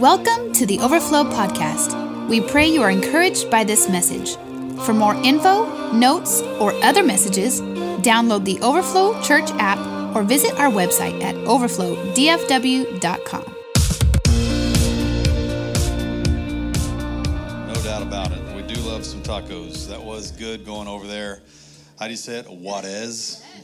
Welcome 0.00 0.52
to 0.54 0.66
the 0.66 0.80
Overflow 0.80 1.30
Podcast. 1.30 2.28
We 2.28 2.40
pray 2.40 2.66
you 2.66 2.82
are 2.82 2.90
encouraged 2.90 3.48
by 3.52 3.62
this 3.62 3.88
message. 3.88 4.34
For 4.84 4.92
more 4.92 5.14
info, 5.14 5.92
notes, 5.92 6.42
or 6.58 6.72
other 6.82 7.04
messages, 7.04 7.60
download 7.60 8.44
the 8.44 8.58
Overflow 8.62 9.22
Church 9.22 9.48
app 9.58 9.78
or 10.16 10.24
visit 10.24 10.58
our 10.58 10.68
website 10.68 11.22
at 11.22 11.36
overflowdfw.com. 11.36 13.54
No 17.68 17.74
doubt 17.84 18.02
about 18.02 18.32
it. 18.32 18.56
We 18.56 18.62
do 18.62 18.74
love 18.80 19.04
some 19.04 19.22
tacos. 19.22 19.86
That 19.86 20.02
was 20.02 20.32
good 20.32 20.66
going 20.66 20.88
over 20.88 21.06
there. 21.06 21.42
How 22.00 22.06
do 22.06 22.10
you 22.10 22.16
say 22.16 22.40
it? 22.40 22.46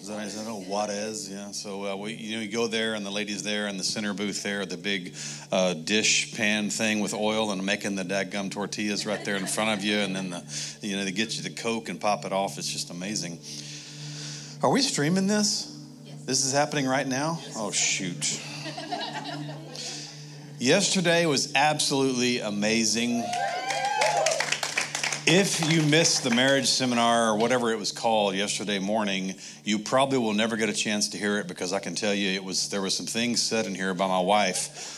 Is 0.02 0.08
that 0.08 0.18
how 0.18 0.58
you? 0.58 0.64
Oh, 0.64 0.64
Juarez. 0.68 1.30
Yeah. 1.30 1.52
So 1.52 1.86
uh, 1.86 1.94
we, 1.94 2.14
you 2.14 2.34
know, 2.34 2.42
you 2.42 2.50
go 2.50 2.66
there, 2.66 2.94
and 2.94 3.06
the 3.06 3.10
ladies 3.10 3.44
there 3.44 3.68
in 3.68 3.76
the 3.76 3.84
center 3.84 4.12
booth 4.12 4.42
there, 4.42 4.66
the 4.66 4.76
big 4.76 5.14
uh, 5.52 5.74
dish 5.74 6.34
pan 6.34 6.70
thing 6.70 6.98
with 6.98 7.14
oil, 7.14 7.52
and 7.52 7.64
making 7.64 7.94
the 7.94 8.02
dadgum 8.02 8.50
tortillas 8.50 9.06
right 9.06 9.24
there 9.24 9.36
in 9.36 9.46
front 9.46 9.78
of 9.78 9.84
you, 9.84 9.98
and 9.98 10.16
then 10.16 10.30
the, 10.30 10.44
you 10.80 10.96
know, 10.96 11.04
they 11.04 11.12
get 11.12 11.36
you 11.36 11.44
the 11.44 11.50
coke 11.50 11.88
and 11.88 12.00
pop 12.00 12.24
it 12.24 12.32
off. 12.32 12.58
It's 12.58 12.72
just 12.72 12.90
amazing. 12.90 13.38
Are 14.60 14.70
we 14.70 14.82
streaming 14.82 15.28
this? 15.28 15.68
This 16.24 16.44
is 16.44 16.52
happening 16.52 16.88
right 16.88 17.06
now. 17.06 17.38
Oh 17.54 17.70
shoot. 17.70 18.40
Yesterday 20.58 21.26
was 21.26 21.52
absolutely 21.54 22.40
amazing. 22.40 23.24
If 25.24 25.70
you 25.70 25.82
missed 25.82 26.24
the 26.24 26.30
marriage 26.30 26.66
seminar 26.66 27.28
or 27.28 27.36
whatever 27.36 27.70
it 27.70 27.78
was 27.78 27.92
called 27.92 28.34
yesterday 28.34 28.80
morning, 28.80 29.36
you 29.62 29.78
probably 29.78 30.18
will 30.18 30.32
never 30.32 30.56
get 30.56 30.68
a 30.68 30.72
chance 30.72 31.10
to 31.10 31.16
hear 31.16 31.38
it 31.38 31.46
because 31.46 31.72
I 31.72 31.78
can 31.78 31.94
tell 31.94 32.12
you 32.12 32.30
it 32.30 32.42
was 32.42 32.70
there 32.70 32.82
was 32.82 32.96
some 32.96 33.06
things 33.06 33.40
said 33.40 33.66
in 33.66 33.74
here 33.76 33.94
by 33.94 34.08
my 34.08 34.18
wife 34.18 34.90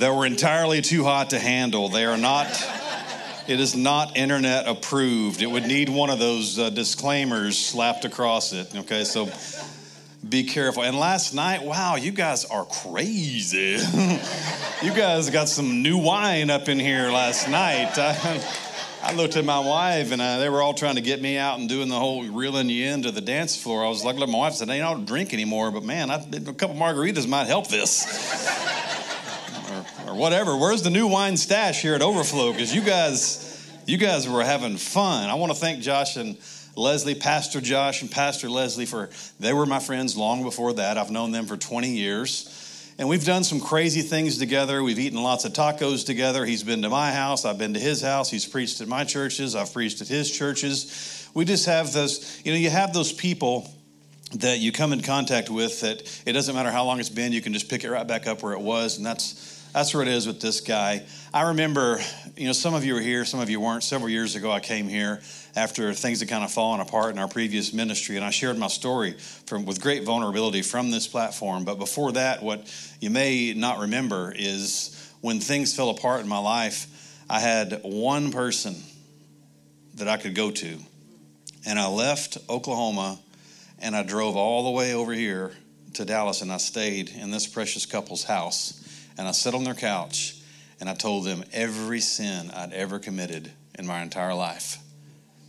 that 0.00 0.14
were 0.14 0.24
entirely 0.24 0.80
too 0.80 1.04
hot 1.04 1.28
to 1.30 1.38
handle. 1.38 1.90
They 1.90 2.06
are 2.06 2.16
not 2.16 2.46
it 3.46 3.60
is 3.60 3.76
not 3.76 4.16
internet 4.16 4.66
approved. 4.66 5.42
It 5.42 5.50
would 5.50 5.66
need 5.66 5.90
one 5.90 6.08
of 6.08 6.18
those 6.18 6.58
uh, 6.58 6.70
disclaimers 6.70 7.58
slapped 7.58 8.06
across 8.06 8.54
it. 8.54 8.74
Okay, 8.74 9.04
so 9.04 9.28
be 10.28 10.44
careful. 10.44 10.82
And 10.82 10.98
last 10.98 11.34
night, 11.34 11.62
wow, 11.62 11.96
you 11.96 12.10
guys 12.10 12.44
are 12.44 12.64
crazy. 12.64 13.78
you 14.82 14.94
guys 14.94 15.30
got 15.30 15.48
some 15.48 15.82
new 15.82 15.98
wine 15.98 16.50
up 16.50 16.68
in 16.68 16.78
here 16.78 17.10
last 17.10 17.48
night. 17.48 17.92
I, 17.98 18.44
I 19.02 19.14
looked 19.14 19.36
at 19.36 19.44
my 19.46 19.58
wife 19.58 20.12
and 20.12 20.20
uh, 20.20 20.38
they 20.38 20.50
were 20.50 20.60
all 20.60 20.74
trying 20.74 20.96
to 20.96 21.00
get 21.00 21.22
me 21.22 21.38
out 21.38 21.58
and 21.58 21.68
doing 21.68 21.88
the 21.88 21.98
whole 21.98 22.22
reeling 22.24 22.68
you 22.68 22.86
into 22.86 23.10
the 23.10 23.22
dance 23.22 23.60
floor. 23.60 23.84
I 23.84 23.88
was 23.88 24.04
like, 24.04 24.16
look, 24.16 24.28
my 24.28 24.38
wife 24.38 24.54
said, 24.54 24.68
I 24.68 24.78
don't 24.78 25.06
drink 25.06 25.32
anymore, 25.32 25.70
but 25.70 25.84
man, 25.84 26.10
I, 26.10 26.16
a 26.16 26.52
couple 26.52 26.76
margaritas 26.76 27.26
might 27.26 27.46
help 27.46 27.68
this. 27.68 28.06
or, 29.70 30.10
or 30.10 30.14
whatever. 30.14 30.54
Where's 30.54 30.82
the 30.82 30.90
new 30.90 31.06
wine 31.06 31.38
stash 31.38 31.80
here 31.80 31.94
at 31.94 32.02
Overflow? 32.02 32.52
Because 32.52 32.74
you 32.74 32.82
guys, 32.82 33.70
you 33.86 33.96
guys 33.96 34.28
were 34.28 34.44
having 34.44 34.76
fun. 34.76 35.30
I 35.30 35.34
want 35.34 35.50
to 35.50 35.58
thank 35.58 35.80
Josh 35.80 36.16
and 36.16 36.36
Leslie, 36.76 37.14
Pastor 37.14 37.60
Josh 37.60 38.02
and 38.02 38.10
Pastor 38.10 38.48
Leslie 38.48 38.86
for 38.86 39.10
they 39.38 39.52
were 39.52 39.66
my 39.66 39.80
friends 39.80 40.16
long 40.16 40.42
before 40.42 40.72
that. 40.74 40.98
I've 40.98 41.10
known 41.10 41.32
them 41.32 41.46
for 41.46 41.56
20 41.56 41.90
years. 41.90 42.56
And 42.98 43.08
we've 43.08 43.24
done 43.24 43.44
some 43.44 43.60
crazy 43.60 44.02
things 44.02 44.36
together. 44.36 44.82
We've 44.82 44.98
eaten 44.98 45.22
lots 45.22 45.46
of 45.46 45.54
tacos 45.54 46.04
together. 46.04 46.44
He's 46.44 46.62
been 46.62 46.82
to 46.82 46.90
my 46.90 47.12
house, 47.12 47.44
I've 47.44 47.58
been 47.58 47.74
to 47.74 47.80
his 47.80 48.02
house. 48.02 48.30
He's 48.30 48.44
preached 48.44 48.80
at 48.80 48.88
my 48.88 49.04
churches, 49.04 49.54
I've 49.56 49.72
preached 49.72 50.02
at 50.02 50.08
his 50.08 50.30
churches. 50.30 51.28
We 51.32 51.44
just 51.44 51.66
have 51.66 51.92
those, 51.92 52.40
you 52.44 52.52
know, 52.52 52.58
you 52.58 52.70
have 52.70 52.92
those 52.92 53.12
people 53.12 53.70
that 54.34 54.58
you 54.58 54.70
come 54.70 54.92
in 54.92 55.00
contact 55.00 55.50
with 55.50 55.80
that 55.80 56.22
it 56.26 56.32
doesn't 56.32 56.54
matter 56.54 56.70
how 56.70 56.84
long 56.84 57.00
it's 57.00 57.08
been, 57.08 57.32
you 57.32 57.40
can 57.40 57.52
just 57.52 57.68
pick 57.68 57.84
it 57.84 57.90
right 57.90 58.06
back 58.06 58.26
up 58.26 58.42
where 58.42 58.52
it 58.52 58.60
was. 58.60 58.96
And 58.96 59.06
that's 59.06 59.59
that's 59.72 59.94
where 59.94 60.02
it 60.02 60.08
is 60.08 60.26
with 60.26 60.40
this 60.40 60.60
guy. 60.60 61.04
I 61.32 61.48
remember, 61.48 62.00
you 62.36 62.46
know, 62.46 62.52
some 62.52 62.74
of 62.74 62.84
you 62.84 62.94
were 62.94 63.00
here, 63.00 63.24
some 63.24 63.40
of 63.40 63.48
you 63.50 63.60
weren't. 63.60 63.84
Several 63.84 64.08
years 64.08 64.34
ago, 64.34 64.50
I 64.50 64.60
came 64.60 64.88
here 64.88 65.20
after 65.56 65.92
things 65.94 66.20
had 66.20 66.28
kind 66.28 66.44
of 66.44 66.50
fallen 66.50 66.80
apart 66.80 67.12
in 67.12 67.18
our 67.18 67.28
previous 67.28 67.72
ministry, 67.72 68.16
and 68.16 68.24
I 68.24 68.30
shared 68.30 68.58
my 68.58 68.68
story 68.68 69.12
from, 69.46 69.64
with 69.64 69.80
great 69.80 70.04
vulnerability 70.04 70.62
from 70.62 70.90
this 70.90 71.06
platform. 71.06 71.64
But 71.64 71.78
before 71.78 72.12
that, 72.12 72.42
what 72.42 72.72
you 73.00 73.10
may 73.10 73.54
not 73.54 73.78
remember 73.78 74.32
is 74.36 75.12
when 75.20 75.40
things 75.40 75.74
fell 75.74 75.90
apart 75.90 76.20
in 76.20 76.28
my 76.28 76.38
life, 76.38 77.24
I 77.28 77.38
had 77.38 77.80
one 77.82 78.32
person 78.32 78.76
that 79.94 80.08
I 80.08 80.16
could 80.16 80.34
go 80.34 80.50
to. 80.50 80.78
And 81.66 81.78
I 81.78 81.88
left 81.88 82.38
Oklahoma 82.48 83.18
and 83.78 83.94
I 83.94 84.02
drove 84.02 84.36
all 84.36 84.64
the 84.64 84.70
way 84.70 84.94
over 84.94 85.12
here 85.12 85.52
to 85.94 86.04
Dallas 86.04 86.42
and 86.42 86.50
I 86.50 86.56
stayed 86.56 87.10
in 87.10 87.30
this 87.30 87.46
precious 87.46 87.86
couple's 87.86 88.24
house. 88.24 88.79
And 89.20 89.28
I 89.28 89.32
sat 89.32 89.52
on 89.52 89.64
their 89.64 89.74
couch 89.74 90.34
and 90.80 90.88
I 90.88 90.94
told 90.94 91.26
them 91.26 91.44
every 91.52 92.00
sin 92.00 92.50
I'd 92.52 92.72
ever 92.72 92.98
committed 92.98 93.52
in 93.78 93.86
my 93.86 94.00
entire 94.00 94.32
life 94.32 94.78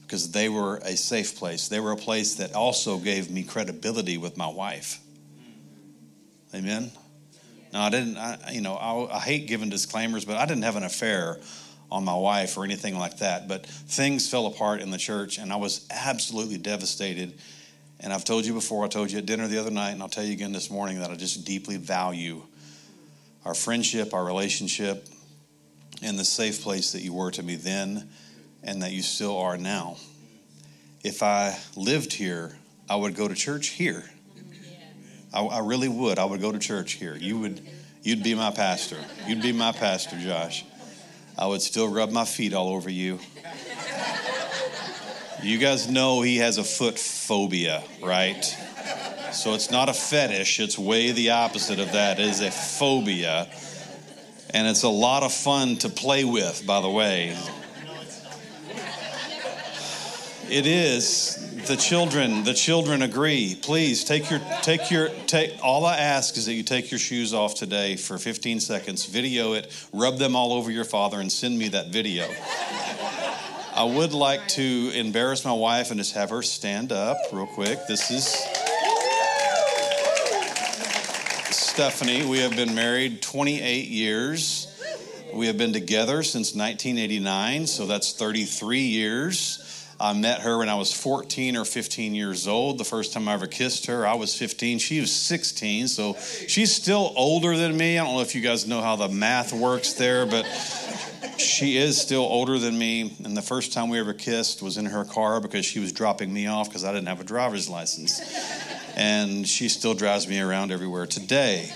because 0.01 0.33
they 0.33 0.49
were 0.49 0.81
a 0.83 0.97
safe 0.97 1.37
place. 1.37 1.69
They 1.69 1.79
were 1.79 1.93
a 1.93 1.97
place 1.97 2.35
that 2.35 2.53
also 2.53 2.97
gave 2.97 3.31
me 3.31 3.43
credibility 3.43 4.17
with 4.17 4.35
my 4.35 4.49
wife. 4.49 4.99
Amen. 6.53 6.91
Now 7.71 7.83
I 7.83 7.89
didn't, 7.89 8.17
I, 8.17 8.51
you 8.51 8.59
know, 8.59 8.75
I, 8.75 9.15
I 9.15 9.19
hate 9.19 9.47
giving 9.47 9.69
disclaimers, 9.69 10.25
but 10.25 10.35
I 10.35 10.45
didn't 10.45 10.63
have 10.63 10.75
an 10.75 10.83
affair 10.83 11.39
on 11.89 12.03
my 12.03 12.17
wife 12.17 12.57
or 12.57 12.65
anything 12.65 12.97
like 12.97 13.19
that. 13.19 13.47
But 13.47 13.65
things 13.65 14.29
fell 14.29 14.47
apart 14.47 14.81
in 14.81 14.91
the 14.91 14.97
church, 14.97 15.37
and 15.37 15.49
I 15.49 15.55
was 15.55 15.87
absolutely 15.89 16.57
devastated. 16.57 17.35
And 18.01 18.11
I've 18.11 18.25
told 18.25 18.45
you 18.45 18.51
before, 18.53 18.83
I 18.83 18.89
told 18.89 19.11
you 19.11 19.19
at 19.19 19.25
dinner 19.25 19.47
the 19.47 19.59
other 19.59 19.71
night, 19.71 19.91
and 19.91 20.01
I'll 20.01 20.09
tell 20.09 20.25
you 20.25 20.33
again 20.33 20.51
this 20.51 20.69
morning 20.69 20.99
that 20.99 21.09
I 21.09 21.15
just 21.15 21.45
deeply 21.45 21.77
value 21.77 22.43
our 23.45 23.53
friendship, 23.53 24.13
our 24.13 24.23
relationship, 24.23 25.07
and 26.01 26.17
the 26.17 26.25
safe 26.25 26.61
place 26.61 26.91
that 26.93 27.01
you 27.01 27.13
were 27.13 27.31
to 27.31 27.43
me 27.43 27.55
then 27.55 28.09
and 28.63 28.81
that 28.81 28.91
you 28.91 29.01
still 29.01 29.37
are 29.37 29.57
now. 29.57 29.97
If 31.03 31.23
I 31.23 31.57
lived 31.75 32.13
here, 32.13 32.55
I 32.89 32.95
would 32.95 33.15
go 33.15 33.27
to 33.27 33.35
church 33.35 33.69
here. 33.69 34.03
I, 35.33 35.41
I, 35.41 35.59
really 35.59 35.87
would. 35.87 36.19
I 36.19 36.25
would 36.25 36.41
go 36.41 36.51
to 36.51 36.59
church 36.59 36.93
here. 36.93 37.15
You 37.15 37.39
would, 37.39 37.61
you'd 38.03 38.21
be 38.21 38.35
my 38.35 38.51
pastor. 38.51 38.97
You'd 39.25 39.41
be 39.41 39.53
my 39.53 39.71
pastor, 39.71 40.19
Josh. 40.19 40.65
I 41.37 41.47
would 41.47 41.61
still 41.61 41.87
rub 41.87 42.11
my 42.11 42.25
feet 42.25 42.53
all 42.53 42.69
over 42.69 42.89
you. 42.89 43.19
You 45.41 45.57
guys 45.57 45.89
know 45.89 46.21
he 46.21 46.37
has 46.37 46.59
a 46.59 46.63
foot 46.63 46.99
phobia, 46.99 47.83
right? 48.03 48.45
So 49.31 49.53
it's 49.53 49.71
not 49.71 49.87
a 49.87 49.93
fetish, 49.93 50.59
it's 50.59 50.77
way 50.77 51.11
the 51.11 51.31
opposite 51.31 51.79
of 51.79 51.93
that. 51.93 52.19
It 52.19 52.27
is 52.27 52.41
a 52.41 52.51
phobia. 52.51 53.47
And 54.53 54.67
it's 54.67 54.83
a 54.83 54.89
lot 54.89 55.23
of 55.23 55.33
fun 55.33 55.77
to 55.77 55.89
play 55.89 56.25
with, 56.25 56.65
by 56.65 56.81
the 56.81 56.89
way. 56.89 57.37
It 60.49 60.67
is. 60.67 61.37
The 61.67 61.77
children, 61.77 62.43
the 62.43 62.53
children 62.53 63.01
agree. 63.03 63.57
Please 63.61 64.03
take 64.03 64.29
your 64.29 64.41
take 64.61 64.91
your 64.91 65.07
take 65.27 65.57
all 65.63 65.85
I 65.85 65.95
ask 65.95 66.35
is 66.35 66.47
that 66.47 66.53
you 66.53 66.63
take 66.63 66.91
your 66.91 66.99
shoes 66.99 67.33
off 67.33 67.55
today 67.55 67.95
for 67.95 68.17
15 68.17 68.59
seconds, 68.59 69.05
video 69.05 69.53
it, 69.53 69.71
rub 69.93 70.17
them 70.17 70.35
all 70.35 70.51
over 70.51 70.69
your 70.69 70.83
father 70.83 71.21
and 71.21 71.31
send 71.31 71.57
me 71.57 71.69
that 71.69 71.87
video. 71.87 72.27
I 73.73 73.85
would 73.85 74.11
like 74.11 74.45
to 74.49 74.91
embarrass 74.93 75.45
my 75.45 75.53
wife 75.53 75.91
and 75.91 75.99
just 75.99 76.15
have 76.15 76.31
her 76.31 76.41
stand 76.41 76.91
up 76.91 77.17
real 77.31 77.45
quick. 77.45 77.79
This 77.87 78.11
is 78.11 78.60
Stephanie. 81.71 82.25
We 82.25 82.39
have 82.39 82.53
been 82.57 82.75
married 82.75 83.21
28 83.21 83.87
years. 83.87 84.67
We 85.33 85.47
have 85.47 85.57
been 85.57 85.71
together 85.71 86.21
since 86.21 86.53
1989, 86.53 87.65
so 87.65 87.85
that's 87.85 88.11
33 88.11 88.81
years. 88.81 89.87
I 89.97 90.11
met 90.11 90.41
her 90.41 90.57
when 90.57 90.67
I 90.67 90.75
was 90.75 90.91
14 90.91 91.55
or 91.55 91.63
15 91.63 92.13
years 92.13 92.45
old. 92.45 92.77
The 92.77 92.83
first 92.83 93.13
time 93.13 93.29
I 93.29 93.33
ever 93.35 93.47
kissed 93.47 93.85
her, 93.85 94.05
I 94.05 94.15
was 94.15 94.35
15. 94.37 94.79
She 94.79 94.99
was 94.99 95.15
16, 95.15 95.87
so 95.87 96.17
she's 96.45 96.75
still 96.75 97.13
older 97.15 97.55
than 97.55 97.77
me. 97.77 97.97
I 97.97 98.03
don't 98.03 98.15
know 98.15 98.21
if 98.21 98.35
you 98.35 98.41
guys 98.41 98.67
know 98.67 98.81
how 98.81 98.97
the 98.97 99.07
math 99.07 99.53
works 99.53 99.93
there, 99.93 100.25
but 100.25 100.43
she 101.37 101.77
is 101.77 101.99
still 102.01 102.23
older 102.23 102.59
than 102.59 102.77
me. 102.77 103.15
And 103.23 103.37
the 103.37 103.41
first 103.41 103.71
time 103.71 103.87
we 103.87 103.97
ever 103.97 104.13
kissed 104.13 104.61
was 104.61 104.75
in 104.75 104.87
her 104.87 105.05
car 105.05 105.39
because 105.39 105.65
she 105.65 105.79
was 105.79 105.93
dropping 105.93 106.33
me 106.33 106.47
off 106.47 106.67
because 106.67 106.83
I 106.83 106.91
didn't 106.91 107.07
have 107.07 107.21
a 107.21 107.23
driver's 107.23 107.69
license. 107.69 108.19
And 108.95 109.47
she 109.47 109.69
still 109.69 109.93
drives 109.93 110.27
me 110.27 110.39
around 110.39 110.71
everywhere 110.71 111.05
today. 111.05 111.71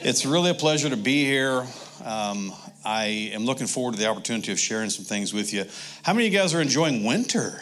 It's 0.00 0.24
really 0.24 0.50
a 0.50 0.54
pleasure 0.54 0.90
to 0.90 0.96
be 0.96 1.24
here. 1.24 1.66
Um, 2.04 2.52
I 2.84 3.30
am 3.34 3.44
looking 3.44 3.66
forward 3.66 3.94
to 3.94 3.98
the 3.98 4.06
opportunity 4.06 4.52
of 4.52 4.58
sharing 4.58 4.90
some 4.90 5.04
things 5.04 5.34
with 5.34 5.52
you. 5.52 5.64
How 6.02 6.12
many 6.12 6.26
of 6.26 6.32
you 6.32 6.38
guys 6.38 6.54
are 6.54 6.60
enjoying 6.60 7.04
winter? 7.04 7.60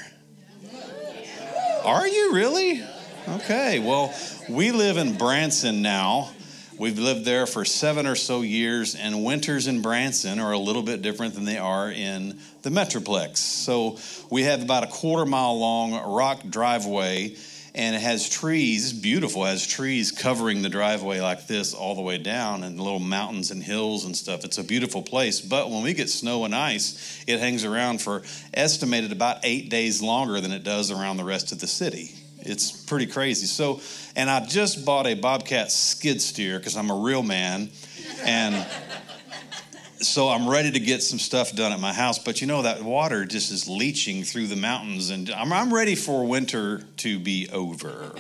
Are 1.84 2.06
you 2.06 2.34
really? 2.34 2.82
Okay, 3.28 3.78
well, 3.78 4.14
we 4.48 4.72
live 4.72 4.96
in 4.96 5.16
Branson 5.16 5.82
now. 5.82 6.30
We've 6.78 6.98
lived 6.98 7.24
there 7.24 7.46
for 7.46 7.64
seven 7.64 8.06
or 8.06 8.14
so 8.14 8.42
years, 8.42 8.94
and 8.94 9.24
winters 9.24 9.66
in 9.66 9.80
Branson 9.80 10.38
are 10.38 10.52
a 10.52 10.58
little 10.58 10.82
bit 10.82 11.00
different 11.00 11.34
than 11.34 11.46
they 11.46 11.56
are 11.56 11.90
in 11.90 12.38
the 12.62 12.70
Metroplex. 12.70 13.38
So 13.38 13.98
we 14.30 14.42
have 14.42 14.62
about 14.62 14.84
a 14.84 14.88
quarter 14.88 15.24
mile 15.24 15.58
long 15.58 15.92
rock 16.12 16.42
driveway 16.50 17.36
and 17.76 17.94
it 17.94 18.00
has 18.00 18.28
trees. 18.28 18.90
It's 18.90 18.99
beautiful. 18.99 19.44
It 19.44 19.50
has 19.50 19.67
trees 19.67 20.11
covering 20.11 20.62
the 20.62 20.70
driveway 20.70 21.20
like 21.20 21.46
this 21.46 21.75
all 21.75 21.94
the 21.94 22.00
way 22.00 22.17
down, 22.17 22.64
and 22.64 22.81
little 22.81 22.99
mountains 22.99 23.50
and 23.50 23.62
hills 23.62 24.06
and 24.06 24.17
stuff. 24.17 24.44
It's 24.44 24.56
a 24.58 24.64
beautiful 24.64 25.02
place. 25.02 25.43
But 25.43 25.70
when 25.70 25.82
we 25.82 25.93
get 25.93 26.08
snow 26.08 26.46
and 26.46 26.55
ice, 26.55 27.23
it 27.26 27.38
hangs 27.38 27.64
around 27.64 28.00
for 28.00 28.23
estimated 28.55 29.12
about 29.12 29.40
eight 29.44 29.69
days 29.69 30.00
longer 30.02 30.40
than 30.40 30.52
it 30.52 30.64
does 30.64 30.90
around 30.90 31.19
the 31.19 31.25
rest 31.25 31.52
of 31.52 31.61
the 31.61 31.67
city. 31.67 32.12
It's 32.38 32.70
pretty 32.70 33.06
crazy. 33.06 33.46
So, 33.46 33.81
and 34.14 34.31
I 34.31 34.44
just 34.46 34.87
bought 34.87 35.06
a 35.06 35.14
Bobcat 35.14 35.70
skid 35.70 36.22
steer 36.22 36.58
because 36.58 36.76
I'm 36.76 36.90
a 36.90 36.96
real 36.96 37.22
man, 37.22 37.70
and 38.25 38.67
so 40.00 40.28
I'm 40.28 40.48
ready 40.48 40.70
to 40.70 40.81
get 40.81 41.02
some 41.02 41.19
stuff 41.19 41.54
done 41.54 41.72
at 41.72 41.81
my 41.81 41.93
house. 41.93 42.19
But 42.19 42.40
you 42.40 42.46
know, 42.46 42.62
that 42.62 42.82
water 42.82 43.25
just 43.25 43.52
is 43.52 43.69
leaching 43.69 44.25
through 44.25 44.48
the 44.48 44.56
mountains, 44.56 45.10
and 45.10 45.31
I'm, 45.31 45.52
I'm 45.52 45.72
ready 45.72 45.94
for 45.94 46.26
winter 46.26 46.82
to 46.98 47.19
be 47.19 47.48
over, 47.52 48.12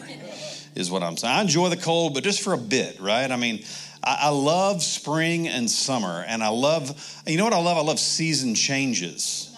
is 0.74 0.90
what 0.90 1.02
I'm 1.02 1.16
saying. 1.16 1.34
I 1.34 1.40
enjoy 1.40 1.68
the 1.68 1.76
cold, 1.76 2.14
but 2.14 2.24
just 2.24 2.42
for 2.42 2.52
a 2.52 2.58
bit, 2.58 3.00
right? 3.00 3.30
I 3.30 3.36
mean, 3.36 3.64
I, 4.02 4.18
I 4.22 4.28
love 4.30 4.82
spring 4.82 5.48
and 5.48 5.70
summer, 5.70 6.24
and 6.26 6.42
I 6.42 6.48
love, 6.48 7.22
you 7.26 7.36
know 7.36 7.44
what 7.44 7.52
I 7.52 7.60
love? 7.60 7.76
I 7.76 7.82
love 7.82 7.98
season 7.98 8.54
changes. 8.54 9.52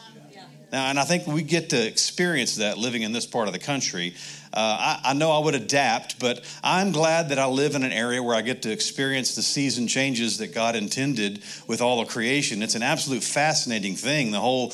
Now, 0.71 0.91
and 0.91 0.99
I 0.99 1.05
think 1.05 1.27
we 1.27 1.43
get 1.43 1.71
to 1.71 1.87
experience 1.87 2.57
that 2.57 2.77
living 2.77 3.03
in 3.03 3.13
this 3.13 3.25
part 3.25 3.47
of 3.47 3.55
the 3.55 3.59
country. 3.59 4.15
Uh, 4.53 4.99
I, 5.05 5.11
I, 5.11 5.13
know 5.15 5.31
I 5.31 5.39
would 5.45 5.55
adapt, 5.55 6.19
but 6.19 6.45
I'm 6.65 6.93
glad 6.93 7.29
that 7.31 7.39
I 7.39 7.47
live 7.47 7.75
in 7.75 7.83
an 7.83 7.93
area 7.93 8.23
where 8.23 8.35
I 8.35 8.41
get 8.41 8.63
to 8.63 8.73
experience 8.73 9.35
the 9.35 9.43
season 9.43 9.87
changes 9.87 10.39
that 10.39 10.55
God 10.55 10.75
intended 10.75 11.43
with 11.67 11.81
all 11.81 12.01
of 12.01 12.09
creation. 12.09 12.63
It's 12.63 12.75
an 12.75 12.83
absolute 12.83 13.23
fascinating 13.23 13.95
thing. 13.95 14.31
The 14.31 14.41
whole 14.41 14.73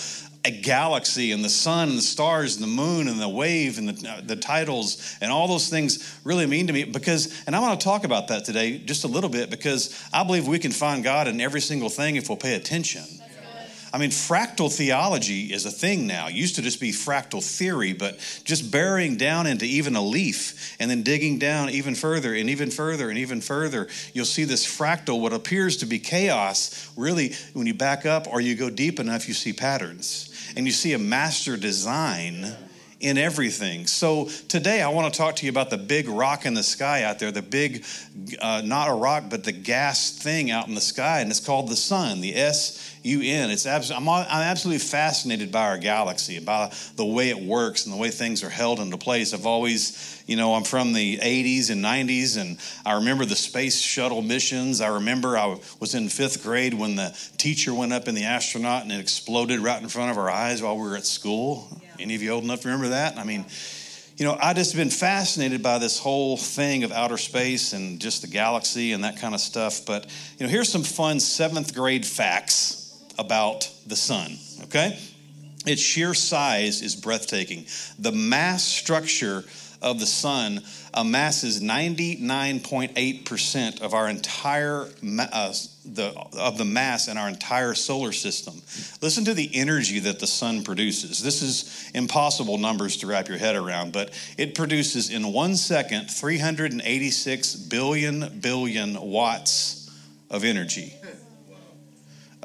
galaxy 0.51 1.33
and 1.33 1.45
the 1.45 1.49
sun 1.49 1.89
and 1.89 1.99
the 1.99 2.03
stars 2.03 2.57
and 2.57 2.63
the 2.63 2.69
moon 2.69 3.09
and 3.09 3.21
the 3.21 3.29
wave 3.29 3.79
and 3.79 3.89
the, 3.89 4.11
uh, 4.11 4.21
the 4.23 4.37
titles 4.37 5.17
and 5.21 5.33
all 5.33 5.49
those 5.49 5.69
things 5.69 6.19
really 6.23 6.47
mean 6.47 6.67
to 6.67 6.73
me 6.73 6.85
because 6.85 7.43
and 7.47 7.57
i 7.57 7.61
want 7.61 7.81
to 7.81 7.85
talk 7.85 8.05
about 8.05 8.29
that 8.29 8.45
today 8.45 8.77
just 8.77 9.05
a 9.05 9.09
little 9.09 9.31
bit 9.31 9.49
because 9.49 9.99
i 10.13 10.23
believe 10.23 10.47
we 10.47 10.59
can 10.59 10.71
find 10.71 11.03
god 11.03 11.29
in 11.29 11.41
every 11.41 11.61
single 11.61 11.89
thing 11.89 12.17
if 12.17 12.29
we'll 12.29 12.37
pay 12.37 12.57
attention 12.57 13.03
I 13.95 13.99
mean, 13.99 14.11
fractal 14.11 14.77
theology 14.77 15.53
is 15.53 15.67
a 15.67 15.71
thing 15.71 16.09
now. 16.09 16.27
It 16.27 16.35
used 16.35 16.57
to 16.57 16.63
just 16.63 16.81
be 16.81 16.91
fractal 16.91 17.41
theory, 17.41 17.93
but 17.93 18.19
just 18.43 18.73
burying 18.73 19.17
down 19.17 19.47
into 19.47 19.67
even 19.67 19.95
a 19.95 20.03
leaf 20.03 20.75
and 20.81 20.91
then 20.91 21.05
digging 21.05 21.39
down 21.39 21.71
even 21.71 21.95
further 21.95 22.35
and 22.35 22.51
even 22.51 22.73
further 22.73 23.09
and 23.09 23.17
even 23.17 23.41
further, 23.41 23.87
you'll 24.13 24.25
see 24.25 24.43
this 24.43 24.67
fractal, 24.67 25.21
what 25.21 25.33
appears 25.33 25.77
to 25.77 25.87
be 25.87 26.01
chaos. 26.01 26.91
Really, 26.97 27.35
when 27.53 27.69
you 27.69 27.75
back 27.75 28.05
up 28.05 28.27
or 28.27 28.41
you 28.41 28.57
go 28.57 28.69
deep 28.69 28.99
enough, 28.99 29.29
you 29.29 29.35
see 29.35 29.53
patterns 29.53 30.29
and 30.57 30.67
you 30.67 30.73
see 30.73 30.93
a 30.93 30.99
master 30.99 31.57
design 31.57 32.53
in 33.05 33.19
everything. 33.19 33.87
So 33.87 34.31
today 34.49 34.81
I 34.81 34.89
want 34.89 35.13
to 35.13 35.19
talk 35.19 35.37
to 35.37 35.45
you 35.45 35.51
about 35.51 35.69
the 35.69 35.77
big 35.77 36.09
rock 36.09 36.47
in 36.47 36.55
the 36.55 36.63
sky 36.63 37.03
out 37.03 37.19
there, 37.19 37.31
the 37.31 37.43
big, 37.43 37.85
uh, 38.41 38.63
not 38.65 38.89
a 38.89 38.95
rock, 38.95 39.25
but 39.29 39.45
the 39.45 39.53
gas 39.53 40.11
thing 40.11 40.51
out 40.51 40.69
in 40.69 40.75
the 40.75 40.81
sky, 40.81 41.21
and 41.21 41.31
it's 41.31 41.45
called 41.45 41.69
the 41.69 41.77
sun, 41.77 42.23
the 42.23 42.35
S 42.35 42.97
U 43.03 43.21
N. 43.23 43.51
It's 43.51 43.67
abs- 43.67 43.91
I'm, 43.91 44.09
I'm 44.09 44.27
absolutely 44.27 44.79
fascinated 44.79 45.53
by 45.53 45.69
our 45.69 45.77
galaxy, 45.77 46.41
by 46.41 46.73
the 46.97 47.05
way 47.05 47.29
it 47.29 47.39
works 47.39 47.85
and 47.85 47.93
the 47.93 47.99
way 47.99 48.09
things 48.09 48.43
are 48.43 48.49
held 48.49 48.81
into 48.81 48.97
place. 48.97 49.35
I've 49.35 49.45
always, 49.45 50.25
you 50.27 50.37
know, 50.37 50.55
I'm 50.55 50.65
from 50.65 50.95
the 50.95 51.19
80s 51.19 51.69
and 51.69 51.85
90s, 51.85 52.41
and 52.41 52.57
I 52.87 52.95
remember 52.95 53.27
the 53.27 53.37
space 53.37 53.79
shuttle 53.79 54.23
missions. 54.23 54.81
I 54.81 54.89
remember 54.89 55.37
I 55.37 55.59
was 55.79 55.95
in 55.95 56.09
fifth 56.09 56.43
grade 56.43 56.73
when 56.73 56.97
the 56.97 57.15
teacher 57.37 57.75
went 57.75 57.93
up 57.93 58.09
in 58.09 58.15
the 58.15 58.25
astronaut 58.25 58.85
and 58.85 58.93
it 58.93 59.01
exploded 59.01 59.61
right 59.61 59.83
in 59.83 59.89
front 59.91 60.11
of 60.11 60.17
our 60.17 60.31
eyes 60.31 60.63
while 60.63 60.77
we 60.79 60.89
were 60.89 60.97
at 60.97 61.05
school. 61.05 61.69
Any 62.05 62.15
of 62.15 62.23
you 62.23 62.33
old 62.33 62.45
enough 62.45 62.61
to 62.61 62.69
remember 62.69 62.89
that? 62.89 63.17
I 63.17 63.25
mean, 63.25 63.47
you 64.19 64.27
know, 64.27 64.37
I 64.39 64.53
just 64.53 64.77
been 64.77 64.91
fascinated 64.91 65.63
by 65.63 65.79
this 65.79 65.99
whole 65.99 66.37
thing 66.37 66.85
of 66.85 66.93
outer 66.93 67.17
space 67.17 67.73
and 67.73 67.99
just 67.99 68.21
the 68.21 68.29
galaxy 68.29 68.93
and 68.93 69.05
that 69.05 69.17
kind 69.17 69.35
of 69.35 69.41
stuff. 69.41 69.87
But, 69.87 70.05
you 70.37 70.45
know, 70.45 70.53
here's 70.53 70.69
some 70.69 70.83
fun 70.83 71.19
seventh 71.19 71.75
grade 71.75 72.05
facts 72.05 72.95
about 73.19 73.71
the 73.87 73.97
sun, 73.97 74.37
okay? 74.65 74.99
Its 75.65 75.81
sheer 75.81 76.13
size 76.13 76.83
is 76.83 76.95
breathtaking. 76.95 77.65
The 77.99 78.13
mass 78.13 78.63
structure 78.63 79.43
of 79.81 79.99
the 79.99 80.07
sun 80.07 80.61
amasses 80.95 81.61
99.8% 81.61 83.83
of 83.83 83.93
our 83.95 84.09
entire 84.09 84.89
uh, 85.19 85.53
the, 85.85 86.15
of 86.39 86.57
the 86.57 86.65
mass 86.65 87.09
in 87.09 87.19
our 87.19 87.29
entire 87.29 87.75
solar 87.75 88.13
system. 88.13 88.55
Listen 89.03 89.25
to 89.27 89.35
the 89.35 89.51
energy 89.55 89.99
that 89.99 90.21
the 90.21 90.27
sun 90.27 90.65
produces. 90.65 91.23
This 91.23 91.43
is 91.43 91.91
impossible 91.95 92.57
numbers 92.57 92.97
to 92.99 93.07
wrap 93.07 93.29
your 93.29 93.39
head 93.39 93.55
around, 93.55 93.93
but 93.93 94.11
it 94.39 94.55
produces 94.55 95.11
in 95.11 95.33
one 95.33 95.57
second 95.57 96.07
386 96.07 97.57
billion 97.57 98.41
billion 98.41 99.01
watts 99.01 99.91
of 100.31 100.45
energy. 100.45 100.95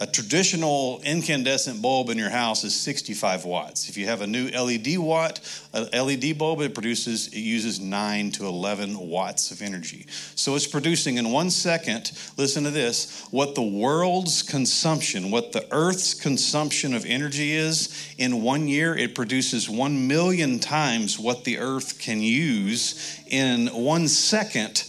A 0.02 0.08
traditional 0.08 1.02
incandescent 1.04 1.82
bulb 1.82 2.10
in 2.10 2.18
your 2.18 2.30
house 2.30 2.64
is 2.64 2.74
65 2.74 3.44
watts. 3.44 3.90
If 3.90 3.98
you 3.98 4.06
have 4.06 4.22
a 4.22 4.28
new 4.28 4.48
LED 4.48 4.98
watt, 4.98 5.42
a 5.74 6.02
LED 6.02 6.38
bulb, 6.38 6.62
it 6.62 6.74
produces, 6.74 7.28
it 7.28 7.40
uses 7.40 7.82
9 7.82 8.32
to 8.32 8.46
11 8.46 8.98
watts 8.98 9.52
of 9.52 9.62
energy. 9.62 10.06
So 10.36 10.56
it's 10.56 10.66
producing 10.66 11.18
in 11.18 11.34
one 11.34 11.50
second, 11.50 12.14
listen 12.38 12.64
to 12.64 12.72
this, 12.72 13.28
what 13.32 13.56
the 13.56 13.62
world's 13.62 14.42
consumption, 14.42 15.32
what 15.32 15.52
the 15.52 15.68
earth's 15.70 16.14
consumption 16.14 16.94
of 16.94 17.06
energy 17.06 17.52
is. 17.52 18.14
In 18.18 18.42
one 18.42 18.70
year, 18.70 18.96
it 18.96 19.14
produces 19.14 19.70
1 19.70 20.08
million 20.08 20.60
times 20.60 21.20
what 21.20 21.44
the 21.44 21.60
earth 21.60 22.00
can 22.00 22.22
use 22.22 23.20
in 23.28 23.68
one 23.68 24.08
second 24.08 24.86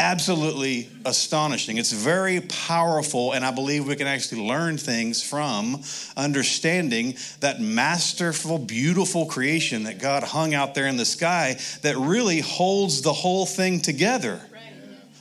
absolutely 0.00 0.88
astonishing. 1.04 1.76
It's 1.76 1.92
very 1.92 2.40
powerful, 2.40 3.32
and 3.32 3.44
I 3.44 3.50
believe 3.50 3.86
we 3.86 3.96
can 3.96 4.06
actually 4.06 4.46
learn 4.48 4.78
things 4.78 5.22
from 5.22 5.82
understanding 6.16 7.16
that 7.40 7.60
masterful, 7.60 8.58
beautiful 8.58 9.26
creation 9.26 9.84
that 9.84 9.98
God 9.98 10.22
hung 10.22 10.54
out 10.54 10.74
there 10.74 10.86
in 10.86 10.96
the 10.96 11.04
sky 11.04 11.58
that 11.82 11.96
really 11.96 12.40
holds 12.40 13.02
the 13.02 13.12
whole 13.12 13.44
thing 13.44 13.80
together. 13.80 14.40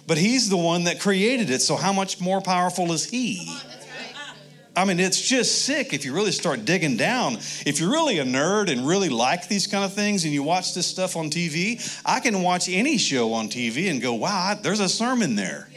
But 0.07 0.17
He's 0.17 0.49
the 0.49 0.57
one 0.57 0.85
that 0.85 0.99
created 0.99 1.49
it, 1.49 1.61
so 1.61 1.75
how 1.75 1.93
much 1.93 2.19
more 2.21 2.41
powerful 2.41 2.91
is 2.93 3.07
He? 3.07 3.53
I 4.79 4.85
mean, 4.85 5.01
it's 5.01 5.19
just 5.19 5.65
sick 5.65 5.91
if 5.93 6.05
you 6.05 6.13
really 6.13 6.31
start 6.31 6.63
digging 6.63 6.95
down. 6.95 7.35
If 7.65 7.81
you're 7.81 7.91
really 7.91 8.19
a 8.19 8.23
nerd 8.23 8.71
and 8.71 8.87
really 8.87 9.09
like 9.09 9.49
these 9.49 9.67
kind 9.67 9.83
of 9.83 9.93
things 9.93 10.23
and 10.23 10.33
you 10.33 10.41
watch 10.41 10.73
this 10.73 10.87
stuff 10.87 11.17
on 11.17 11.29
TV, 11.29 12.01
I 12.05 12.21
can 12.21 12.41
watch 12.43 12.69
any 12.69 12.97
show 12.97 13.33
on 13.33 13.49
TV 13.49 13.91
and 13.91 14.01
go, 14.01 14.13
wow, 14.13 14.57
there's 14.61 14.79
a 14.79 14.87
sermon 14.87 15.35
there. 15.35 15.67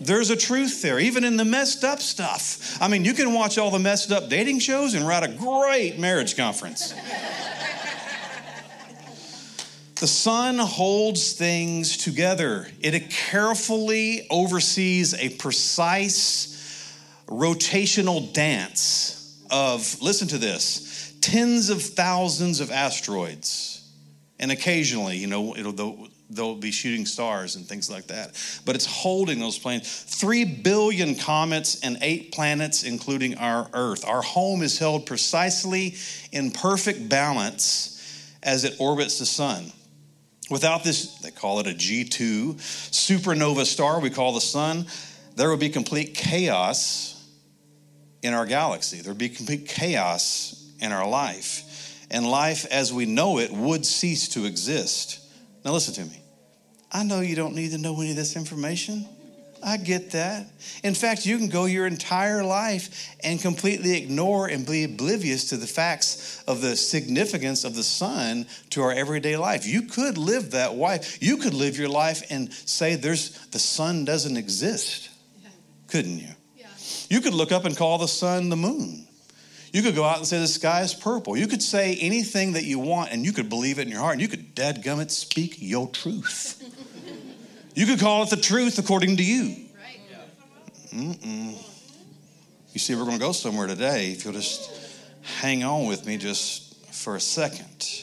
There's 0.00 0.28
a 0.28 0.36
truth 0.36 0.82
there, 0.82 1.00
even 1.00 1.24
in 1.24 1.38
the 1.38 1.46
messed 1.46 1.82
up 1.82 1.98
stuff. 1.98 2.76
I 2.78 2.88
mean, 2.88 3.06
you 3.06 3.14
can 3.14 3.32
watch 3.32 3.56
all 3.56 3.70
the 3.70 3.78
messed 3.78 4.12
up 4.12 4.28
dating 4.28 4.58
shows 4.58 4.92
and 4.92 5.08
write 5.08 5.22
a 5.22 5.28
great 5.28 5.98
marriage 5.98 6.36
conference. 6.36 6.92
The 10.00 10.08
sun 10.08 10.58
holds 10.58 11.32
things 11.32 11.96
together. 11.96 12.68
It 12.80 13.08
carefully 13.08 14.26
oversees 14.28 15.14
a 15.14 15.30
precise 15.30 16.53
rotational 17.26 18.32
dance 18.32 19.44
of, 19.50 20.00
listen 20.00 20.28
to 20.28 20.38
this, 20.38 21.14
tens 21.20 21.70
of 21.70 21.82
thousands 21.82 22.60
of 22.60 22.70
asteroids. 22.70 23.80
And 24.38 24.50
occasionally, 24.50 25.16
you 25.16 25.26
know, 25.26 25.56
it'll, 25.56 25.72
they'll, 25.72 26.08
they'll 26.28 26.56
be 26.56 26.70
shooting 26.70 27.06
stars 27.06 27.56
and 27.56 27.66
things 27.66 27.90
like 27.90 28.08
that. 28.08 28.32
But 28.64 28.74
it's 28.74 28.86
holding 28.86 29.38
those 29.38 29.58
planes. 29.58 30.02
Three 30.02 30.44
billion 30.44 31.14
comets 31.14 31.80
and 31.82 31.98
eight 32.02 32.32
planets, 32.32 32.82
including 32.82 33.36
our 33.36 33.68
Earth. 33.72 34.04
Our 34.04 34.22
home 34.22 34.62
is 34.62 34.78
held 34.78 35.06
precisely 35.06 35.94
in 36.32 36.50
perfect 36.50 37.08
balance 37.08 37.92
as 38.42 38.64
it 38.64 38.76
orbits 38.78 39.18
the 39.18 39.26
sun. 39.26 39.72
Without 40.50 40.84
this, 40.84 41.14
they 41.20 41.30
call 41.30 41.60
it 41.60 41.66
a 41.66 41.70
G2 41.70 42.56
supernova 42.90 43.64
star, 43.64 43.98
we 44.00 44.10
call 44.10 44.32
the 44.32 44.42
sun, 44.42 44.86
there 45.36 45.48
would 45.48 45.60
be 45.60 45.70
complete 45.70 46.14
chaos 46.14 47.13
in 48.24 48.32
our 48.34 48.46
galaxy. 48.46 49.02
There'd 49.02 49.18
be 49.18 49.28
complete 49.28 49.68
chaos 49.68 50.72
in 50.80 50.92
our 50.92 51.06
life. 51.06 52.06
And 52.10 52.26
life 52.26 52.66
as 52.70 52.92
we 52.92 53.06
know 53.06 53.38
it 53.38 53.50
would 53.50 53.84
cease 53.84 54.28
to 54.30 54.46
exist. 54.46 55.20
Now, 55.64 55.72
listen 55.72 55.94
to 55.94 56.10
me. 56.10 56.20
I 56.90 57.02
know 57.02 57.20
you 57.20 57.36
don't 57.36 57.54
need 57.54 57.72
to 57.72 57.78
know 57.78 58.00
any 58.00 58.10
of 58.10 58.16
this 58.16 58.36
information. 58.36 59.06
I 59.62 59.78
get 59.78 60.10
that. 60.12 60.46
In 60.82 60.94
fact, 60.94 61.24
you 61.24 61.38
can 61.38 61.48
go 61.48 61.64
your 61.64 61.86
entire 61.86 62.44
life 62.44 63.16
and 63.24 63.40
completely 63.40 63.96
ignore 63.96 64.46
and 64.46 64.66
be 64.66 64.84
oblivious 64.84 65.48
to 65.48 65.56
the 65.56 65.66
facts 65.66 66.44
of 66.46 66.60
the 66.60 66.76
significance 66.76 67.64
of 67.64 67.74
the 67.74 67.82
sun 67.82 68.46
to 68.70 68.82
our 68.82 68.92
everyday 68.92 69.36
life. 69.36 69.66
You 69.66 69.82
could 69.82 70.18
live 70.18 70.50
that 70.50 70.74
life. 70.74 71.18
You 71.22 71.38
could 71.38 71.54
live 71.54 71.78
your 71.78 71.88
life 71.88 72.24
and 72.30 72.52
say 72.52 72.94
there's 72.94 73.46
the 73.46 73.58
sun 73.58 74.04
doesn't 74.04 74.36
exist. 74.36 75.08
Couldn't 75.88 76.18
you? 76.18 76.33
You 77.14 77.20
could 77.20 77.32
look 77.32 77.52
up 77.52 77.64
and 77.64 77.76
call 77.76 77.98
the 77.98 78.08
sun 78.08 78.48
the 78.48 78.56
moon. 78.56 79.06
You 79.72 79.82
could 79.82 79.94
go 79.94 80.02
out 80.02 80.16
and 80.16 80.26
say 80.26 80.40
the 80.40 80.48
sky 80.48 80.80
is 80.80 80.94
purple. 80.94 81.36
You 81.36 81.46
could 81.46 81.62
say 81.62 81.96
anything 82.00 82.54
that 82.54 82.64
you 82.64 82.80
want 82.80 83.12
and 83.12 83.24
you 83.24 83.32
could 83.32 83.48
believe 83.48 83.78
it 83.78 83.82
in 83.82 83.88
your 83.88 84.00
heart 84.00 84.14
and 84.14 84.20
you 84.20 84.26
could, 84.26 84.56
dadgummit, 84.56 85.12
speak 85.12 85.58
your 85.60 85.86
truth. 85.86 86.60
you 87.76 87.86
could 87.86 88.00
call 88.00 88.24
it 88.24 88.30
the 88.30 88.36
truth 88.36 88.80
according 88.80 89.18
to 89.18 89.22
you. 89.22 89.54
Mm-mm. 90.92 91.56
You 92.72 92.80
see, 92.80 92.96
we're 92.96 93.04
going 93.04 93.18
to 93.18 93.24
go 93.24 93.30
somewhere 93.30 93.68
today 93.68 94.10
if 94.10 94.24
you'll 94.24 94.34
just 94.34 94.68
hang 95.22 95.62
on 95.62 95.86
with 95.86 96.04
me 96.06 96.16
just 96.16 96.74
for 96.92 97.14
a 97.14 97.20
second. 97.20 98.02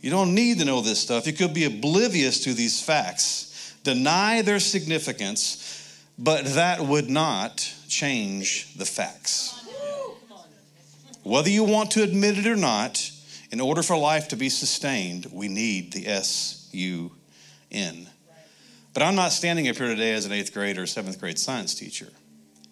You 0.00 0.08
don't 0.08 0.34
need 0.34 0.60
to 0.60 0.64
know 0.64 0.80
this 0.80 0.98
stuff. 0.98 1.26
You 1.26 1.34
could 1.34 1.52
be 1.52 1.66
oblivious 1.66 2.40
to 2.44 2.54
these 2.54 2.82
facts, 2.82 3.74
deny 3.84 4.40
their 4.40 4.60
significance, 4.60 6.02
but 6.18 6.46
that 6.46 6.80
would 6.80 7.10
not 7.10 7.74
change 7.88 8.74
the 8.74 8.84
facts. 8.84 9.54
Whether 11.22 11.50
you 11.50 11.64
want 11.64 11.90
to 11.92 12.02
admit 12.02 12.38
it 12.38 12.46
or 12.46 12.56
not, 12.56 13.10
in 13.50 13.60
order 13.60 13.82
for 13.82 13.96
life 13.96 14.28
to 14.28 14.36
be 14.36 14.48
sustained, 14.48 15.26
we 15.32 15.48
need 15.48 15.92
the 15.92 16.06
S 16.06 16.68
U 16.72 17.12
N. 17.70 18.08
But 18.94 19.02
I'm 19.02 19.14
not 19.14 19.32
standing 19.32 19.68
up 19.68 19.76
here 19.76 19.88
today 19.88 20.12
as 20.12 20.26
an 20.26 20.32
eighth 20.32 20.52
grade 20.52 20.78
or 20.78 20.86
seventh 20.86 21.20
grade 21.20 21.38
science 21.38 21.74
teacher. 21.74 22.08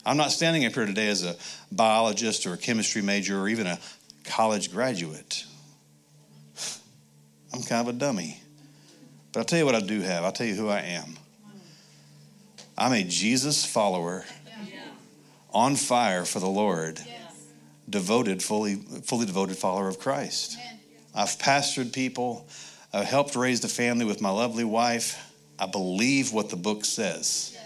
I'm 0.04 0.16
not 0.16 0.30
standing 0.30 0.64
up 0.64 0.72
here 0.72 0.86
today 0.86 1.08
as 1.08 1.24
a 1.24 1.36
biologist 1.72 2.46
or 2.46 2.54
a 2.54 2.56
chemistry 2.56 3.02
major 3.02 3.40
or 3.40 3.48
even 3.48 3.66
a 3.66 3.78
college 4.24 4.72
graduate. 4.72 5.44
I'm 7.52 7.62
kind 7.62 7.88
of 7.88 7.94
a 7.94 7.98
dummy. 7.98 8.40
But 9.32 9.40
I'll 9.40 9.44
tell 9.44 9.58
you 9.58 9.66
what 9.66 9.74
I 9.74 9.80
do 9.80 10.00
have. 10.00 10.24
I'll 10.24 10.32
tell 10.32 10.46
you 10.46 10.54
who 10.54 10.68
I 10.68 10.80
am. 10.80 11.16
I'm 12.78 12.92
a 12.92 13.02
Jesus 13.02 13.64
follower 13.64 14.24
on 15.52 15.76
fire 15.76 16.24
for 16.24 16.40
the 16.40 16.48
Lord, 16.48 17.00
devoted, 17.88 18.42
fully, 18.42 18.76
fully 18.76 19.26
devoted 19.26 19.56
follower 19.56 19.88
of 19.88 19.98
Christ. 19.98 20.58
I've 21.14 21.38
pastored 21.38 21.92
people. 21.92 22.46
I've 22.92 23.06
helped 23.06 23.36
raise 23.36 23.60
the 23.60 23.68
family 23.68 24.04
with 24.04 24.20
my 24.20 24.30
lovely 24.30 24.64
wife. 24.64 25.22
I 25.58 25.66
believe 25.66 26.32
what 26.32 26.50
the 26.50 26.56
book 26.56 26.84
says. 26.84 27.56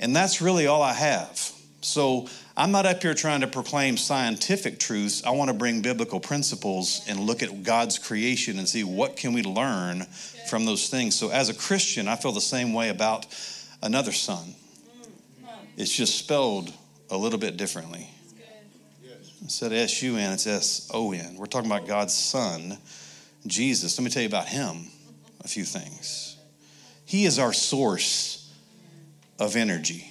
And 0.00 0.14
that's 0.14 0.40
really 0.40 0.66
all 0.66 0.82
I 0.82 0.92
have. 0.92 1.52
So 1.82 2.28
I'm 2.56 2.70
not 2.70 2.86
up 2.86 3.02
here 3.02 3.14
trying 3.14 3.42
to 3.42 3.46
proclaim 3.46 3.96
scientific 3.96 4.78
truths. 4.78 5.24
I 5.24 5.30
want 5.30 5.48
to 5.48 5.54
bring 5.54 5.82
biblical 5.82 6.20
principles 6.20 7.04
and 7.08 7.20
look 7.20 7.42
at 7.42 7.62
God's 7.62 7.98
creation 7.98 8.58
and 8.58 8.68
see 8.68 8.84
what 8.84 9.16
can 9.16 9.32
we 9.32 9.42
learn 9.42 10.04
from 10.48 10.64
those 10.64 10.88
things. 10.88 11.14
So 11.14 11.30
as 11.30 11.48
a 11.48 11.54
Christian, 11.54 12.08
I 12.08 12.16
feel 12.16 12.32
the 12.32 12.40
same 12.40 12.72
way 12.72 12.88
about 12.88 13.26
another 13.82 14.12
son. 14.12 14.54
Mm. 15.42 15.56
It's 15.76 15.94
just 15.94 16.16
spelled 16.16 16.72
a 17.14 17.18
little 17.18 17.38
bit 17.38 17.56
differently. 17.56 18.08
Instead 19.42 19.72
of 19.72 19.78
S 19.78 20.02
U 20.02 20.16
N, 20.16 20.32
it's 20.32 20.46
S 20.46 20.90
O 20.92 21.12
N. 21.12 21.36
We're 21.36 21.46
talking 21.46 21.70
about 21.70 21.86
God's 21.86 22.14
Son, 22.14 22.78
Jesus. 23.46 23.98
Let 23.98 24.04
me 24.04 24.10
tell 24.10 24.22
you 24.22 24.28
about 24.28 24.48
him 24.48 24.86
a 25.42 25.48
few 25.48 25.64
things. 25.64 26.36
He 27.04 27.26
is 27.26 27.38
our 27.38 27.52
source 27.52 28.52
of 29.38 29.56
energy. 29.56 30.10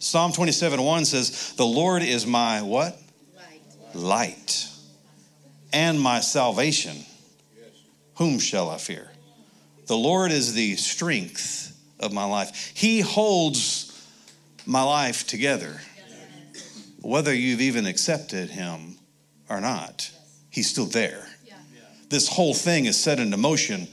Psalm 0.00 0.32
27 0.32 0.80
1 0.80 1.04
says, 1.04 1.54
The 1.56 1.66
Lord 1.66 2.02
is 2.02 2.26
my 2.26 2.62
what? 2.62 2.98
Light. 3.36 3.94
Light. 3.94 4.68
And 5.72 6.00
my 6.00 6.20
salvation. 6.20 6.96
Whom 8.16 8.38
shall 8.38 8.70
I 8.70 8.78
fear? 8.78 9.10
The 9.86 9.96
Lord 9.96 10.32
is 10.32 10.54
the 10.54 10.76
strength 10.76 11.76
of 12.00 12.12
my 12.12 12.24
life. 12.24 12.72
He 12.74 13.00
holds 13.00 13.87
my 14.68 14.82
life 14.82 15.26
together. 15.26 15.80
Whether 17.00 17.34
you've 17.34 17.62
even 17.62 17.86
accepted 17.86 18.50
Him 18.50 18.98
or 19.48 19.60
not, 19.60 20.10
He's 20.50 20.68
still 20.68 20.84
there. 20.84 21.26
This 22.10 22.28
whole 22.28 22.54
thing 22.54 22.84
is 22.86 22.96
set 22.98 23.18
into 23.18 23.36
motion 23.36 23.88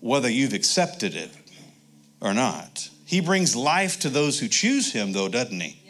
whether 0.00 0.28
you've 0.28 0.52
accepted 0.52 1.14
it 1.14 1.30
or 2.20 2.34
not. 2.34 2.88
He 3.06 3.20
brings 3.20 3.54
life 3.54 4.00
to 4.00 4.08
those 4.08 4.38
who 4.38 4.48
choose 4.48 4.92
him, 4.92 5.12
though, 5.12 5.28
doesn't 5.28 5.60
he? 5.60 5.80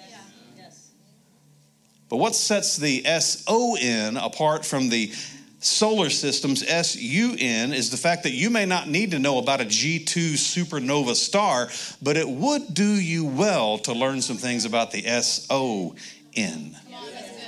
But 2.09 2.19
what 2.19 2.35
sets 2.35 2.77
the 2.77 3.05
S 3.07 3.45
O 3.49 3.77
N 3.81 4.17
apart 4.17 4.65
from 4.65 4.89
the 4.89 5.13
solar 5.65 6.11
system's 6.11 6.63
S 6.63 6.97
U 6.97 7.37
N 7.39 7.73
is 7.73 7.91
the 7.91 7.97
fact 7.97 8.25
that 8.25 8.33
you 8.33 8.51
may 8.51 8.67
not 8.67 8.89
need 8.89 9.13
to 9.13 9.19
know 9.19 9.39
about 9.39 9.61
a 9.61 9.65
G2 9.65 10.35
supernova 10.35 11.15
star, 11.15 11.69
but 12.03 12.17
it 12.17 12.29
would 12.29 12.75
do 12.75 12.95
you 13.01 13.25
well 13.25 13.79
to 13.79 13.93
learn 13.93 14.23
some 14.23 14.37
things 14.37 14.65
about 14.65 14.91
the 14.91 15.07
S 15.07 15.47
O 15.51 15.95
N. 16.35 16.77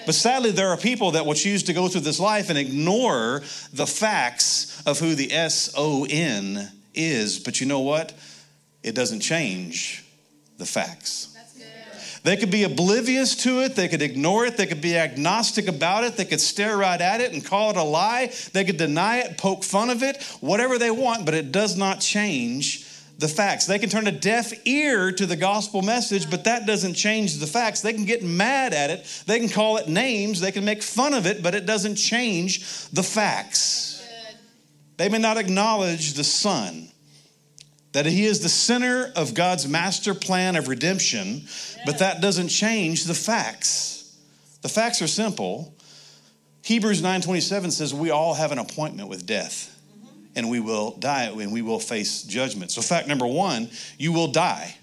But 0.07 0.15
sadly, 0.15 0.53
there 0.53 0.69
are 0.69 0.77
people 0.77 1.13
that 1.13 1.27
will 1.27 1.35
choose 1.35 1.65
to 1.65 1.73
go 1.73 1.89
through 1.89 2.03
this 2.03 2.21
life 2.21 2.49
and 2.49 2.57
ignore 2.57 3.43
the 3.73 3.87
facts 3.87 4.81
of 4.87 5.01
who 5.01 5.17
the 5.17 5.33
S 5.33 5.75
O 5.77 6.07
N 6.09 6.71
is. 6.95 7.41
But 7.41 7.61
you 7.61 7.67
know 7.67 7.81
what? 7.81 8.13
it 8.87 8.95
doesn't 8.95 9.21
change 9.21 10.05
the 10.59 10.65
facts. 10.65 11.36
They 12.27 12.37
could 12.37 12.51
be 12.51 12.65
oblivious 12.65 13.37
to 13.45 13.61
it. 13.61 13.77
They 13.77 13.87
could 13.87 14.03
ignore 14.03 14.45
it. 14.47 14.57
They 14.57 14.67
could 14.67 14.81
be 14.81 14.99
agnostic 14.99 15.69
about 15.69 16.03
it. 16.03 16.17
They 16.17 16.25
could 16.25 16.41
stare 16.41 16.77
right 16.77 17.01
at 17.01 17.21
it 17.21 17.33
and 17.33 17.45
call 17.45 17.71
it 17.71 17.77
a 17.77 17.85
lie. 17.85 18.33
They 18.53 18.65
could 18.65 18.79
deny 18.79 19.19
it, 19.19 19.39
poke 19.39 19.63
fun 19.63 19.91
of 19.91 20.03
it, 20.03 20.21
whatever 20.41 20.77
they 20.77 20.91
want, 20.91 21.25
but 21.25 21.35
it 21.35 21.53
does 21.53 21.77
not 21.77 22.01
change 22.01 22.85
the 23.17 23.29
facts. 23.29 23.67
They 23.67 23.79
can 23.79 23.91
turn 23.91 24.09
a 24.09 24.11
deaf 24.11 24.53
ear 24.67 25.13
to 25.13 25.25
the 25.25 25.37
gospel 25.37 25.83
message, 25.83 26.29
but 26.29 26.43
that 26.43 26.67
doesn't 26.67 26.95
change 26.95 27.37
the 27.37 27.47
facts. 27.47 27.83
They 27.83 27.93
can 27.93 28.07
get 28.07 28.25
mad 28.25 28.75
at 28.75 28.91
it. 28.91 29.23
They 29.27 29.39
can 29.39 29.49
call 29.49 29.77
it 29.77 29.87
names. 29.87 30.41
They 30.41 30.51
can 30.51 30.65
make 30.65 30.83
fun 30.83 31.15
of 31.15 31.27
it, 31.27 31.45
but 31.45 31.55
it 31.55 31.65
doesn't 31.65 31.95
change 31.95 32.89
the 32.89 33.05
facts. 33.05 34.05
They 34.97 35.09
may 35.09 35.19
not 35.19 35.37
acknowledge 35.37 36.15
the 36.15 36.25
Son 36.25 36.89
that 37.97 38.05
he 38.05 38.27
is 38.27 38.41
the 38.41 38.49
center 38.51 39.11
of 39.17 39.33
God's 39.33 39.67
master 39.67 40.13
plan 40.13 40.55
of 40.55 40.69
redemption, 40.69 41.47
but 41.87 42.01
that 42.01 42.21
doesn't 42.21 42.49
change 42.49 43.05
the 43.05 43.15
facts. 43.15 44.15
The 44.61 44.69
facts 44.69 45.01
are 45.01 45.07
simple. 45.07 45.75
Hebrews 46.61 47.01
9:27 47.01 47.73
says 47.73 47.95
we 47.95 48.11
all 48.11 48.35
have 48.35 48.53
an 48.53 48.59
appointment 48.59 49.09
with 49.09 49.25
death 49.25 49.75
mm-hmm. 49.97 50.09
and 50.37 50.51
we 50.51 50.61
will 50.61 50.91
die 50.99 51.31
and 51.41 51.51
we 51.51 51.63
will 51.63 51.81
face 51.81 52.23
judgment. 52.25 52.71
So 52.71 52.83
fact 52.83 53.09
number 53.09 53.27
1, 53.27 53.71
you 53.97 54.13
will 54.13 54.29
die. 54.29 54.77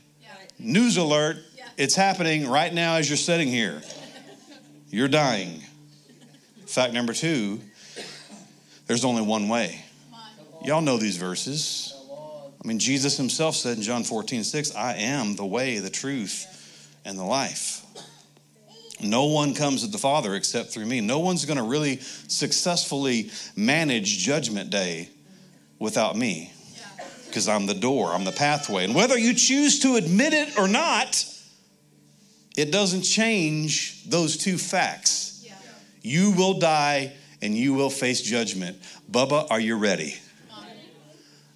News 0.58 0.98
alert, 0.98 1.38
it's 1.78 1.94
happening 1.94 2.50
right 2.50 2.74
now 2.74 2.96
as 2.96 3.08
you're 3.08 3.16
sitting 3.16 3.48
here. 3.48 3.84
You're 4.90 5.08
dying. 5.08 5.62
Fact 6.66 6.94
number 6.94 7.14
2, 7.14 7.60
there's 8.88 9.06
only 9.06 9.22
one 9.22 9.50
way. 9.50 9.86
Y'all 10.64 10.82
know 10.82 10.98
these 10.98 11.18
verses. 11.18 11.93
I 12.64 12.68
mean, 12.68 12.80
Jesus 12.80 13.18
himself 13.18 13.56
said 13.56 13.78
in 13.78 13.84
John 13.84 14.04
14, 14.04 14.44
6, 14.44 14.76
I 14.76 14.94
am 14.96 15.36
the 15.36 15.46
way, 15.46 15.80
the 15.80 15.90
truth, 15.90 16.48
and 17.04 17.18
the 17.18 17.24
life. 17.24 17.82
No 19.02 19.26
one 19.26 19.54
comes 19.54 19.82
to 19.82 19.88
the 19.88 19.98
Father 19.98 20.34
except 20.36 20.70
through 20.70 20.86
me. 20.86 21.02
No 21.02 21.20
one's 21.20 21.44
going 21.44 21.58
to 21.58 21.64
really 21.64 22.00
successfully 22.00 23.32
manage 23.56 24.20
Judgment 24.20 24.70
Day 24.70 25.10
without 25.78 26.16
me 26.16 26.54
because 27.28 27.50
I'm 27.50 27.66
the 27.66 27.74
door, 27.74 28.12
I'm 28.14 28.24
the 28.24 28.32
pathway. 28.32 28.86
And 28.86 28.96
whether 28.96 29.18
you 29.18 29.34
choose 29.34 29.80
to 29.80 29.96
admit 29.96 30.34
it 30.34 30.58
or 30.58 30.68
not, 30.68 31.26
it 32.56 32.72
doesn't 32.72 33.02
change 33.02 34.08
those 34.08 34.38
two 34.38 34.58
facts. 34.58 35.46
You 36.02 36.32
will 36.32 36.60
die 36.60 37.14
and 37.42 37.58
you 37.58 37.74
will 37.74 37.90
face 37.90 38.22
judgment. 38.22 38.78
Bubba, 39.12 39.48
are 39.50 39.60
you 39.60 39.78
ready? 39.78 40.16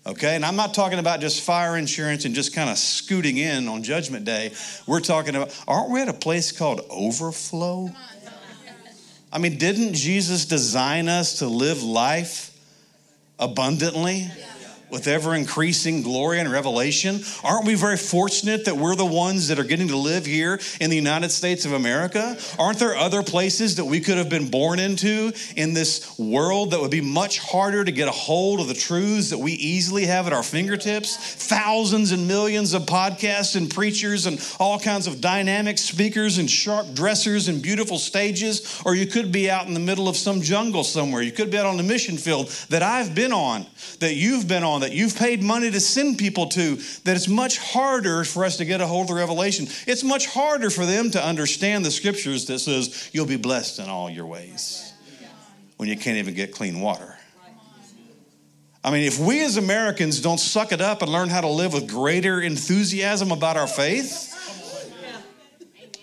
Okay, 0.08 0.38
and 0.38 0.46
I'm 0.46 0.56
not 0.56 0.74
talking 0.74 1.00
about 1.00 1.20
just 1.20 1.44
fire 1.44 1.76
insurance 1.76 2.24
and 2.24 2.34
just 2.34 2.56
kind 2.56 2.70
of 2.70 2.78
scooting 2.78 3.38
in 3.38 3.68
on 3.68 3.84
Judgment 3.84 4.24
Day. 4.24 4.54
We're 4.86 5.02
talking 5.02 5.36
about, 5.36 5.54
aren't 5.68 5.90
we 5.90 6.02
at 6.02 6.08
a 6.08 6.14
place 6.14 6.54
called 6.54 6.80
overflow? 6.90 7.90
I 9.34 9.38
mean, 9.40 9.58
didn't 9.58 9.96
Jesus 9.96 10.46
design 10.46 11.10
us 11.10 11.40
to 11.40 11.48
live 11.48 11.84
life 11.84 12.58
abundantly? 13.38 14.32
With 14.90 15.08
ever 15.08 15.36
increasing 15.36 16.02
glory 16.02 16.40
and 16.40 16.52
revelation? 16.52 17.22
Aren't 17.44 17.66
we 17.66 17.76
very 17.76 17.98
fortunate 17.98 18.66
that 18.66 18.78
we're 18.78 18.96
the 18.96 19.06
ones 19.06 19.48
that 19.50 19.60
are 19.60 19.64
getting 19.64 19.90
to 19.90 19.98
live 19.98 20.26
here 20.26 20.60
in 20.80 20.90
the 20.90 20.96
United 20.96 21.30
States 21.30 21.66
of 21.66 21.74
America? 21.74 22.38
Aren't 22.58 22.80
there 22.80 22.96
other 22.96 23.24
places 23.24 23.76
that 23.76 23.86
we 23.86 24.00
could 24.00 24.18
have 24.18 24.30
been 24.30 24.50
born 24.50 24.80
into 24.80 25.34
in 25.56 25.74
this 25.74 26.18
world 26.18 26.72
that 26.72 26.80
would 26.80 26.92
be 26.92 27.02
much 27.02 27.40
harder 27.40 27.84
to 27.84 27.92
get 27.92 28.08
a 28.08 28.12
hold 28.12 28.60
of 28.60 28.68
the 28.68 28.74
truths 28.74 29.30
that 29.30 29.38
we 29.38 29.54
easily 29.54 30.06
have 30.06 30.28
at 30.28 30.34
our 30.34 30.44
fingertips? 30.44 31.18
Thousands 31.18 32.12
and 32.12 32.28
millions 32.28 32.74
of 32.74 32.84
podcasts 32.84 33.56
and 33.56 33.70
preachers 33.70 34.26
and 34.26 34.40
all 34.60 34.80
kinds 34.80 35.08
of 35.08 35.22
dynamic 35.22 35.78
speakers 35.78 36.38
and 36.38 36.50
sharp 36.50 36.94
dressers 36.94 37.48
and 37.48 37.62
beautiful 37.62 37.98
stages, 37.98 38.82
or 38.86 38.96
you 38.96 39.06
could 39.06 39.32
be 39.32 39.50
out 39.50 39.68
in 39.68 39.74
the 39.74 39.80
middle 39.80 40.08
of 40.08 40.16
some 40.16 40.42
jungle 40.42 40.84
somewhere. 40.84 41.22
You 41.22 41.32
could 41.32 41.52
be 41.52 41.58
out 41.58 41.66
on 41.66 41.78
the 41.78 41.84
mission 41.84 42.18
field 42.18 42.48
that 42.70 42.84
I've 42.84 43.14
been 43.14 43.34
on, 43.34 43.66
that 44.00 44.16
you've 44.16 44.48
been 44.48 44.64
on 44.64 44.77
on, 44.78 44.82
that 44.82 44.94
you've 44.94 45.16
paid 45.16 45.44
money 45.44 45.70
to 45.70 45.80
send 45.80 46.18
people 46.18 46.48
to, 46.48 46.76
that 47.04 47.16
it's 47.16 47.28
much 47.28 47.58
harder 47.58 48.24
for 48.24 48.46
us 48.46 48.58
to 48.58 48.66
get 48.66 48.80
a 48.80 48.88
hold 48.88 49.04
of 49.04 49.08
the 49.10 49.16
revelation. 49.16 49.68
It's 49.86 50.04
much 50.04 50.28
harder 50.28 50.70
for 50.70 50.86
them 50.86 51.12
to 51.12 51.24
understand 51.24 51.84
the 51.84 51.92
scriptures 51.92 52.46
that 52.46 52.60
says 52.60 53.10
you'll 53.14 53.26
be 53.26 53.38
blessed 53.38 53.80
in 53.80 53.90
all 53.90 54.10
your 54.10 54.26
ways 54.26 54.94
when 55.78 55.90
you 55.90 55.98
can't 55.98 56.18
even 56.18 56.34
get 56.34 56.52
clean 56.52 56.80
water. 56.80 57.18
I 58.84 58.92
mean, 58.92 59.04
if 59.04 59.20
we 59.20 59.44
as 59.44 59.58
Americans 59.58 60.22
don't 60.22 60.40
suck 60.40 60.72
it 60.72 60.80
up 60.80 61.02
and 61.02 61.12
learn 61.12 61.30
how 61.30 61.42
to 61.42 61.50
live 61.50 61.74
with 61.74 61.90
greater 61.90 62.40
enthusiasm 62.40 63.32
about 63.32 63.58
our 63.58 63.68
faith, 63.68 64.34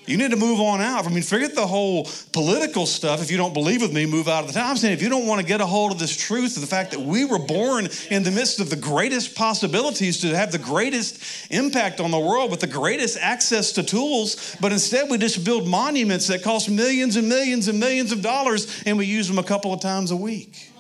you 0.07 0.17
need 0.19 0.31
to 0.33 0.37
move 0.37 0.61
on 0.61 0.81
out. 0.81 1.07
I 1.07 1.11
mean, 1.11 1.23
forget 1.23 1.55
the 1.55 1.67
whole 1.67 2.09
political 2.33 2.85
stuff. 2.85 3.23
If 3.23 3.31
you 3.31 3.37
don't 3.37 3.55
believe 3.55 3.81
with 3.81 3.93
me, 3.93 4.05
move 4.05 4.29
out 4.29 4.43
of 4.43 4.49
the 4.49 4.53
town. 4.53 4.71
I'm 4.71 4.77
saying 4.77 4.95
if 4.95 5.03
you 5.03 5.09
don't 5.09 5.27
want 5.27 5.41
to 5.41 5.47
get 5.47 5.61
a 5.61 5.67
hold 5.67 5.93
of 5.93 5.99
this 5.99 6.15
truth 6.15 6.57
of 6.57 6.61
the 6.61 6.67
fact 6.67 6.91
that 6.91 7.01
we 7.01 7.25
were 7.25 7.39
born 7.39 7.89
in 8.11 8.23
the 8.23 8.31
midst 8.31 8.61
of 8.61 8.69
the 8.69 8.77
greatest 8.77 9.35
possibilities 9.35 10.21
to 10.21 10.37
have 10.37 10.53
the 10.53 10.59
greatest 10.59 11.51
impact 11.51 12.01
on 12.01 12.11
the 12.11 12.19
world 12.19 12.51
with 12.51 12.61
the 12.61 12.67
greatest 12.67 13.19
access 13.19 13.73
to 13.73 13.83
tools, 13.83 14.57
but 14.61 14.73
instead 14.73 15.11
we 15.11 15.17
just 15.17 15.45
build 15.45 15.67
monuments 15.67 16.27
that 16.27 16.43
cost 16.43 16.71
millions 16.71 17.17
and 17.17 17.29
millions 17.29 17.69
and 17.69 17.81
millions 17.81 18.13
of 18.13 18.21
dollars 18.21 18.83
and 18.85 18.99
we 18.99 19.07
use 19.07 19.27
them 19.29 19.39
a 19.39 19.43
couple 19.43 19.73
of 19.73 19.81
times 19.81 20.11
a 20.11 20.17
week. 20.17 20.71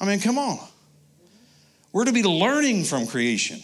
I 0.00 0.04
mean, 0.04 0.20
come 0.20 0.38
on. 0.38 0.58
We're 1.92 2.04
to 2.04 2.12
be 2.12 2.22
learning 2.22 2.84
from 2.84 3.08
creation. 3.08 3.62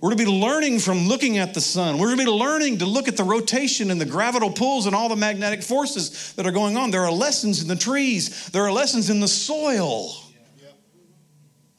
We're 0.00 0.10
to 0.10 0.16
be 0.16 0.26
learning 0.26 0.78
from 0.78 1.08
looking 1.08 1.38
at 1.38 1.54
the 1.54 1.60
sun. 1.60 1.98
We're 1.98 2.10
to 2.10 2.16
be 2.16 2.30
learning 2.30 2.78
to 2.78 2.86
look 2.86 3.08
at 3.08 3.16
the 3.16 3.24
rotation 3.24 3.90
and 3.90 4.00
the 4.00 4.06
gravital 4.06 4.50
pulls 4.50 4.86
and 4.86 4.94
all 4.94 5.08
the 5.08 5.16
magnetic 5.16 5.62
forces 5.62 6.32
that 6.34 6.46
are 6.46 6.52
going 6.52 6.76
on. 6.76 6.90
There 6.90 7.04
are 7.04 7.10
lessons 7.10 7.62
in 7.62 7.68
the 7.68 7.76
trees, 7.76 8.48
there 8.50 8.62
are 8.62 8.72
lessons 8.72 9.10
in 9.10 9.20
the 9.20 9.28
soil. 9.28 10.12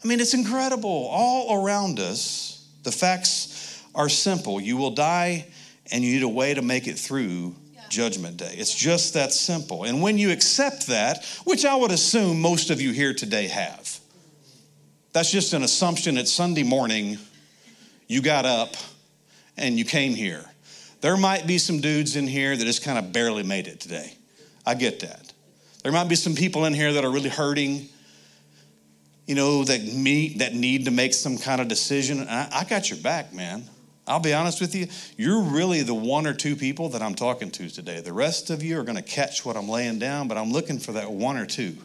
I 0.03 0.07
mean, 0.07 0.19
it's 0.19 0.33
incredible. 0.33 1.07
All 1.11 1.63
around 1.63 1.99
us, 1.99 2.69
the 2.83 2.91
facts 2.91 3.83
are 3.93 4.07
simple. 4.07 4.61
You 4.61 4.77
will 4.77 4.91
die, 4.91 5.45
and 5.91 6.03
you 6.03 6.13
need 6.13 6.23
a 6.23 6.29
way 6.29 6.53
to 6.53 6.61
make 6.61 6.87
it 6.87 6.97
through 6.97 7.55
Judgment 7.89 8.37
Day. 8.37 8.53
It's 8.57 8.73
just 8.73 9.15
that 9.15 9.33
simple. 9.33 9.83
And 9.83 10.01
when 10.01 10.17
you 10.17 10.31
accept 10.31 10.87
that, 10.87 11.25
which 11.43 11.65
I 11.65 11.75
would 11.75 11.91
assume 11.91 12.39
most 12.39 12.69
of 12.69 12.79
you 12.79 12.91
here 12.91 13.13
today 13.13 13.47
have, 13.47 13.99
that's 15.11 15.31
just 15.31 15.53
an 15.53 15.63
assumption 15.63 16.17
It's 16.17 16.31
Sunday 16.31 16.63
morning 16.63 17.17
you 18.09 18.21
got 18.21 18.45
up 18.45 18.75
and 19.55 19.77
you 19.77 19.85
came 19.85 20.13
here. 20.13 20.43
There 20.99 21.15
might 21.15 21.47
be 21.47 21.57
some 21.57 21.79
dudes 21.79 22.17
in 22.17 22.27
here 22.27 22.57
that 22.57 22.65
just 22.65 22.83
kind 22.83 22.99
of 22.99 23.13
barely 23.13 23.43
made 23.43 23.67
it 23.67 23.79
today. 23.79 24.17
I 24.65 24.73
get 24.73 24.99
that. 24.99 25.31
There 25.83 25.93
might 25.93 26.09
be 26.09 26.15
some 26.15 26.35
people 26.35 26.65
in 26.65 26.73
here 26.73 26.91
that 26.91 27.05
are 27.05 27.11
really 27.11 27.29
hurting, 27.29 27.87
you 29.25 29.35
know, 29.35 29.63
that 29.63 29.81
meet 29.93 30.39
that 30.39 30.53
need 30.53 30.85
to 30.85 30.91
make 30.91 31.13
some 31.13 31.37
kind 31.37 31.61
of 31.61 31.69
decision. 31.69 32.27
I, 32.27 32.49
I 32.51 32.63
got 32.65 32.89
your 32.89 32.99
back, 32.99 33.33
man. 33.33 33.63
I'll 34.05 34.19
be 34.19 34.33
honest 34.33 34.59
with 34.59 34.73
you, 34.73 34.87
you're 35.17 35.41
really 35.41 35.83
the 35.83 35.93
one 35.93 36.25
or 36.25 36.33
two 36.33 36.55
people 36.55 36.89
that 36.89 37.01
I'm 37.03 37.13
talking 37.13 37.51
to 37.51 37.69
today. 37.69 38.01
The 38.01 38.11
rest 38.11 38.49
of 38.49 38.63
you 38.63 38.79
are 38.79 38.83
going 38.83 38.95
to 38.95 39.03
catch 39.03 39.45
what 39.45 39.55
I'm 39.55 39.69
laying 39.69 39.99
down, 39.99 40.27
but 40.27 40.35
I'm 40.35 40.51
looking 40.51 40.79
for 40.79 40.93
that 40.93 41.11
one 41.11 41.37
or 41.37 41.45
two. 41.45 41.77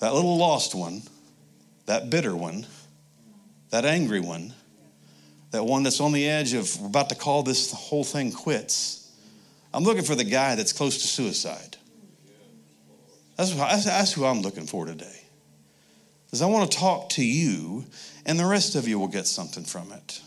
That 0.00 0.14
little 0.14 0.38
lost 0.38 0.74
one, 0.74 1.02
that 1.84 2.08
bitter 2.08 2.34
one, 2.34 2.66
that 3.68 3.84
angry 3.84 4.20
one, 4.20 4.54
that 5.50 5.64
one 5.64 5.82
that's 5.82 6.00
on 6.00 6.12
the 6.12 6.28
edge 6.28 6.52
of 6.52 6.80
we're 6.80 6.88
about 6.88 7.08
to 7.08 7.14
call 7.14 7.42
this 7.42 7.72
whole 7.72 8.04
thing 8.04 8.32
quits. 8.32 9.10
I'm 9.72 9.84
looking 9.84 10.04
for 10.04 10.14
the 10.14 10.24
guy 10.24 10.54
that's 10.54 10.72
close 10.72 11.02
to 11.02 11.08
suicide. 11.08 11.76
That's, 13.36 13.54
that's 13.84 14.12
who 14.12 14.24
I'm 14.24 14.42
looking 14.42 14.66
for 14.66 14.84
today. 14.84 15.24
Because 16.26 16.42
I 16.42 16.46
want 16.46 16.70
to 16.70 16.76
talk 16.78 17.10
to 17.10 17.24
you, 17.24 17.86
and 18.26 18.38
the 18.38 18.44
rest 18.44 18.74
of 18.74 18.86
you 18.86 18.98
will 18.98 19.08
get 19.08 19.26
something 19.26 19.64
from 19.64 19.92
it. 19.92 20.20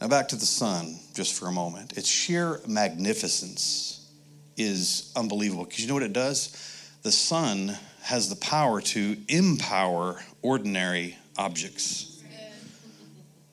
Now, 0.00 0.06
back 0.06 0.28
to 0.28 0.36
the 0.36 0.46
sun 0.46 1.00
just 1.14 1.34
for 1.34 1.46
a 1.46 1.52
moment. 1.52 1.98
Its 1.98 2.08
sheer 2.08 2.60
magnificence 2.68 4.08
is 4.56 5.12
unbelievable 5.16 5.64
because 5.64 5.80
you 5.80 5.88
know 5.88 5.94
what 5.94 6.04
it 6.04 6.12
does? 6.12 6.52
The 7.02 7.10
sun 7.10 7.76
has 8.08 8.30
the 8.30 8.36
power 8.36 8.80
to 8.80 9.18
empower 9.28 10.18
ordinary 10.40 11.14
objects, 11.36 12.22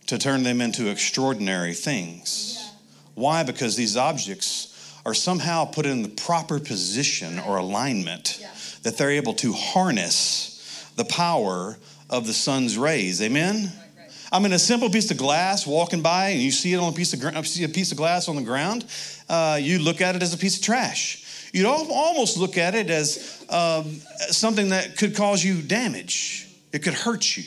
to 0.05 0.17
turn 0.17 0.43
them 0.43 0.61
into 0.61 0.89
extraordinary 0.89 1.73
things. 1.73 2.71
Why? 3.15 3.43
Because 3.43 3.75
these 3.75 3.97
objects 3.97 4.97
are 5.05 5.13
somehow 5.13 5.65
put 5.65 5.85
in 5.85 6.03
the 6.03 6.07
proper 6.07 6.57
position 6.57 7.37
or 7.39 7.57
alignment 7.57 8.41
that 8.83 8.97
they're 8.97 9.11
able 9.11 9.33
to 9.33 9.51
harness 9.51 10.89
the 10.95 11.03
power 11.03 11.75
of 12.09 12.25
the 12.25 12.31
sun's 12.31 12.77
rays. 12.77 13.21
Amen? 13.21 13.73
I 14.31 14.39
mean, 14.39 14.53
a 14.53 14.59
simple 14.59 14.89
piece 14.89 15.11
of 15.11 15.17
glass 15.17 15.67
walking 15.67 16.01
by 16.01 16.29
and 16.29 16.41
you 16.41 16.51
see 16.51 16.73
it 16.73 16.77
on 16.77 16.93
a 16.93 16.95
piece 16.95 17.11
of, 17.11 17.45
see 17.45 17.65
a 17.65 17.67
piece 17.67 17.91
of 17.91 17.97
glass 17.97 18.29
on 18.29 18.37
the 18.37 18.41
ground, 18.41 18.85
uh, 19.27 19.59
you 19.61 19.79
look 19.79 19.99
at 19.99 20.15
it 20.15 20.23
as 20.23 20.33
a 20.33 20.37
piece 20.37 20.55
of 20.55 20.63
trash. 20.63 21.24
You'd 21.55 21.67
almost 21.67 22.35
look 22.35 22.57
at 22.57 22.75
it 22.75 22.89
as 22.89 23.45
um, 23.49 24.01
something 24.27 24.69
that 24.69 24.97
could 24.97 25.15
cause 25.15 25.41
you 25.41 25.61
damage, 25.61 26.49
it 26.73 26.79
could 26.79 26.93
hurt 26.93 27.37
you. 27.37 27.45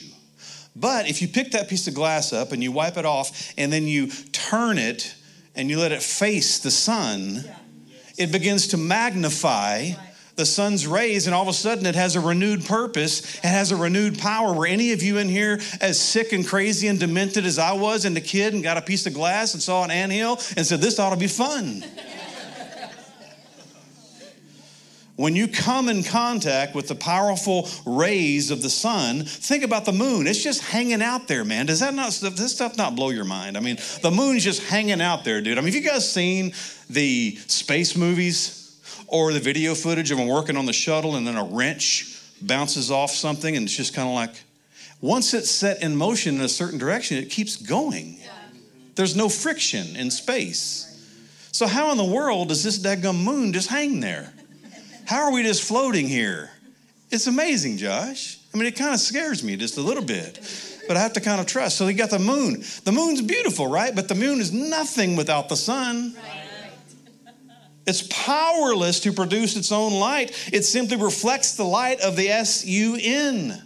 But 0.75 1.11
if 1.11 1.21
you 1.21 1.29
pick 1.29 1.51
that 1.51 1.68
piece 1.68 1.87
of 1.88 1.92
glass 1.92 2.33
up 2.33 2.53
and 2.53 2.62
you 2.62 2.73
wipe 2.73 2.97
it 2.97 3.05
off 3.05 3.53
and 3.59 3.71
then 3.71 3.83
you 3.83 4.07
turn 4.33 4.79
it 4.79 5.14
and 5.55 5.68
you 5.68 5.79
let 5.79 5.92
it 5.92 6.03
face 6.03 6.59
the 6.61 6.71
sun, 6.71 7.44
it 8.16 8.33
begins 8.33 8.68
to 8.68 8.79
magnify 8.79 9.90
the 10.37 10.47
sun's 10.47 10.87
rays, 10.87 11.27
and 11.27 11.35
all 11.35 11.42
of 11.42 11.49
a 11.49 11.53
sudden 11.53 11.85
it 11.85 11.97
has 11.97 12.16
a 12.16 12.21
renewed 12.21 12.64
purpose. 12.64 13.37
It 13.38 13.44
has 13.44 13.73
a 13.73 13.77
renewed 13.77 14.18
power. 14.18 14.55
Were 14.55 14.66
any 14.66 14.92
of 14.92 15.03
you 15.03 15.18
in 15.18 15.29
here 15.29 15.61
as 15.83 16.01
sick 16.01 16.33
and 16.33 16.47
crazy 16.47 16.88
and 16.88 16.99
demented 16.99 17.44
as 17.44 17.59
I 17.59 17.73
was 17.73 18.07
and 18.07 18.16
a 18.16 18.23
kid 18.23 18.55
and 18.55 18.62
got 18.62 18.79
a 18.79 18.83
piece 18.83 19.05
of 19.05 19.12
glass 19.12 19.53
and 19.53 19.62
saw 19.62 19.85
an 19.85 19.90
anthill 19.90 20.40
and 20.57 20.64
said, 20.64 20.81
This 20.81 20.99
ought 20.99 21.11
to 21.11 21.16
be 21.16 21.27
fun? 21.27 21.85
when 25.19 25.37
you 25.37 25.49
come 25.49 25.89
in 25.89 26.03
contact 26.03 26.75
with 26.75 26.89
the 26.89 26.95
powerful 26.95 27.69
rays 27.85 28.51
of 28.51 28.63
the 28.63 28.71
sun, 28.71 29.25
think 29.25 29.65
about 29.65 29.85
the 29.85 29.93
moon. 29.93 30.27
It's 30.27 30.43
just 30.43 30.63
hanging 30.63 31.03
out 31.03 31.29
there, 31.29 31.45
man. 31.45 31.67
Does 31.67 31.81
that 31.81 31.93
not 31.93 32.13
this 32.13 32.55
stuff 32.55 32.77
not 32.79 32.97
blow 32.97 33.11
your 33.11 33.25
mind? 33.25 33.57
I 33.57 33.61
mean, 33.61 33.77
the 34.03 34.11
moon's 34.11 34.45
just 34.45 34.63
hanging 34.63 35.01
out 35.01 35.25
there, 35.25 35.41
dude. 35.41 35.59
I 35.59 35.61
mean, 35.61 35.73
have 35.73 35.83
you 35.83 35.89
guys 35.89 36.11
seen 36.11 36.53
the 36.89 37.37
space 37.47 37.97
movies? 37.97 38.59
or 39.09 39.33
the 39.33 39.41
video 39.41 39.75
footage 39.75 40.11
of 40.11 40.19
them 40.19 40.29
working 40.29 40.57
on 40.57 40.67
the 40.67 40.73
shuttle 40.73 41.17
and 41.17 41.27
then 41.27 41.37
a 41.37 41.45
wrench 41.45 42.21
bounces 42.43 42.91
off 42.91 43.11
something 43.11 43.57
and 43.57 43.65
it's 43.65 43.77
just 43.77 43.95
kind 43.95 44.09
of 44.09 44.15
like 44.15 44.45
once 45.01 45.35
it's 45.35 45.51
set 45.51 45.83
in 45.83 45.97
motion 45.97 46.37
in 46.37 46.41
a 46.43 46.49
certain 46.49 46.79
direction 46.79 47.17
it 47.17 47.31
keeps 47.31 47.57
going 47.57 48.19
there's 48.95 49.17
no 49.17 49.29
friction 49.29 49.97
in 49.97 50.11
space 50.11 50.85
so 51.53 51.67
how 51.67 51.91
in 51.91 51.97
the 51.97 52.05
world 52.05 52.49
does 52.49 52.63
this 52.63 52.79
daggum 52.79 53.25
moon 53.25 53.53
just 53.53 53.69
hang 53.69 53.99
there 54.01 54.33
how 55.09 55.25
are 55.25 55.33
we 55.33 55.42
just 55.42 55.62
floating 55.62 56.07
here 56.07 56.51
it's 57.11 57.27
amazing 57.27 57.77
josh 57.77 58.38
i 58.55 58.59
mean 58.59 58.66
it 58.66 58.77
kind 58.77 58.92
of 58.92 59.01
scares 59.01 59.42
me 59.42 59.57
just 59.57 59.79
a 59.79 59.81
little 59.81 60.05
bit 60.05 60.38
but 60.87 60.97
i 60.97 61.01
have 61.01 61.12
to 61.12 61.21
kind 61.21 61.40
of 61.40 61.47
trust 61.47 61.77
so 61.77 61.88
you 61.88 61.94
got 61.94 62.11
the 62.11 62.18
moon 62.18 62.62
the 62.85 62.92
moon's 62.92 63.23
beautiful 63.23 63.66
right 63.66 63.94
but 63.94 64.09
the 64.09 64.14
moon 64.14 64.40
is 64.40 64.53
nothing 64.53 65.16
without 65.16 65.49
the 65.49 65.57
sun 65.57 66.14
right. 66.16 66.44
It's 67.88 68.07
powerless 68.11 69.01
to 69.01 69.14
produce 69.14 69.57
its 69.57 69.73
own 69.73 69.94
light. 69.94 70.51
It 70.53 70.66
simply 70.66 70.99
reflects 70.99 71.57
the 71.57 71.64
light 71.64 72.03
of 72.03 72.16
the 72.16 72.29
S 72.29 72.66
U 72.66 72.99
N. 73.01 73.62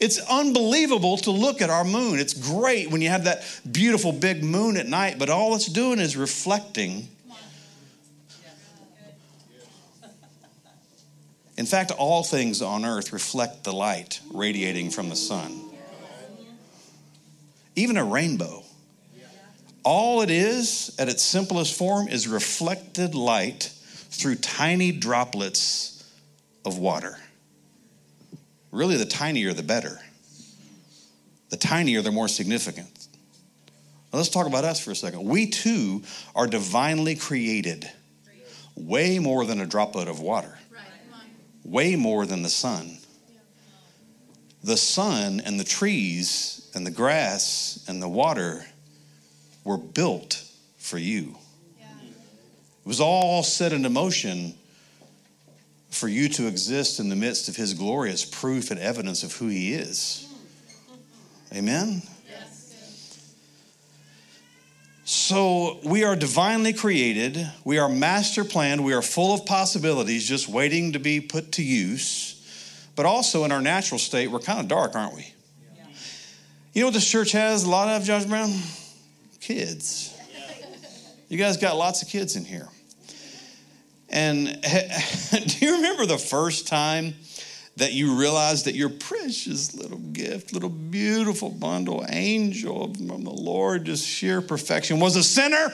It's 0.00 0.18
unbelievable 0.18 1.16
to 1.18 1.30
look 1.30 1.62
at 1.62 1.70
our 1.70 1.84
moon. 1.84 2.18
It's 2.18 2.34
great 2.34 2.90
when 2.90 3.00
you 3.00 3.10
have 3.10 3.24
that 3.24 3.44
beautiful 3.70 4.10
big 4.10 4.42
moon 4.42 4.76
at 4.76 4.88
night, 4.88 5.20
but 5.20 5.30
all 5.30 5.54
it's 5.54 5.66
doing 5.66 6.00
is 6.00 6.16
reflecting. 6.16 7.06
In 11.56 11.66
fact, 11.66 11.90
all 11.92 12.24
things 12.24 12.62
on 12.62 12.84
earth 12.84 13.12
reflect 13.12 13.64
the 13.64 13.72
light 13.72 14.20
radiating 14.32 14.90
from 14.90 15.08
the 15.08 15.16
sun. 15.16 15.60
Even 17.76 17.96
a 17.96 18.04
rainbow 18.04 18.64
all 19.84 20.22
it 20.22 20.30
is, 20.30 20.94
at 20.98 21.08
its 21.08 21.22
simplest 21.22 21.76
form, 21.76 22.08
is 22.08 22.26
reflected 22.26 23.14
light 23.14 23.70
through 24.10 24.36
tiny 24.36 24.90
droplets 24.90 26.10
of 26.64 26.78
water. 26.78 27.18
Really, 28.70 28.96
the 28.96 29.04
tinier, 29.04 29.52
the 29.52 29.62
better. 29.62 30.00
The 31.50 31.58
tinier, 31.58 32.00
the 32.00 32.10
more 32.10 32.28
significant. 32.28 33.08
Now, 34.10 34.18
let's 34.18 34.30
talk 34.30 34.46
about 34.46 34.64
us 34.64 34.80
for 34.80 34.90
a 34.90 34.96
second. 34.96 35.24
We 35.24 35.50
too 35.50 36.02
are 36.34 36.46
divinely 36.46 37.14
created, 37.14 37.88
way 38.74 39.18
more 39.18 39.44
than 39.44 39.60
a 39.60 39.66
droplet 39.66 40.08
of 40.08 40.18
water, 40.18 40.58
way 41.64 41.96
more 41.96 42.26
than 42.26 42.42
the 42.42 42.48
sun. 42.48 42.98
The 44.62 44.76
sun 44.76 45.40
and 45.40 45.58
the 45.58 45.64
trees 45.64 46.70
and 46.74 46.86
the 46.86 46.90
grass 46.90 47.84
and 47.88 48.02
the 48.02 48.08
water 48.08 48.64
were 49.64 49.78
built 49.78 50.42
for 50.78 50.98
you. 50.98 51.36
It 51.80 52.88
was 52.88 53.00
all 53.00 53.42
set 53.42 53.72
into 53.72 53.90
motion 53.90 54.54
for 55.90 56.08
you 56.08 56.28
to 56.28 56.46
exist 56.46 57.00
in 57.00 57.08
the 57.08 57.16
midst 57.16 57.48
of 57.48 57.56
his 57.56 57.72
glory 57.72 58.10
as 58.10 58.24
proof 58.24 58.70
and 58.70 58.80
evidence 58.80 59.22
of 59.22 59.34
who 59.36 59.48
he 59.48 59.72
is. 59.72 60.28
Amen? 61.54 62.02
So 65.06 65.80
we 65.84 66.02
are 66.02 66.16
divinely 66.16 66.72
created. 66.72 67.46
We 67.62 67.76
are 67.78 67.90
master 67.90 68.42
planned. 68.42 68.82
We 68.82 68.94
are 68.94 69.02
full 69.02 69.34
of 69.34 69.44
possibilities 69.44 70.26
just 70.26 70.48
waiting 70.48 70.94
to 70.94 70.98
be 70.98 71.20
put 71.20 71.52
to 71.52 71.62
use. 71.62 72.30
But 72.96 73.04
also 73.04 73.44
in 73.44 73.52
our 73.52 73.60
natural 73.60 73.98
state, 73.98 74.30
we're 74.30 74.38
kind 74.38 74.60
of 74.60 74.68
dark, 74.68 74.96
aren't 74.96 75.14
we? 75.14 75.34
Yeah. 75.76 75.84
You 76.72 76.80
know 76.80 76.86
what 76.86 76.94
this 76.94 77.10
church 77.10 77.32
has 77.32 77.64
a 77.64 77.70
lot 77.70 77.88
of, 77.88 78.04
Judge 78.04 78.26
Brown? 78.26 78.50
Kids. 79.40 80.16
You 81.28 81.36
guys 81.36 81.58
got 81.58 81.76
lots 81.76 82.00
of 82.00 82.08
kids 82.08 82.36
in 82.36 82.46
here. 82.46 82.68
And 84.08 84.46
do 85.32 85.66
you 85.66 85.76
remember 85.76 86.06
the 86.06 86.18
first 86.18 86.66
time 86.66 87.14
that 87.76 87.92
you 87.92 88.14
realize 88.14 88.64
that 88.64 88.74
your 88.74 88.88
precious 88.88 89.74
little 89.74 89.98
gift, 89.98 90.52
little 90.52 90.68
beautiful 90.68 91.50
bundle, 91.50 92.04
angel 92.08 92.94
from 92.94 93.24
the 93.24 93.30
Lord, 93.30 93.84
just 93.86 94.06
sheer 94.06 94.40
perfection, 94.40 95.00
was 95.00 95.16
a 95.16 95.24
sinner? 95.24 95.72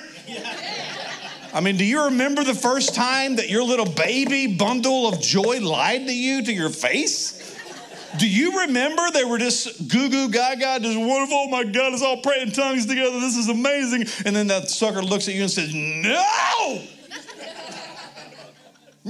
I 1.52 1.60
mean, 1.60 1.76
do 1.76 1.84
you 1.84 2.04
remember 2.04 2.44
the 2.44 2.54
first 2.54 2.94
time 2.94 3.36
that 3.36 3.50
your 3.50 3.64
little 3.64 3.86
baby 3.86 4.56
bundle 4.56 5.08
of 5.08 5.20
joy 5.20 5.60
lied 5.60 6.06
to 6.06 6.14
you 6.14 6.44
to 6.44 6.52
your 6.52 6.70
face? 6.70 7.36
Do 8.18 8.28
you 8.28 8.60
remember 8.60 9.10
they 9.12 9.24
were 9.24 9.38
just 9.38 9.88
goo 9.88 10.08
goo 10.08 10.30
gaga, 10.30 10.80
just 10.80 10.98
wonderful? 10.98 11.36
Oh 11.36 11.48
my 11.48 11.64
God, 11.64 11.92
it's 11.92 12.02
all 12.02 12.22
praying 12.22 12.52
tongues 12.52 12.86
together. 12.86 13.20
This 13.20 13.36
is 13.36 13.48
amazing. 13.48 14.06
And 14.26 14.34
then 14.34 14.46
that 14.48 14.68
sucker 14.68 15.02
looks 15.02 15.28
at 15.28 15.34
you 15.34 15.42
and 15.42 15.50
says, 15.50 15.72
No! 15.74 16.82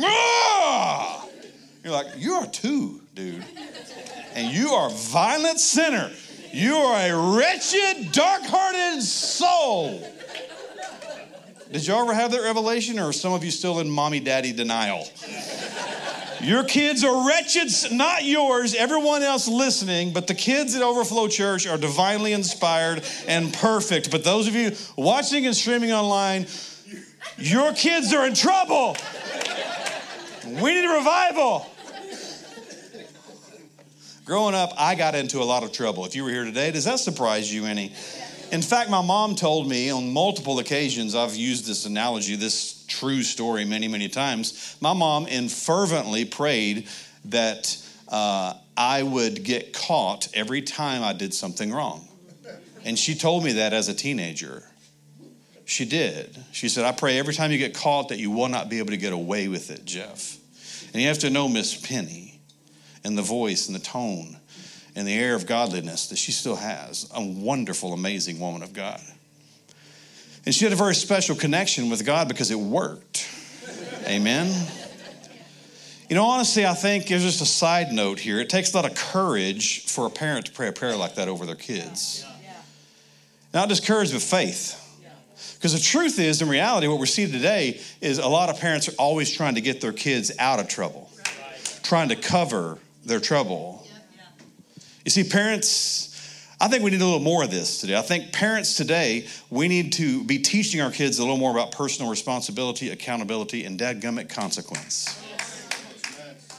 Ah! 0.03 1.27
You're 1.83 1.93
like, 1.93 2.09
you 2.17 2.35
are 2.35 2.47
too, 2.47 3.01
dude. 3.15 3.45
And 4.35 4.53
you 4.55 4.69
are 4.71 4.89
a 4.89 4.93
violent 4.93 5.59
sinner. 5.59 6.11
You 6.53 6.75
are 6.75 7.09
a 7.09 7.37
wretched, 7.37 8.13
dark 8.13 8.43
hearted 8.45 9.03
soul. 9.03 10.07
Did 11.73 11.87
y'all 11.87 12.03
ever 12.03 12.15
have 12.15 12.33
that 12.33 12.43
revelation, 12.43 12.99
or 12.99 13.09
are 13.09 13.13
some 13.13 13.33
of 13.33 13.45
you 13.45 13.51
still 13.51 13.79
in 13.79 13.89
mommy 13.89 14.19
daddy 14.21 14.53
denial? 14.53 15.09
Your 16.41 16.65
kids 16.65 17.05
are 17.05 17.29
wretched, 17.29 17.69
not 17.93 18.25
yours, 18.25 18.75
everyone 18.75 19.23
else 19.23 19.47
listening, 19.47 20.13
but 20.13 20.27
the 20.27 20.35
kids 20.35 20.75
at 20.75 20.83
Overflow 20.83 21.29
Church 21.29 21.67
are 21.67 21.79
divinely 21.79 22.33
inspired 22.33 23.05
and 23.29 23.53
perfect. 23.53 24.11
But 24.11 24.25
those 24.25 24.49
of 24.49 24.55
you 24.55 24.73
watching 24.97 25.47
and 25.47 25.55
streaming 25.55 25.93
online, 25.93 26.47
your 27.37 27.73
kids 27.73 28.13
are 28.13 28.27
in 28.27 28.35
trouble. 28.35 28.97
We 30.47 30.75
need 30.75 30.85
a 30.85 30.95
revival. 30.97 31.70
Growing 34.25 34.55
up, 34.55 34.73
I 34.77 34.95
got 34.95 35.15
into 35.15 35.41
a 35.41 35.45
lot 35.45 35.63
of 35.63 35.73
trouble. 35.73 36.05
If 36.05 36.15
you 36.15 36.25
were 36.25 36.31
here 36.31 36.45
today, 36.45 36.71
does 36.71 36.85
that 36.85 37.01
surprise 37.01 37.53
you 37.53 37.65
any? 37.65 37.93
In 38.53 38.63
fact, 38.63 38.91
my 38.91 39.01
mom 39.01 39.35
told 39.35 39.69
me 39.69 39.91
on 39.91 40.13
multiple 40.13 40.59
occasions, 40.59 41.15
I've 41.15 41.37
used 41.37 41.67
this 41.67 41.87
analogy, 41.87 42.37
this 42.37 42.85
true 42.87 43.23
story 43.23 43.65
many, 43.65 43.89
many 43.89 44.09
times. 44.09 44.77
My 44.81 44.93
mom 44.93 45.27
fervently 45.49 46.25
prayed 46.25 46.89
that 47.27 47.77
uh, 48.09 48.55
I 48.77 49.03
would 49.03 49.45
get 49.45 49.73
caught 49.73 50.29
every 50.35 50.63
time 50.63 51.03
I 51.03 51.13
did 51.13 51.33
something 51.33 51.73
wrong. 51.73 52.07
And 52.85 52.99
she 52.99 53.15
told 53.15 53.45
me 53.45 53.53
that 53.55 53.73
as 53.73 53.89
a 53.89 53.95
teenager. 53.95 54.65
She 55.65 55.85
did. 55.85 56.37
She 56.51 56.69
said, 56.69 56.85
I 56.85 56.93
pray 56.93 57.19
every 57.19 57.35
time 57.35 57.53
you 57.53 57.59
get 57.59 57.75
caught 57.75 58.09
that 58.09 58.19
you 58.19 58.31
will 58.31 58.49
not 58.49 58.69
be 58.69 58.79
able 58.79 58.91
to 58.91 58.97
get 58.97 59.13
away 59.13 59.49
with 59.49 59.71
it, 59.71 59.85
Jeff. 59.85 60.37
And 60.93 61.01
you 61.01 61.09
have 61.09 61.21
to 61.21 61.31
know 61.31 61.49
Miss 61.49 61.75
Penny 61.75 62.30
and 63.05 63.17
the 63.17 63.23
voice 63.23 63.67
and 63.67 63.75
the 63.75 63.83
tone 63.83 64.37
and 64.97 65.07
the 65.07 65.15
air 65.15 65.35
of 65.35 65.47
godliness 65.47 66.09
that 66.09 66.17
she 66.17 66.33
still 66.33 66.57
has. 66.57 67.11
A 67.15 67.25
wonderful, 67.25 67.93
amazing 67.93 68.41
woman 68.41 68.63
of 68.63 68.73
God. 68.73 69.01
And 70.47 70.55
she 70.55 70.65
had 70.65 70.73
a 70.73 70.77
very 70.77 70.95
special 70.95 71.37
connection 71.37 71.91
with 71.91 72.05
God 72.05 72.29
because 72.29 72.51
it 72.51 72.59
worked. 72.59 73.29
Amen. 74.07 74.49
You 76.09 76.17
know, 76.17 76.25
honestly, 76.25 76.67
I 76.67 76.75
think 76.75 77.07
there's 77.07 77.23
just 77.23 77.41
a 77.41 77.47
side 77.47 77.93
note 77.93 78.19
here. 78.19 78.41
It 78.41 78.49
takes 78.49 78.73
a 78.73 78.77
lot 78.77 78.85
of 78.85 78.97
courage 78.97 79.87
for 79.87 80.07
a 80.07 80.11
parent 80.11 80.47
to 80.47 80.53
pray 80.53 80.67
a 80.67 80.73
prayer 80.73 80.97
like 80.97 81.15
that 81.15 81.29
over 81.29 81.47
their 81.47 81.55
kids. 81.55 82.25
Not 83.55 83.69
just 83.69 83.87
courage, 83.87 84.13
but 84.13 84.23
faith. 84.23 84.77
Because 85.55 85.73
the 85.73 85.81
truth 85.81 86.19
is, 86.19 86.43
in 86.43 86.49
reality, 86.49 86.89
what 86.89 86.99
we're 86.99 87.07
seeing 87.07 87.31
today 87.31 87.81
is 88.01 88.19
a 88.19 88.27
lot 88.27 88.49
of 88.49 88.59
parents 88.59 88.89
are 88.89 88.95
always 88.99 89.31
trying 89.31 89.55
to 89.57 89.61
get 89.61 89.81
their 89.81 89.93
kids 89.93 90.33
out 90.39 90.59
of 90.59 90.69
trouble, 90.69 91.11
trying 91.83 92.09
to 92.09 92.17
cover 92.17 92.79
their 93.05 93.21
trouble. 93.21 93.87
You 95.05 95.11
see, 95.11 95.25
parents, 95.25 96.55
I 96.61 96.69
think 96.69 96.85
we 96.85 96.91
need 96.91 97.01
a 97.01 97.05
little 97.05 97.21
more 97.21 97.43
of 97.43 97.51
this 97.51 97.81
today. 97.81 97.97
I 97.97 98.03
think 98.03 98.33
parents 98.33 98.77
today, 98.77 99.27
we 99.49 99.69
need 99.69 99.95
to 99.95 100.25
be 100.25 100.39
teaching 100.39 100.81
our 100.81 100.91
kids 100.91 101.19
a 101.19 101.23
little 101.23 101.39
more 101.39 101.51
about 101.51 101.73
personal 101.73 102.11
responsibility, 102.11 102.91
accountability, 102.91 103.65
and 103.65 103.79
dadgummit 103.79 104.29
consequence. 104.29 105.19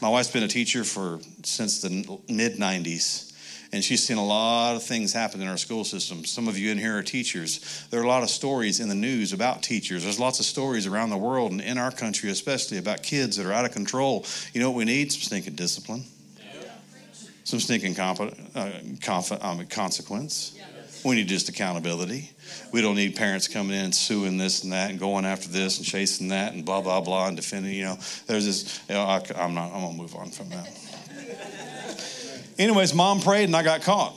My 0.02 0.10
wife's 0.10 0.32
been 0.32 0.44
a 0.44 0.48
teacher 0.48 0.84
for 0.84 1.20
since 1.44 1.82
the 1.82 1.90
mid 2.28 2.58
90s 2.58 3.32
and 3.74 3.84
she's 3.84 4.04
seen 4.04 4.18
a 4.18 4.26
lot 4.26 4.76
of 4.76 4.84
things 4.84 5.14
happen 5.14 5.42
in 5.42 5.48
our 5.48 5.58
school 5.58 5.84
system. 5.84 6.26
Some 6.26 6.48
of 6.48 6.58
you 6.58 6.72
in 6.72 6.78
here 6.78 6.98
are 6.98 7.04
teachers. 7.04 7.86
There 7.90 8.02
are 8.02 8.04
a 8.04 8.08
lot 8.08 8.24
of 8.24 8.30
stories 8.30 8.80
in 8.80 8.90
the 8.90 8.96
news 8.96 9.32
about 9.32 9.64
teachers. 9.64 10.04
There's 10.04 10.20
lots 10.20 10.40
of 10.40 10.46
stories 10.46 10.88
around 10.88 11.10
the 11.10 11.18
world 11.18 11.52
and 11.52 11.62
in 11.62 11.78
our 11.78 11.92
country, 11.92 12.30
especially 12.30 12.78
about 12.78 13.02
kids 13.02 13.38
that 13.38 13.46
are 13.46 13.54
out 13.54 13.64
of 13.64 13.72
control. 13.72 14.26
You 14.54 14.60
know 14.60 14.70
what 14.70 14.78
we 14.78 14.86
need? 14.86 15.12
Some 15.12 15.22
stinking 15.22 15.56
discipline, 15.56 16.04
some 17.44 17.60
stinking 17.60 17.96
comp- 17.96 18.22
uh, 18.56 18.70
conf- 19.02 19.44
um, 19.44 19.66
consequence. 19.68 20.58
We 21.04 21.16
need 21.16 21.28
just 21.28 21.50
accountability. 21.50 22.30
We 22.72 22.82
don't 22.82 22.96
need 22.96 23.16
parents 23.16 23.48
coming 23.48 23.76
in 23.76 23.86
and 23.86 23.96
suing 23.96 24.38
this 24.38 24.64
and 24.64 24.72
that 24.72 24.92
and 24.92 25.00
going 25.00 25.26
after 25.26 25.48
this 25.50 25.78
and 25.78 25.86
chasing 25.86 26.28
that 26.28 26.54
and 26.54 26.64
blah 26.64 26.82
blah 26.82 27.02
blah 27.02 27.28
and 27.28 27.36
defending. 27.36 27.74
You 27.74 27.86
know, 27.86 27.98
there's 28.28 28.46
this. 28.46 28.80
You 28.88 28.96
know, 28.96 29.02
I, 29.02 29.24
I'm 29.36 29.56
not. 29.56 29.74
I'm 29.74 29.82
gonna 29.82 29.98
move 29.98 30.16
on 30.16 30.30
from 30.30 30.50
that. 30.50 30.70
Anyways, 32.60 32.94
mom 32.94 33.22
prayed 33.22 33.46
and 33.46 33.56
I 33.56 33.64
got 33.64 33.82
caught. 33.82 34.14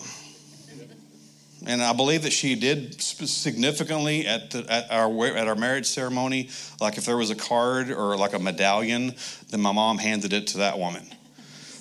And 1.67 1.83
I 1.83 1.95
believe 1.95 2.25
that 2.25 2.33
she 2.33 2.57
did 2.57 3.01
significantly 3.01 4.27
at, 4.27 4.51
the, 4.51 4.71
at, 4.71 4.91
our, 4.91 5.27
at 5.29 5.49
our 5.49 5.55
marriage 5.55 5.87
ceremony. 5.87 6.51
Like 6.79 6.99
if 6.99 7.07
there 7.07 7.17
was 7.17 7.31
a 7.31 7.35
card 7.35 7.91
or 7.91 8.17
like 8.19 8.35
a 8.35 8.39
medallion, 8.39 9.15
then 9.49 9.63
my 9.63 9.73
mom 9.73 9.97
handed 9.97 10.35
it 10.35 10.49
to 10.49 10.59
that 10.59 10.79
woman. 10.79 11.07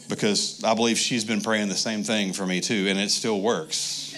Because 0.09 0.63
I 0.63 0.73
believe 0.73 0.97
she's 0.97 1.23
been 1.23 1.41
praying 1.41 1.69
the 1.69 1.75
same 1.75 2.03
thing 2.03 2.33
for 2.33 2.45
me 2.45 2.61
too, 2.61 2.87
and 2.89 2.99
it 2.99 3.09
still 3.09 3.41
works. 3.41 4.15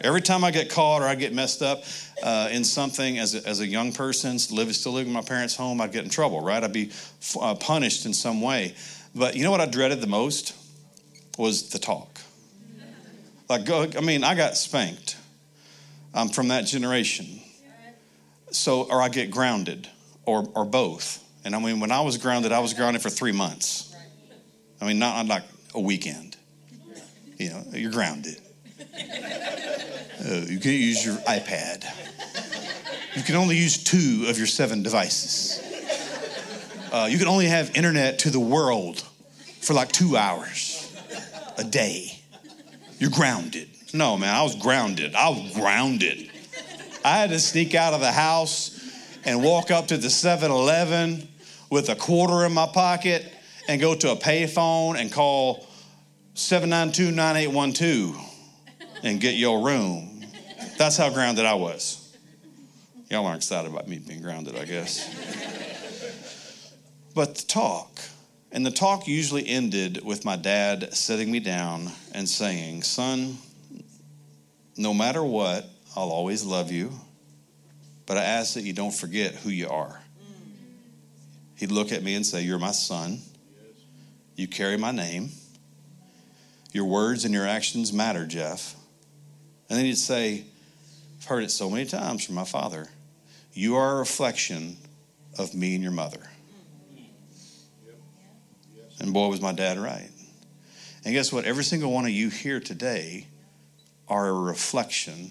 Every 0.00 0.22
time 0.22 0.42
I 0.42 0.50
get 0.50 0.68
caught 0.68 1.02
or 1.02 1.06
I 1.06 1.14
get 1.14 1.32
messed 1.32 1.62
up 1.62 1.84
uh, 2.22 2.48
in 2.50 2.64
something 2.64 3.18
as 3.18 3.34
a, 3.34 3.46
as 3.46 3.60
a 3.60 3.66
young 3.66 3.92
person, 3.92 4.38
live, 4.50 4.74
still 4.74 4.92
living 4.92 5.08
in 5.08 5.14
my 5.14 5.22
parents' 5.22 5.54
home, 5.54 5.80
I'd 5.80 5.92
get 5.92 6.02
in 6.02 6.10
trouble, 6.10 6.40
right? 6.40 6.62
I'd 6.62 6.72
be 6.72 6.90
uh, 7.40 7.54
punished 7.54 8.04
in 8.06 8.12
some 8.12 8.40
way. 8.40 8.74
But 9.14 9.36
you 9.36 9.44
know 9.44 9.50
what 9.50 9.60
I 9.60 9.66
dreaded 9.66 10.00
the 10.00 10.06
most? 10.08 10.54
was 11.38 11.70
the 11.70 11.78
talk. 11.78 12.20
Like, 13.48 13.68
I 13.96 14.00
mean, 14.00 14.24
I 14.24 14.34
got 14.34 14.56
spanked. 14.56 15.16
I'm 16.14 16.28
from 16.28 16.48
that 16.48 16.66
generation. 16.66 17.40
So, 18.50 18.82
or 18.82 19.00
I 19.00 19.08
get 19.08 19.30
grounded, 19.30 19.88
or, 20.26 20.48
or 20.54 20.64
both. 20.64 21.22
And 21.44 21.54
I 21.54 21.58
mean, 21.58 21.80
when 21.80 21.90
I 21.90 22.02
was 22.02 22.18
grounded, 22.18 22.52
I 22.52 22.60
was 22.60 22.74
grounded 22.74 23.02
for 23.02 23.10
three 23.10 23.32
months. 23.32 23.91
I 24.82 24.84
mean, 24.84 24.98
not 24.98 25.26
like 25.26 25.44
a 25.76 25.80
weekend. 25.80 26.36
You 27.38 27.50
know, 27.50 27.62
you're 27.72 27.92
grounded. 27.92 28.36
Uh, 28.80 30.44
you 30.48 30.58
can't 30.58 30.64
use 30.64 31.06
your 31.06 31.14
iPad. 31.18 31.84
You 33.14 33.22
can 33.22 33.36
only 33.36 33.56
use 33.56 33.82
two 33.82 34.26
of 34.26 34.38
your 34.38 34.48
seven 34.48 34.82
devices. 34.82 35.60
Uh, 36.92 37.06
you 37.08 37.16
can 37.16 37.28
only 37.28 37.46
have 37.46 37.76
internet 37.76 38.18
to 38.20 38.30
the 38.30 38.40
world 38.40 39.04
for 39.60 39.72
like 39.72 39.92
two 39.92 40.16
hours 40.16 40.92
a 41.58 41.64
day. 41.64 42.18
You're 42.98 43.10
grounded. 43.10 43.68
No, 43.94 44.18
man, 44.18 44.34
I 44.34 44.42
was 44.42 44.56
grounded. 44.56 45.14
I 45.14 45.28
was 45.28 45.54
grounded. 45.54 46.28
I 47.04 47.18
had 47.18 47.30
to 47.30 47.38
sneak 47.38 47.76
out 47.76 47.94
of 47.94 48.00
the 48.00 48.10
house 48.10 48.80
and 49.24 49.44
walk 49.44 49.70
up 49.70 49.88
to 49.88 49.96
the 49.96 50.10
7 50.10 50.50
Eleven 50.50 51.28
with 51.70 51.88
a 51.88 51.94
quarter 51.94 52.44
in 52.44 52.52
my 52.52 52.66
pocket 52.66 53.32
and 53.68 53.80
go 53.80 53.94
to 53.94 54.12
a 54.12 54.16
payphone 54.16 54.96
and 54.96 55.12
call 55.12 55.66
792 56.34 57.14
9812 57.14 58.32
and 59.02 59.20
get 59.20 59.34
your 59.34 59.64
room. 59.64 60.24
That's 60.78 60.96
how 60.96 61.10
grounded 61.10 61.44
I 61.44 61.54
was. 61.54 62.16
Y'all 63.10 63.26
aren't 63.26 63.36
excited 63.36 63.70
about 63.70 63.88
me 63.88 63.98
being 63.98 64.22
grounded, 64.22 64.56
I 64.56 64.64
guess. 64.64 65.06
But 67.14 67.34
the 67.34 67.42
talk, 67.42 68.00
and 68.50 68.64
the 68.64 68.70
talk 68.70 69.06
usually 69.06 69.46
ended 69.46 70.02
with 70.02 70.24
my 70.24 70.36
dad 70.36 70.94
sitting 70.94 71.30
me 71.30 71.40
down 71.40 71.90
and 72.14 72.26
saying, 72.26 72.82
Son, 72.84 73.36
no 74.78 74.94
matter 74.94 75.22
what, 75.22 75.68
I'll 75.94 76.08
always 76.08 76.42
love 76.44 76.72
you, 76.72 76.90
but 78.06 78.16
I 78.16 78.24
ask 78.24 78.54
that 78.54 78.62
you 78.62 78.72
don't 78.72 78.94
forget 78.94 79.34
who 79.34 79.50
you 79.50 79.68
are. 79.68 80.00
he'd 81.56 81.70
look 81.70 81.92
at 81.92 82.02
me 82.02 82.14
and 82.14 82.24
say, 82.24 82.42
You're 82.42 82.58
my 82.58 82.72
son. 82.72 83.20
You 84.36 84.48
carry 84.48 84.76
my 84.76 84.90
name. 84.90 85.30
Your 86.72 86.84
words 86.84 87.24
and 87.24 87.34
your 87.34 87.46
actions 87.46 87.92
matter, 87.92 88.26
Jeff. 88.26 88.74
And 89.68 89.78
then 89.78 89.86
he'd 89.86 89.98
say, 89.98 90.44
I've 91.18 91.26
heard 91.26 91.44
it 91.44 91.50
so 91.50 91.70
many 91.70 91.84
times 91.84 92.24
from 92.24 92.34
my 92.34 92.44
father. 92.44 92.88
You 93.52 93.76
are 93.76 93.96
a 93.96 93.98
reflection 93.98 94.78
of 95.38 95.54
me 95.54 95.74
and 95.74 95.82
your 95.82 95.92
mother. 95.92 96.30
And 98.98 99.12
boy, 99.12 99.28
was 99.28 99.40
my 99.40 99.52
dad 99.52 99.78
right. 99.78 100.10
And 101.04 101.14
guess 101.14 101.32
what? 101.32 101.44
Every 101.44 101.64
single 101.64 101.92
one 101.92 102.04
of 102.04 102.10
you 102.10 102.28
here 102.28 102.60
today 102.60 103.26
are 104.08 104.28
a 104.28 104.32
reflection 104.32 105.30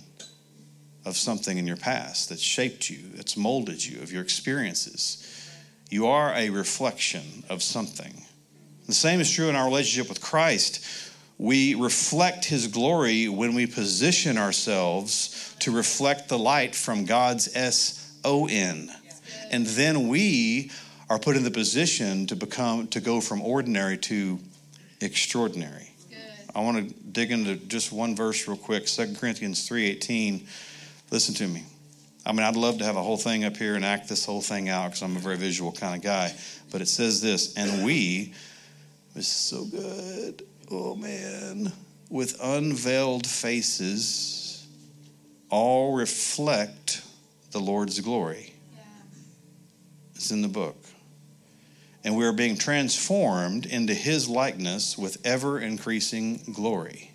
of 1.05 1.15
something 1.17 1.57
in 1.57 1.65
your 1.65 1.77
past 1.77 2.29
that 2.29 2.39
shaped 2.39 2.89
you, 2.89 2.99
that's 3.15 3.37
molded 3.37 3.83
you, 3.83 4.01
of 4.01 4.11
your 4.11 4.21
experiences. 4.21 5.49
You 5.89 6.07
are 6.07 6.33
a 6.33 6.49
reflection 6.49 7.43
of 7.49 7.63
something. 7.63 8.25
The 8.91 8.95
same 8.95 9.21
is 9.21 9.31
true 9.31 9.47
in 9.47 9.55
our 9.55 9.63
relationship 9.63 10.09
with 10.09 10.19
Christ. 10.19 10.85
We 11.37 11.75
reflect 11.75 12.43
his 12.43 12.67
glory 12.67 13.29
when 13.29 13.55
we 13.55 13.65
position 13.65 14.37
ourselves 14.37 15.55
to 15.59 15.71
reflect 15.71 16.27
the 16.27 16.37
light 16.37 16.75
from 16.75 17.05
God's 17.05 17.55
S 17.55 18.13
O 18.25 18.47
N. 18.47 18.91
And 19.49 19.65
then 19.65 20.09
we 20.09 20.71
are 21.09 21.17
put 21.17 21.37
in 21.37 21.45
the 21.45 21.51
position 21.51 22.27
to 22.27 22.35
become 22.35 22.87
to 22.87 22.99
go 22.99 23.21
from 23.21 23.41
ordinary 23.41 23.97
to 23.99 24.39
extraordinary. 24.99 25.89
I 26.53 26.59
want 26.59 26.89
to 26.89 26.93
dig 27.13 27.31
into 27.31 27.55
just 27.55 27.93
one 27.93 28.13
verse 28.13 28.45
real 28.45 28.57
quick, 28.57 28.87
2 28.87 29.15
Corinthians 29.15 29.69
3:18. 29.69 30.45
Listen 31.11 31.33
to 31.35 31.47
me. 31.47 31.63
I 32.25 32.33
mean, 32.33 32.41
I'd 32.41 32.57
love 32.57 32.79
to 32.79 32.83
have 32.83 32.97
a 32.97 33.01
whole 33.01 33.15
thing 33.15 33.45
up 33.45 33.55
here 33.55 33.75
and 33.75 33.85
act 33.85 34.09
this 34.09 34.25
whole 34.25 34.41
thing 34.41 34.67
out 34.67 34.87
because 34.87 35.01
I'm 35.01 35.15
a 35.15 35.19
very 35.19 35.37
visual 35.37 35.71
kind 35.71 35.95
of 35.95 36.01
guy. 36.01 36.35
But 36.71 36.81
it 36.81 36.89
says 36.89 37.21
this, 37.21 37.55
and 37.55 37.85
we, 37.85 38.33
this 39.13 39.27
is 39.27 39.35
so 39.35 39.65
good. 39.65 40.43
Oh 40.69 40.95
man, 40.95 41.71
with 42.09 42.37
unveiled 42.41 43.27
faces, 43.27 44.67
all 45.49 45.95
reflect 45.95 47.01
the 47.51 47.59
Lord's 47.59 47.99
glory. 47.99 48.53
Yeah. 48.73 48.83
It's 50.15 50.31
in 50.31 50.41
the 50.41 50.47
book. 50.47 50.77
And 52.03 52.15
we 52.15 52.25
are 52.25 52.33
being 52.33 52.57
transformed 52.57 53.65
into 53.65 53.93
his 53.93 54.27
likeness 54.27 54.97
with 54.97 55.17
ever 55.25 55.59
increasing 55.59 56.41
glory. 56.51 57.11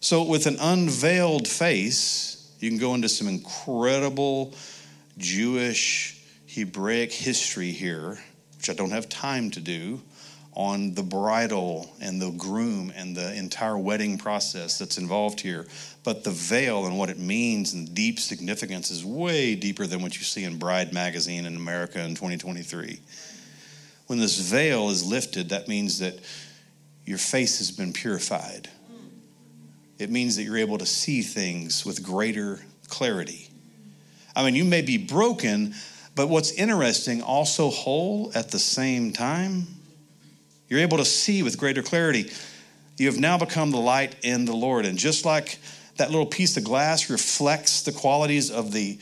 So, 0.00 0.22
with 0.22 0.46
an 0.46 0.56
unveiled 0.60 1.46
face, 1.46 2.54
you 2.58 2.68
can 2.68 2.78
go 2.78 2.94
into 2.94 3.08
some 3.08 3.28
incredible 3.28 4.54
Jewish, 5.18 6.20
Hebraic 6.46 7.12
history 7.12 7.70
here, 7.70 8.18
which 8.56 8.68
I 8.68 8.74
don't 8.74 8.90
have 8.90 9.08
time 9.08 9.50
to 9.52 9.60
do 9.60 10.00
on 10.60 10.92
the 10.92 11.02
bridal 11.02 11.90
and 12.02 12.20
the 12.20 12.30
groom 12.32 12.92
and 12.94 13.16
the 13.16 13.34
entire 13.34 13.78
wedding 13.78 14.18
process 14.18 14.78
that's 14.78 14.98
involved 14.98 15.40
here. 15.40 15.66
But 16.04 16.22
the 16.22 16.32
veil 16.32 16.84
and 16.84 16.98
what 16.98 17.08
it 17.08 17.18
means 17.18 17.72
and 17.72 17.94
deep 17.94 18.20
significance 18.20 18.90
is 18.90 19.02
way 19.02 19.54
deeper 19.54 19.86
than 19.86 20.02
what 20.02 20.18
you 20.18 20.22
see 20.22 20.44
in 20.44 20.58
Bride 20.58 20.92
magazine 20.92 21.46
in 21.46 21.56
America 21.56 21.98
in 21.98 22.10
2023. 22.10 23.00
When 24.06 24.18
this 24.18 24.38
veil 24.38 24.90
is 24.90 25.02
lifted, 25.02 25.48
that 25.48 25.66
means 25.66 25.98
that 26.00 26.18
your 27.06 27.16
face 27.16 27.56
has 27.56 27.70
been 27.70 27.94
purified. 27.94 28.68
It 29.98 30.10
means 30.10 30.36
that 30.36 30.42
you're 30.42 30.58
able 30.58 30.76
to 30.76 30.86
see 30.86 31.22
things 31.22 31.86
with 31.86 32.02
greater 32.02 32.60
clarity. 32.88 33.48
I 34.36 34.44
mean, 34.44 34.56
you 34.56 34.66
may 34.66 34.82
be 34.82 34.98
broken, 34.98 35.74
but 36.14 36.28
what's 36.28 36.52
interesting, 36.52 37.22
also 37.22 37.70
whole 37.70 38.30
at 38.34 38.50
the 38.50 38.58
same 38.58 39.14
time 39.14 39.79
you're 40.70 40.80
able 40.80 40.96
to 40.96 41.04
see 41.04 41.42
with 41.42 41.58
greater 41.58 41.82
clarity. 41.82 42.30
You 42.96 43.08
have 43.08 43.18
now 43.18 43.36
become 43.36 43.72
the 43.72 43.78
light 43.78 44.14
in 44.22 44.46
the 44.46 44.54
Lord. 44.54 44.86
And 44.86 44.96
just 44.96 45.26
like 45.26 45.58
that 45.96 46.10
little 46.10 46.24
piece 46.24 46.56
of 46.56 46.64
glass 46.64 47.10
reflects 47.10 47.82
the 47.82 47.92
qualities 47.92 48.50
of 48.50 48.72
the 48.72 48.98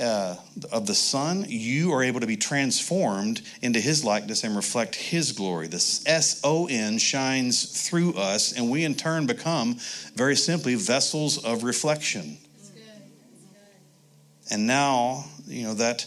uh, 0.00 0.36
of 0.72 0.86
the 0.86 0.94
sun, 0.94 1.44
you 1.48 1.92
are 1.92 2.02
able 2.02 2.20
to 2.20 2.26
be 2.26 2.36
transformed 2.36 3.42
into 3.60 3.78
His 3.78 4.02
likeness 4.02 4.42
and 4.42 4.56
reflect 4.56 4.94
His 4.94 5.32
glory. 5.32 5.66
This 5.66 6.02
S 6.06 6.40
O 6.44 6.66
N 6.66 6.96
shines 6.96 7.86
through 7.86 8.14
us, 8.14 8.56
and 8.56 8.70
we 8.70 8.84
in 8.84 8.94
turn 8.94 9.26
become, 9.26 9.76
very 10.16 10.34
simply, 10.34 10.76
vessels 10.76 11.44
of 11.44 11.62
reflection. 11.62 12.38
And 14.50 14.66
now, 14.66 15.26
you 15.46 15.64
know, 15.64 15.74
that 15.74 16.06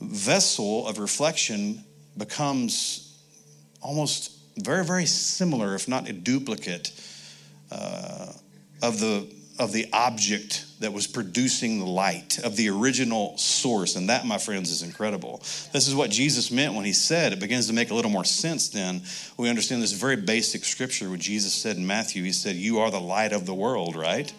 vessel 0.00 0.88
of 0.88 0.98
reflection 0.98 1.84
becomes 2.18 3.16
almost 3.80 4.39
very, 4.60 4.84
very 4.84 5.06
similar, 5.06 5.74
if 5.74 5.88
not 5.88 6.08
a 6.08 6.12
duplicate, 6.12 6.92
uh, 7.70 8.32
of 8.82 9.00
the 9.00 9.28
of 9.60 9.72
the 9.72 9.86
object 9.92 10.64
that 10.80 10.90
was 10.90 11.06
producing 11.06 11.78
the 11.78 11.84
light 11.84 12.38
of 12.38 12.56
the 12.56 12.70
original 12.70 13.36
source. 13.36 13.94
And 13.94 14.08
that 14.08 14.24
my 14.24 14.38
friends 14.38 14.70
is 14.70 14.82
incredible. 14.82 15.42
This 15.72 15.86
is 15.86 15.94
what 15.94 16.10
jesus 16.10 16.50
meant 16.50 16.74
when 16.74 16.86
he 16.86 16.94
said 16.94 17.34
it 17.34 17.40
begins 17.40 17.66
to 17.66 17.74
make 17.74 17.90
a 17.90 17.94
little 17.94 18.10
more 18.10 18.24
sense 18.24 18.70
then. 18.70 19.02
We 19.36 19.50
understand 19.50 19.82
this 19.82 19.92
very 19.92 20.16
basic 20.16 20.64
scripture 20.64 21.10
what 21.10 21.20
jesus 21.20 21.52
said 21.52 21.76
in 21.76 21.86
matthew. 21.86 22.22
He 22.24 22.32
said 22.32 22.56
you 22.56 22.78
are 22.78 22.90
the 22.90 23.00
light 23.00 23.32
of 23.32 23.44
the 23.44 23.54
world 23.54 23.96
right? 23.96 24.32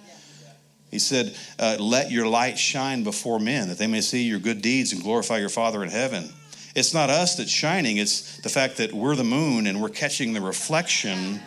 He 0.89 0.97
said 0.97 1.35
uh, 1.59 1.77
let 1.79 2.09
your 2.09 2.25
light 2.25 2.57
shine 2.57 3.03
before 3.03 3.39
men 3.39 3.67
that 3.67 3.77
they 3.77 3.87
may 3.87 4.01
see 4.01 4.23
your 4.23 4.39
good 4.39 4.63
deeds 4.63 4.91
and 4.91 5.03
glorify 5.03 5.37
your 5.37 5.49
father 5.49 5.83
in 5.83 5.89
heaven 5.89 6.33
it's 6.75 6.93
not 6.93 7.09
us 7.09 7.35
that's 7.35 7.51
shining, 7.51 7.97
it's 7.97 8.37
the 8.37 8.49
fact 8.49 8.77
that 8.77 8.93
we're 8.93 9.15
the 9.15 9.23
moon 9.23 9.67
and 9.67 9.81
we're 9.81 9.89
catching 9.89 10.33
the 10.33 10.41
reflection 10.41 11.39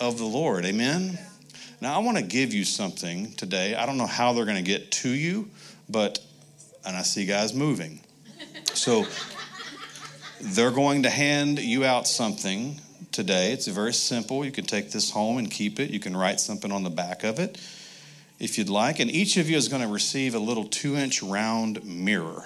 of 0.00 0.18
the 0.18 0.24
Lord. 0.24 0.64
Amen? 0.64 1.18
Now, 1.80 1.94
I 1.94 1.98
want 1.98 2.18
to 2.18 2.22
give 2.22 2.52
you 2.52 2.64
something 2.64 3.32
today. 3.32 3.74
I 3.74 3.86
don't 3.86 3.96
know 3.96 4.06
how 4.06 4.32
they're 4.32 4.44
going 4.44 4.56
to 4.56 4.62
get 4.62 4.90
to 4.92 5.08
you, 5.08 5.48
but, 5.88 6.18
and 6.84 6.96
I 6.96 7.02
see 7.02 7.26
guys 7.26 7.54
moving. 7.54 8.00
So, 8.74 9.06
they're 10.40 10.70
going 10.70 11.02
to 11.02 11.10
hand 11.10 11.58
you 11.58 11.84
out 11.84 12.08
something 12.08 12.80
today. 13.12 13.52
It's 13.52 13.66
very 13.66 13.92
simple. 13.92 14.44
You 14.44 14.52
can 14.52 14.64
take 14.64 14.90
this 14.90 15.10
home 15.10 15.38
and 15.38 15.50
keep 15.50 15.78
it. 15.78 15.90
You 15.90 16.00
can 16.00 16.16
write 16.16 16.40
something 16.40 16.72
on 16.72 16.82
the 16.82 16.90
back 16.90 17.24
of 17.24 17.38
it 17.38 17.60
if 18.38 18.56
you'd 18.56 18.70
like. 18.70 19.00
And 19.00 19.10
each 19.10 19.36
of 19.36 19.50
you 19.50 19.56
is 19.56 19.68
going 19.68 19.82
to 19.82 19.88
receive 19.88 20.34
a 20.34 20.38
little 20.38 20.64
two 20.64 20.96
inch 20.96 21.22
round 21.22 21.84
mirror 21.84 22.44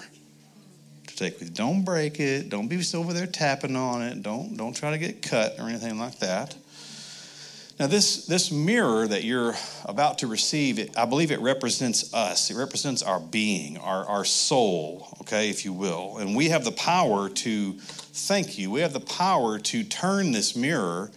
take 1.15 1.39
with. 1.39 1.53
Don't 1.53 1.83
break 1.83 2.19
it. 2.19 2.49
Don't 2.49 2.67
be 2.67 2.81
over 2.93 3.13
there 3.13 3.27
tapping 3.27 3.75
on 3.75 4.01
it. 4.01 4.21
Don't 4.21 4.55
don't 4.57 4.75
try 4.75 4.91
to 4.91 4.97
get 4.97 5.21
cut 5.21 5.55
or 5.59 5.67
anything 5.69 5.97
like 5.97 6.19
that. 6.19 6.55
Now, 7.77 7.87
this, 7.87 8.25
this 8.25 8.53
mirror 8.53 9.05
that 9.05 9.25
you're 9.25 9.53
about 9.83 10.19
to 10.19 10.27
receive, 10.27 10.79
it, 10.79 10.97
I 10.97 11.03
believe 11.03 11.29
it 11.29 11.41
represents 11.41 12.13
us. 12.13 12.49
It 12.49 12.55
represents 12.55 13.03
our 13.03 13.19
being, 13.19 13.77
our, 13.77 14.05
our 14.05 14.23
soul, 14.23 15.09
okay, 15.21 15.49
if 15.49 15.65
you 15.65 15.73
will. 15.73 16.17
And 16.19 16.37
we 16.37 16.47
have 16.49 16.63
the 16.63 16.71
power 16.71 17.27
to, 17.27 17.73
thank 17.73 18.57
you, 18.57 18.71
we 18.71 18.79
have 18.79 18.93
the 18.93 19.01
power 19.01 19.59
to 19.59 19.83
turn 19.83 20.31
this 20.31 20.55
mirror 20.55 21.11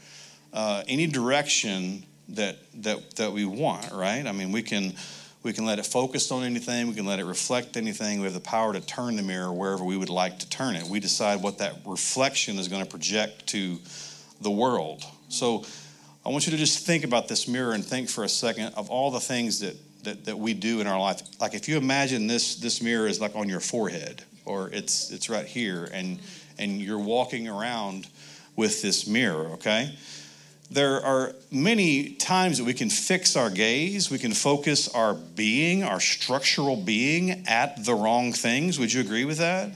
uh, 0.53 0.83
any 0.89 1.07
direction 1.07 2.05
that, 2.31 2.57
that, 2.83 3.15
that 3.15 3.33
we 3.33 3.45
want, 3.45 3.93
right? 3.93 4.27
I 4.27 4.33
mean, 4.33 4.51
we 4.51 4.63
can 4.63 4.95
we 5.43 5.53
can 5.53 5.65
let 5.65 5.79
it 5.79 5.87
focus 5.87 6.31
on 6.31 6.43
anything. 6.43 6.89
We 6.89 6.95
can 6.95 7.07
let 7.07 7.21
it 7.21 7.25
reflect 7.25 7.77
anything. 7.77 8.19
We 8.19 8.25
have 8.25 8.35
the 8.35 8.41
power 8.41 8.73
to 8.73 8.81
turn 8.81 9.17
the 9.17 9.23
mirror 9.23 9.53
wherever 9.53 9.85
we 9.85 9.97
would 9.97 10.09
like 10.09 10.41
to 10.41 10.49
turn 10.49 10.75
it. 10.75 10.85
We 10.85 11.01
decide 11.01 11.43
what 11.43 11.59
that 11.59 11.77
reflection 11.87 12.59
is 12.59 12.69
going 12.69 12.83
to 12.83 12.91
project 12.91 13.47
to 13.49 13.79
the 14.41 14.51
world. 14.51 15.05
So 15.29 15.65
I 16.27 16.31
want 16.31 16.47
you 16.47 16.53
to 16.53 16.59
just 16.59 16.87
think 16.87 17.05
about 17.05 17.29
this 17.29 17.47
mirror 17.47 17.73
and 17.73 17.85
think 17.85 18.09
for 18.09 18.25
a 18.25 18.29
second 18.29 18.75
of 18.75 18.91
all 18.91 19.11
the 19.11 19.21
things 19.21 19.61
that, 19.61 19.77
that, 20.05 20.25
that 20.25 20.39
we 20.39 20.55
do 20.55 20.81
in 20.81 20.87
our 20.87 20.99
life. 20.99 21.23
Like 21.41 21.55
if 21.55 21.69
you 21.69 21.77
imagine 21.77 22.27
this, 22.27 22.57
this 22.57 22.83
mirror 22.83 23.07
is 23.07 23.21
like 23.21 23.37
on 23.37 23.49
your 23.49 23.61
forehead 23.61 24.25
or 24.45 24.71
it's, 24.71 25.11
it's 25.11 25.31
right 25.31 25.47
here 25.47 25.89
and, 25.93 26.19
and 26.59 26.83
you're 26.83 26.99
walking 26.99 27.49
around 27.49 28.09
with 28.57 28.83
this 28.83 29.07
mirror, 29.07 29.47
okay? 29.53 29.95
There 30.71 31.03
are 31.05 31.35
many 31.51 32.11
times 32.11 32.59
that 32.59 32.65
we 32.65 32.75
can 32.75 32.91
fix 32.91 33.37
our 33.37 33.51
gaze, 33.51 34.11
we 34.11 34.19
can 34.19 34.33
focus 34.33 34.89
our 34.89 35.15
being, 35.15 35.83
our 35.83 36.01
structural 36.01 36.77
being 36.77 37.47
at 37.47 37.85
the 37.85 37.95
wrong 37.95 38.33
things. 38.33 38.79
Would 38.79 38.93
you 38.93 39.01
agree 39.01 39.25
with 39.25 39.39
that? 39.39 39.71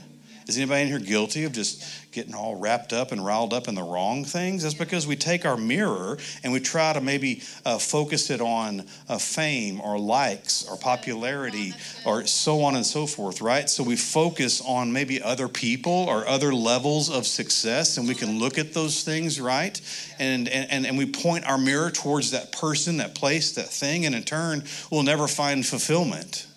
Is 0.47 0.57
anybody 0.57 0.81
in 0.81 0.87
here 0.89 0.99
guilty 0.99 1.45
of 1.45 1.53
just 1.53 2.11
getting 2.11 2.35
all 2.35 2.55
wrapped 2.55 2.91
up 2.91 3.11
and 3.11 3.25
riled 3.25 3.53
up 3.53 3.67
in 3.67 3.75
the 3.75 3.83
wrong 3.83 4.25
things? 4.25 4.63
That's 4.63 4.75
because 4.75 5.07
we 5.07 5.15
take 5.15 5.45
our 5.45 5.55
mirror 5.55 6.17
and 6.43 6.51
we 6.51 6.59
try 6.59 6.91
to 6.91 6.99
maybe 6.99 7.41
uh, 7.65 7.77
focus 7.77 8.29
it 8.29 8.41
on 8.41 8.85
uh, 9.07 9.17
fame 9.17 9.79
or 9.79 9.97
likes 9.97 10.67
or 10.69 10.77
popularity 10.77 11.73
or 12.05 12.25
so 12.25 12.61
on 12.61 12.75
and 12.75 12.85
so 12.85 13.07
forth, 13.07 13.41
right? 13.41 13.69
So 13.69 13.83
we 13.83 13.95
focus 13.95 14.61
on 14.61 14.91
maybe 14.91 15.21
other 15.21 15.47
people 15.47 15.91
or 15.91 16.27
other 16.27 16.53
levels 16.53 17.09
of 17.09 17.25
success 17.25 17.97
and 17.97 18.07
we 18.07 18.15
can 18.15 18.39
look 18.39 18.57
at 18.57 18.73
those 18.73 19.03
things, 19.03 19.39
right? 19.39 19.79
And, 20.19 20.49
and, 20.49 20.85
and 20.85 20.97
we 20.97 21.05
point 21.05 21.45
our 21.45 21.57
mirror 21.57 21.89
towards 21.89 22.31
that 22.31 22.51
person, 22.51 22.97
that 22.97 23.15
place, 23.15 23.53
that 23.53 23.69
thing, 23.69 24.05
and 24.05 24.13
in 24.13 24.23
turn, 24.23 24.63
we'll 24.91 25.03
never 25.03 25.27
find 25.27 25.65
fulfillment 25.65 26.47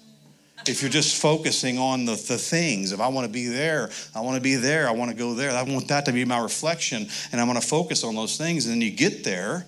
If 0.68 0.82
you're 0.82 0.90
just 0.90 1.20
focusing 1.20 1.78
on 1.78 2.04
the, 2.04 2.12
the 2.12 2.38
things, 2.38 2.92
if 2.92 3.00
I 3.00 3.08
want 3.08 3.26
to 3.26 3.32
be 3.32 3.46
there, 3.46 3.90
I 4.14 4.20
want 4.20 4.36
to 4.36 4.40
be 4.40 4.56
there, 4.56 4.88
I 4.88 4.92
want 4.92 5.10
to 5.10 5.16
go 5.16 5.34
there, 5.34 5.50
I 5.50 5.62
want 5.62 5.88
that 5.88 6.04
to 6.06 6.12
be 6.12 6.24
my 6.24 6.38
reflection, 6.38 7.06
and 7.32 7.40
I'm 7.40 7.46
going 7.46 7.60
to 7.60 7.66
focus 7.66 8.04
on 8.04 8.14
those 8.14 8.36
things, 8.36 8.66
and 8.66 8.74
then 8.74 8.80
you 8.80 8.90
get 8.90 9.24
there. 9.24 9.66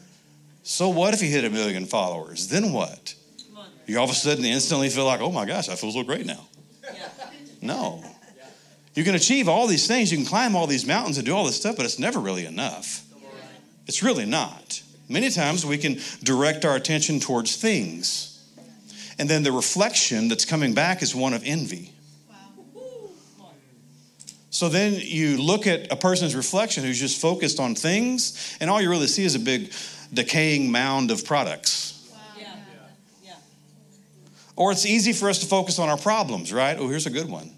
So 0.63 0.89
what 0.89 1.15
if 1.15 1.23
you 1.23 1.29
hit 1.29 1.45
a 1.45 1.51
million 1.51 1.87
followers? 1.87 2.49
Then 2.49 2.73
what? 2.73 3.15
You 3.87 3.99
all 3.99 4.05
of 4.05 4.11
a 4.11 4.15
sudden 4.15 4.45
instantly 4.45 4.91
feel 4.91 5.07
like, 5.07 5.21
oh 5.21 5.33
my 5.33 5.47
gosh, 5.47 5.69
I 5.69 5.77
feel 5.77 5.93
so 5.93 6.03
great 6.03 6.27
now. 6.27 6.47
No. 7.63 8.03
You 8.95 9.05
can 9.05 9.15
achieve 9.15 9.49
all 9.49 9.67
these 9.67 9.87
things, 9.87 10.11
you 10.11 10.19
can 10.19 10.27
climb 10.27 10.57
all 10.57 10.67
these 10.67 10.87
mountains 10.87 11.19
and 11.19 11.27
do 11.27 11.35
all 11.35 11.45
this 11.45 11.57
stuff, 11.57 11.77
but 11.77 11.87
it's 11.87 11.99
never 11.99 12.19
really 12.19 12.45
enough. 12.45 13.05
It's 13.87 14.03
really 14.03 14.27
not. 14.27 14.83
Many 15.09 15.31
times 15.31 15.65
we 15.65 15.79
can 15.79 15.99
direct 16.23 16.65
our 16.67 16.77
attention 16.77 17.21
towards 17.21 17.57
things 17.57 18.28
and 19.19 19.29
then 19.29 19.43
the 19.43 19.53
reflection 19.53 20.29
that's 20.29 20.45
coming 20.45 20.75
back 20.75 21.03
is 21.03 21.15
one 21.15 21.35
of 21.35 21.43
envy. 21.45 21.93
So 24.51 24.69
then 24.69 24.95
you 24.95 25.41
look 25.41 25.67
at 25.67 25.93
a 25.93 25.97
person's 25.97 26.35
reflection 26.35 26.83
who's 26.83 26.99
just 26.99 27.21
focused 27.21 27.61
on 27.61 27.75
things, 27.75 28.57
and 28.61 28.69
all 28.69 28.81
you 28.81 28.91
really 28.91 29.07
see 29.07 29.25
is 29.25 29.35
a 29.35 29.39
big 29.39 29.73
decaying 30.13 30.73
mound 30.73 31.11
of 31.11 31.25
products. 31.25 31.95
Or 34.57 34.73
it's 34.73 34.85
easy 34.85 35.13
for 35.13 35.31
us 35.31 35.39
to 35.39 35.47
focus 35.47 35.79
on 35.79 35.89
our 35.89 35.97
problems, 35.97 36.53
right? 36.53 36.77
Oh, 36.77 36.89
here's 36.89 37.07
a 37.07 37.11
good 37.11 37.31
one. 37.31 37.53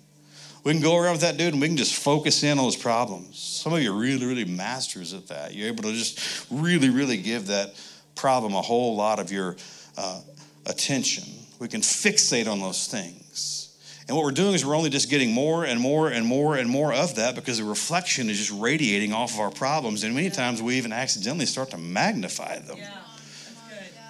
We 0.64 0.72
can 0.72 0.82
go 0.82 0.98
around 0.98 1.12
with 1.12 1.22
that 1.22 1.38
dude 1.38 1.54
and 1.54 1.62
we 1.62 1.68
can 1.68 1.78
just 1.78 1.94
focus 1.94 2.42
in 2.42 2.58
on 2.58 2.64
those 2.64 2.76
problems. 2.76 3.38
Some 3.38 3.72
of 3.72 3.80
you 3.80 3.94
are 3.94 3.98
really, 3.98 4.26
really 4.26 4.44
masters 4.44 5.14
at 5.14 5.28
that. 5.28 5.54
You're 5.54 5.68
able 5.68 5.84
to 5.84 5.92
just 5.94 6.46
really, 6.50 6.90
really 6.90 7.16
give 7.16 7.46
that 7.46 7.74
problem 8.14 8.54
a 8.54 8.60
whole 8.60 8.96
lot 8.96 9.18
of 9.18 9.32
your 9.32 9.56
uh, 9.96 10.20
attention. 10.66 11.24
We 11.60 11.68
can 11.68 11.82
fixate 11.82 12.50
on 12.50 12.58
those 12.58 12.88
things. 12.88 13.68
And 14.08 14.16
what 14.16 14.24
we're 14.24 14.32
doing 14.32 14.54
is 14.54 14.66
we're 14.66 14.74
only 14.74 14.90
just 14.90 15.08
getting 15.08 15.32
more 15.32 15.64
and 15.64 15.78
more 15.78 16.08
and 16.08 16.26
more 16.26 16.56
and 16.56 16.68
more 16.68 16.92
of 16.92 17.14
that 17.14 17.36
because 17.36 17.58
the 17.58 17.64
reflection 17.64 18.28
is 18.28 18.38
just 18.38 18.50
radiating 18.50 19.12
off 19.12 19.34
of 19.34 19.40
our 19.40 19.52
problems. 19.52 20.02
And 20.02 20.12
many 20.16 20.30
times 20.30 20.60
we 20.60 20.76
even 20.78 20.92
accidentally 20.92 21.46
start 21.46 21.70
to 21.70 21.78
magnify 21.78 22.58
them. 22.58 22.78
Yeah. 22.78 22.96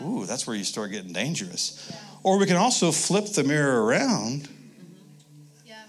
Ooh, 0.03 0.25
that's 0.25 0.47
where 0.47 0.57
you 0.57 0.65
start 0.65 0.93
getting 0.93 1.13
dangerous. 1.13 1.91
Yeah. 1.91 1.97
Or 2.23 2.39
we 2.39 2.47
can 2.47 2.57
also 2.57 2.93
flip 2.93 3.27
the 3.27 3.45
mirror 3.45 3.85
around 3.85 4.45
mm-hmm. 4.45 5.67
yeah. 5.67 5.83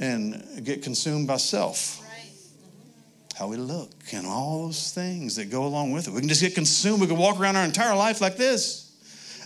and 0.00 0.64
get 0.64 0.82
consumed 0.82 1.28
by 1.28 1.36
self. 1.36 2.00
Mm-hmm. 2.00 3.38
How 3.38 3.46
we 3.46 3.56
look 3.56 3.92
and 4.12 4.26
all 4.26 4.66
those 4.66 4.92
things 4.92 5.36
that 5.36 5.50
go 5.50 5.64
along 5.66 5.92
with 5.92 6.08
it. 6.08 6.12
We 6.12 6.20
can 6.20 6.28
just 6.28 6.40
get 6.40 6.54
consumed. 6.56 7.00
We 7.00 7.06
can 7.06 7.18
walk 7.18 7.38
around 7.38 7.54
our 7.54 7.64
entire 7.64 7.94
life 7.94 8.20
like 8.20 8.36
this. 8.36 8.83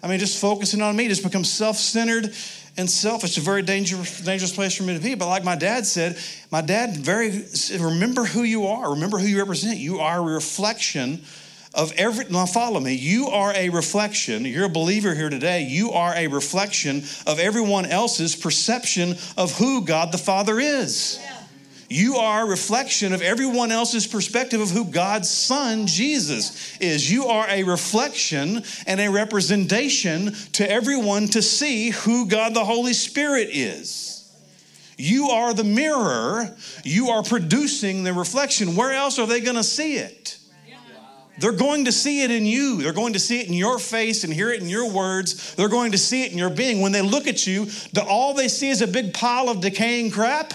I 0.02 0.08
mean, 0.08 0.18
just 0.18 0.40
focusing 0.40 0.82
on 0.82 0.96
me 0.96 1.08
just 1.08 1.22
becomes 1.22 1.50
self 1.50 1.76
centered 1.76 2.32
and 2.76 2.88
selfish. 2.88 3.30
It's 3.30 3.38
a 3.38 3.40
very 3.40 3.62
dangerous, 3.62 4.20
dangerous 4.20 4.54
place 4.54 4.76
for 4.76 4.84
me 4.84 4.94
to 4.94 5.02
be. 5.02 5.14
But 5.14 5.28
like 5.28 5.44
my 5.44 5.56
dad 5.56 5.84
said, 5.86 6.16
my 6.50 6.60
dad 6.60 6.96
very 6.96 7.44
remember 7.78 8.24
who 8.24 8.42
you 8.42 8.66
are, 8.66 8.90
remember 8.90 9.18
who 9.18 9.26
you 9.26 9.38
represent. 9.38 9.78
You 9.78 9.98
are 9.98 10.18
a 10.18 10.22
reflection 10.22 11.22
of 11.74 11.92
every 11.92 12.24
now 12.30 12.46
follow 12.46 12.80
me 12.80 12.94
you 12.94 13.28
are 13.28 13.52
a 13.54 13.68
reflection 13.68 14.44
you're 14.46 14.64
a 14.64 14.70
believer 14.70 15.14
here 15.14 15.28
today 15.28 15.62
you 15.64 15.92
are 15.92 16.14
a 16.14 16.26
reflection 16.26 17.04
of 17.26 17.38
everyone 17.38 17.84
else's 17.84 18.34
perception 18.34 19.14
of 19.36 19.52
who 19.58 19.84
god 19.84 20.10
the 20.10 20.18
father 20.18 20.58
is. 20.58 21.20
You 21.88 22.16
are 22.16 22.44
a 22.44 22.48
reflection 22.48 23.14
of 23.14 23.22
everyone 23.22 23.72
else's 23.72 24.06
perspective 24.06 24.60
of 24.60 24.70
who 24.70 24.84
God's 24.84 25.30
Son, 25.30 25.86
Jesus, 25.86 26.76
is. 26.80 27.10
You 27.10 27.26
are 27.26 27.48
a 27.48 27.62
reflection 27.62 28.62
and 28.86 29.00
a 29.00 29.08
representation 29.08 30.32
to 30.52 30.70
everyone 30.70 31.28
to 31.28 31.40
see 31.40 31.90
who 31.90 32.26
God 32.26 32.52
the 32.52 32.64
Holy 32.64 32.92
Spirit 32.92 33.48
is. 33.50 34.30
You 34.98 35.28
are 35.28 35.54
the 35.54 35.64
mirror. 35.64 36.54
You 36.84 37.08
are 37.08 37.22
producing 37.22 38.04
the 38.04 38.12
reflection. 38.12 38.76
Where 38.76 38.92
else 38.92 39.18
are 39.18 39.26
they 39.26 39.40
going 39.40 39.56
to 39.56 39.64
see 39.64 39.96
it? 39.96 40.38
They're 41.38 41.52
going 41.52 41.84
to 41.84 41.92
see 41.92 42.22
it 42.22 42.32
in 42.32 42.44
you. 42.44 42.82
They're 42.82 42.92
going 42.92 43.12
to 43.12 43.20
see 43.20 43.40
it 43.40 43.46
in 43.46 43.54
your 43.54 43.78
face 43.78 44.24
and 44.24 44.32
hear 44.32 44.50
it 44.50 44.60
in 44.60 44.68
your 44.68 44.90
words. 44.90 45.54
They're 45.54 45.68
going 45.68 45.92
to 45.92 45.98
see 45.98 46.24
it 46.24 46.32
in 46.32 46.38
your 46.38 46.50
being. 46.50 46.80
When 46.80 46.92
they 46.92 47.00
look 47.00 47.28
at 47.28 47.46
you, 47.46 47.68
all 48.08 48.34
they 48.34 48.48
see 48.48 48.68
is 48.68 48.82
a 48.82 48.88
big 48.88 49.14
pile 49.14 49.48
of 49.48 49.60
decaying 49.60 50.10
crap. 50.10 50.52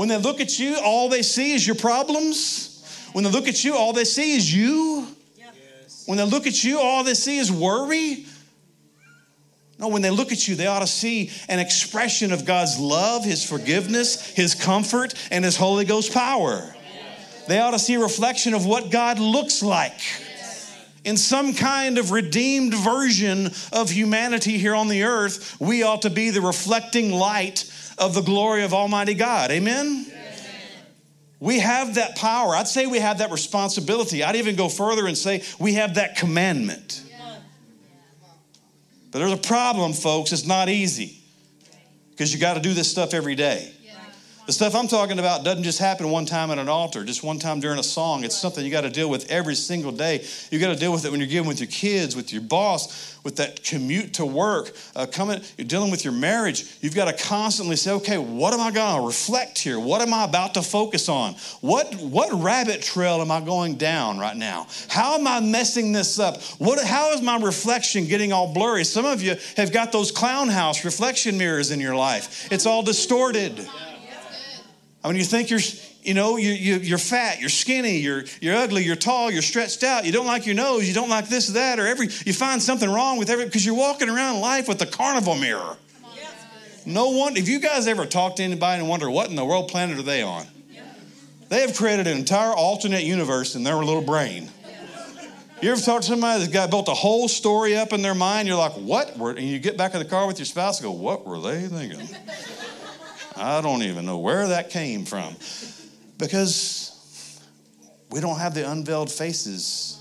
When 0.00 0.08
they 0.08 0.16
look 0.16 0.40
at 0.40 0.58
you, 0.58 0.78
all 0.82 1.10
they 1.10 1.20
see 1.20 1.52
is 1.52 1.66
your 1.66 1.76
problems. 1.76 2.82
When 3.12 3.22
they 3.22 3.30
look 3.30 3.46
at 3.46 3.62
you, 3.64 3.74
all 3.74 3.92
they 3.92 4.04
see 4.06 4.34
is 4.34 4.50
you. 4.50 5.06
When 6.06 6.16
they 6.16 6.24
look 6.24 6.46
at 6.46 6.64
you, 6.64 6.80
all 6.80 7.04
they 7.04 7.12
see 7.12 7.36
is 7.36 7.52
worry. 7.52 8.24
No, 9.78 9.88
when 9.88 10.00
they 10.00 10.08
look 10.08 10.32
at 10.32 10.48
you, 10.48 10.54
they 10.54 10.66
ought 10.66 10.78
to 10.78 10.86
see 10.86 11.30
an 11.50 11.58
expression 11.58 12.32
of 12.32 12.46
God's 12.46 12.78
love, 12.80 13.26
His 13.26 13.44
forgiveness, 13.44 14.26
His 14.30 14.54
comfort, 14.54 15.12
and 15.30 15.44
His 15.44 15.58
Holy 15.58 15.84
Ghost 15.84 16.14
power. 16.14 16.74
They 17.46 17.60
ought 17.60 17.72
to 17.72 17.78
see 17.78 17.96
a 17.96 18.00
reflection 18.00 18.54
of 18.54 18.64
what 18.64 18.90
God 18.90 19.18
looks 19.18 19.62
like 19.62 20.00
in 21.04 21.16
some 21.16 21.54
kind 21.54 21.98
of 21.98 22.10
redeemed 22.10 22.74
version 22.74 23.50
of 23.72 23.90
humanity 23.90 24.58
here 24.58 24.74
on 24.74 24.88
the 24.88 25.04
earth. 25.04 25.56
We 25.60 25.82
ought 25.82 26.02
to 26.02 26.10
be 26.10 26.30
the 26.30 26.40
reflecting 26.40 27.12
light 27.12 27.70
of 27.98 28.14
the 28.14 28.20
glory 28.22 28.64
of 28.64 28.74
Almighty 28.74 29.14
God. 29.14 29.50
Amen? 29.50 30.06
We 31.38 31.58
have 31.60 31.94
that 31.94 32.16
power. 32.16 32.54
I'd 32.54 32.68
say 32.68 32.86
we 32.86 32.98
have 32.98 33.18
that 33.18 33.30
responsibility. 33.30 34.22
I'd 34.22 34.36
even 34.36 34.56
go 34.56 34.68
further 34.68 35.06
and 35.06 35.16
say 35.16 35.42
we 35.58 35.74
have 35.74 35.94
that 35.94 36.16
commandment. 36.16 37.02
But 39.10 39.18
there's 39.20 39.32
a 39.32 39.36
problem, 39.38 39.92
folks. 39.92 40.32
It's 40.32 40.46
not 40.46 40.68
easy 40.68 41.18
because 42.10 42.32
you 42.32 42.38
got 42.38 42.54
to 42.54 42.60
do 42.60 42.74
this 42.74 42.90
stuff 42.90 43.14
every 43.14 43.34
day. 43.34 43.72
The 44.50 44.54
stuff 44.54 44.74
I'm 44.74 44.88
talking 44.88 45.20
about 45.20 45.44
doesn't 45.44 45.62
just 45.62 45.78
happen 45.78 46.10
one 46.10 46.26
time 46.26 46.50
at 46.50 46.58
an 46.58 46.68
altar, 46.68 47.04
just 47.04 47.22
one 47.22 47.38
time 47.38 47.60
during 47.60 47.78
a 47.78 47.84
song. 47.84 48.24
It's 48.24 48.36
something 48.36 48.64
you 48.64 48.70
got 48.72 48.80
to 48.80 48.90
deal 48.90 49.08
with 49.08 49.30
every 49.30 49.54
single 49.54 49.92
day. 49.92 50.26
You 50.50 50.58
got 50.58 50.74
to 50.74 50.76
deal 50.76 50.90
with 50.90 51.04
it 51.04 51.12
when 51.12 51.20
you're 51.20 51.28
dealing 51.28 51.46
with 51.46 51.60
your 51.60 51.68
kids, 51.68 52.16
with 52.16 52.32
your 52.32 52.42
boss, 52.42 53.16
with 53.22 53.36
that 53.36 53.62
commute 53.62 54.14
to 54.14 54.26
work, 54.26 54.72
uh, 54.96 55.06
coming, 55.06 55.40
you're 55.56 55.68
dealing 55.68 55.92
with 55.92 56.04
your 56.04 56.12
marriage. 56.12 56.64
You've 56.80 56.96
got 56.96 57.16
to 57.16 57.24
constantly 57.24 57.76
say, 57.76 57.92
okay, 57.92 58.18
what 58.18 58.52
am 58.52 58.58
I 58.58 58.72
going 58.72 59.00
to 59.00 59.06
reflect 59.06 59.56
here? 59.56 59.78
What 59.78 60.02
am 60.02 60.12
I 60.12 60.24
about 60.24 60.54
to 60.54 60.62
focus 60.62 61.08
on? 61.08 61.34
What, 61.60 61.94
what 62.00 62.32
rabbit 62.32 62.82
trail 62.82 63.20
am 63.20 63.30
I 63.30 63.40
going 63.42 63.76
down 63.76 64.18
right 64.18 64.36
now? 64.36 64.66
How 64.88 65.14
am 65.14 65.28
I 65.28 65.38
messing 65.38 65.92
this 65.92 66.18
up? 66.18 66.42
What, 66.58 66.84
how 66.84 67.12
is 67.12 67.22
my 67.22 67.38
reflection 67.38 68.08
getting 68.08 68.32
all 68.32 68.52
blurry? 68.52 68.82
Some 68.82 69.04
of 69.04 69.22
you 69.22 69.36
have 69.56 69.70
got 69.72 69.92
those 69.92 70.10
clown 70.10 70.48
house 70.48 70.84
reflection 70.84 71.38
mirrors 71.38 71.70
in 71.70 71.78
your 71.78 71.94
life, 71.94 72.50
it's 72.50 72.66
all 72.66 72.82
distorted. 72.82 73.68
I 75.02 75.08
mean, 75.08 75.16
you 75.16 75.24
think 75.24 75.48
you're, 75.48 75.60
you 76.02 76.14
know, 76.14 76.36
you, 76.36 76.50
you, 76.50 76.76
you're 76.76 76.98
fat, 76.98 77.40
you're 77.40 77.48
skinny, 77.48 77.98
you're, 77.98 78.24
you're 78.40 78.56
ugly, 78.56 78.84
you're 78.84 78.96
tall, 78.96 79.30
you're 79.30 79.40
stretched 79.40 79.82
out, 79.82 80.04
you 80.04 80.12
don't 80.12 80.26
like 80.26 80.44
your 80.44 80.54
nose, 80.54 80.86
you 80.86 80.92
don't 80.92 81.08
like 81.08 81.28
this 81.28 81.48
that, 81.48 81.78
or 81.78 81.86
every, 81.86 82.08
you 82.26 82.32
find 82.34 82.62
something 82.62 82.88
wrong 82.88 83.18
with 83.18 83.30
every, 83.30 83.46
because 83.46 83.64
you're 83.64 83.74
walking 83.74 84.10
around 84.10 84.40
life 84.40 84.68
with 84.68 84.80
a 84.82 84.86
carnival 84.86 85.36
mirror. 85.36 85.76
No 86.86 87.10
one, 87.10 87.36
if 87.36 87.48
you 87.48 87.60
guys 87.60 87.86
ever 87.86 88.06
talk 88.06 88.36
to 88.36 88.42
anybody 88.42 88.80
and 88.80 88.88
wonder 88.88 89.10
what 89.10 89.30
in 89.30 89.36
the 89.36 89.44
world 89.44 89.68
planet 89.68 89.98
are 89.98 90.02
they 90.02 90.22
on? 90.22 90.46
They 91.48 91.62
have 91.62 91.76
created 91.76 92.06
an 92.06 92.16
entire 92.16 92.52
alternate 92.52 93.02
universe 93.02 93.54
in 93.56 93.64
their 93.64 93.76
little 93.76 94.02
brain. 94.02 94.50
You 95.60 95.72
ever 95.72 95.80
talk 95.80 96.00
to 96.02 96.06
somebody 96.06 96.40
that's 96.40 96.52
got 96.52 96.70
built 96.70 96.88
a 96.88 96.94
whole 96.94 97.28
story 97.28 97.76
up 97.76 97.92
in 97.92 98.00
their 98.00 98.14
mind? 98.14 98.48
You're 98.48 98.56
like, 98.56 98.72
what? 98.72 99.16
And 99.16 99.40
you 99.40 99.58
get 99.58 99.76
back 99.76 99.92
in 99.92 99.98
the 99.98 100.06
car 100.06 100.26
with 100.26 100.38
your 100.38 100.46
spouse 100.46 100.80
and 100.80 100.86
go, 100.86 100.92
what 100.92 101.26
were 101.26 101.38
they 101.38 101.66
thinking? 101.66 102.08
I 103.36 103.60
don't 103.60 103.82
even 103.82 104.06
know 104.06 104.18
where 104.18 104.48
that 104.48 104.70
came 104.70 105.04
from. 105.04 105.34
Because 106.18 107.40
we 108.10 108.20
don't 108.20 108.38
have 108.38 108.54
the 108.54 108.70
unveiled 108.70 109.10
faces 109.10 109.98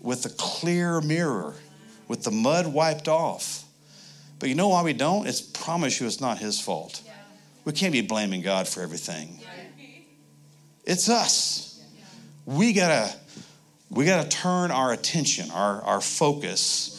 with 0.00 0.22
the 0.22 0.28
clear 0.30 1.00
mirror, 1.00 1.54
with 2.08 2.22
the 2.24 2.30
mud 2.30 2.66
wiped 2.66 3.08
off. 3.08 3.64
But 4.38 4.48
you 4.48 4.54
know 4.54 4.68
why 4.68 4.82
we 4.82 4.92
don't? 4.92 5.26
It's 5.26 5.40
promise 5.40 6.00
you 6.00 6.06
it's 6.06 6.20
not 6.20 6.38
his 6.38 6.60
fault. 6.60 7.00
We 7.64 7.72
can't 7.72 7.92
be 7.92 8.02
blaming 8.02 8.42
God 8.42 8.68
for 8.68 8.82
everything. 8.82 9.40
It's 10.84 11.08
us. 11.08 11.82
We 12.44 12.74
gotta 12.74 13.14
we 13.88 14.04
gotta 14.04 14.28
turn 14.28 14.70
our 14.70 14.92
attention, 14.92 15.50
our, 15.50 15.80
our 15.82 16.00
focus 16.00 16.90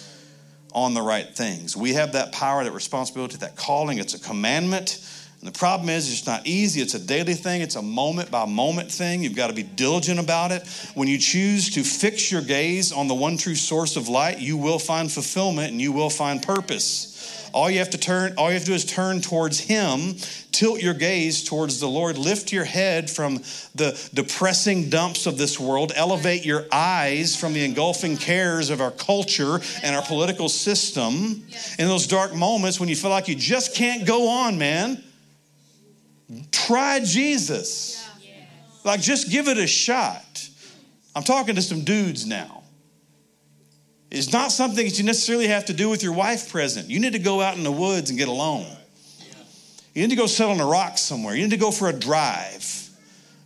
on 0.73 0.93
the 0.93 1.01
right 1.01 1.35
things. 1.35 1.75
We 1.77 1.93
have 1.93 2.13
that 2.13 2.31
power, 2.31 2.63
that 2.63 2.71
responsibility, 2.71 3.37
that 3.37 3.55
calling. 3.55 3.99
It's 3.99 4.13
a 4.13 4.19
commandment 4.19 5.04
And 5.45 5.53
the 5.53 5.59
problem 5.59 5.89
is, 5.89 6.11
it's 6.11 6.25
not 6.25 6.47
easy. 6.47 6.81
It's 6.81 6.95
a 6.95 6.99
daily 6.99 7.35
thing, 7.35 7.61
it's 7.61 7.75
a 7.75 7.81
moment 7.83 8.31
by 8.31 8.45
moment 8.45 8.91
thing. 8.91 9.21
You've 9.21 9.35
got 9.35 9.49
to 9.49 9.53
be 9.53 9.61
diligent 9.61 10.19
about 10.19 10.51
it. 10.51 10.65
When 10.95 11.07
you 11.07 11.19
choose 11.19 11.69
to 11.75 11.83
fix 11.83 12.31
your 12.31 12.41
gaze 12.41 12.91
on 12.91 13.07
the 13.07 13.13
one 13.13 13.37
true 13.37 13.53
source 13.53 13.95
of 13.95 14.09
light, 14.09 14.39
you 14.39 14.57
will 14.57 14.79
find 14.79 15.11
fulfillment 15.11 15.71
and 15.71 15.79
you 15.79 15.91
will 15.91 16.09
find 16.09 16.41
purpose. 16.41 17.51
All 17.53 17.69
you 17.69 17.77
have 17.77 17.91
to 17.91 17.99
turn, 17.99 18.33
all 18.39 18.47
you 18.47 18.55
have 18.55 18.63
to 18.63 18.69
do 18.69 18.73
is 18.73 18.85
turn 18.85 19.21
towards 19.21 19.59
Him, 19.59 20.15
tilt 20.51 20.81
your 20.81 20.95
gaze 20.95 21.43
towards 21.43 21.79
the 21.79 21.87
Lord, 21.87 22.17
lift 22.17 22.51
your 22.51 22.65
head 22.65 23.07
from 23.07 23.43
the 23.75 24.09
depressing 24.15 24.89
dumps 24.89 25.27
of 25.27 25.37
this 25.37 25.59
world, 25.59 25.93
elevate 25.95 26.43
your 26.43 26.65
eyes 26.71 27.35
from 27.35 27.53
the 27.53 27.63
engulfing 27.63 28.17
cares 28.17 28.71
of 28.71 28.81
our 28.81 28.89
culture 28.89 29.59
and 29.83 29.95
our 29.95 30.01
political 30.01 30.49
system. 30.49 31.45
In 31.77 31.87
those 31.87 32.07
dark 32.07 32.33
moments 32.33 32.79
when 32.79 32.89
you 32.89 32.95
feel 32.95 33.11
like 33.11 33.27
you 33.27 33.35
just 33.35 33.75
can't 33.75 34.07
go 34.07 34.27
on, 34.27 34.57
man, 34.57 35.03
try 36.51 36.99
Jesus. 36.99 38.07
Like, 38.83 39.01
just 39.01 39.29
give 39.31 39.47
it 39.47 39.57
a 39.57 39.67
shot. 39.67 40.47
I'm 41.15 41.23
talking 41.23 41.55
to 41.55 41.61
some 41.61 41.83
dudes 41.83 42.25
now. 42.25 42.63
It's 44.11 44.31
not 44.31 44.51
something 44.51 44.85
that 44.85 44.97
you 44.97 45.03
necessarily 45.03 45.47
have 45.47 45.65
to 45.65 45.73
do 45.73 45.89
with 45.89 46.03
your 46.03 46.13
wife 46.13 46.51
present. 46.51 46.89
You 46.89 46.99
need 46.99 47.13
to 47.13 47.19
go 47.19 47.41
out 47.41 47.57
in 47.57 47.63
the 47.63 47.71
woods 47.71 48.09
and 48.09 48.19
get 48.19 48.27
alone. 48.27 48.65
You 49.93 50.01
need 50.01 50.09
to 50.11 50.15
go 50.15 50.27
sit 50.27 50.47
on 50.47 50.59
a 50.59 50.65
rock 50.65 50.97
somewhere. 50.97 51.35
You 51.35 51.43
need 51.43 51.51
to 51.51 51.57
go 51.57 51.71
for 51.71 51.89
a 51.89 51.93
drive 51.93 52.89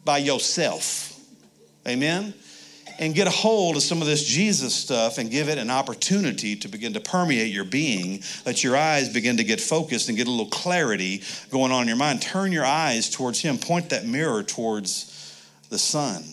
by 0.04 0.18
yourself. 0.18 1.18
Amen? 1.88 2.34
And 3.00 3.16
get 3.16 3.28
a 3.28 3.32
hold 3.32 3.78
of 3.78 3.82
some 3.82 4.02
of 4.02 4.08
this 4.08 4.24
Jesus 4.26 4.76
stuff 4.76 5.18
and 5.18 5.32
give 5.32 5.48
it 5.48 5.58
an 5.58 5.72
opportunity 5.72 6.56
to 6.58 6.68
begin 6.68 6.94
to 6.94 7.00
permeate 7.00 7.52
your 7.52 7.64
being. 7.64 8.22
Let 8.46 8.62
your 8.64 8.76
eyes 8.76 9.08
begin 9.08 9.38
to 9.38 9.44
get 9.44 9.62
focused 9.62 10.10
and 10.10 10.18
get 10.18 10.28
a 10.28 10.32
little 10.32 10.50
clarity 10.50 11.24
going 11.50 11.72
on 11.72 11.84
in 11.84 11.88
your 11.88 11.98
mind. 11.98 12.22
Turn 12.22 12.52
your 12.52 12.66
eyes 12.66 13.10
towards 13.10 13.40
Him. 13.40 13.58
Point 13.58 13.90
that 13.92 14.06
mirror 14.06 14.44
towards 14.44 15.16
the 15.70 15.80
sun. 15.80 16.24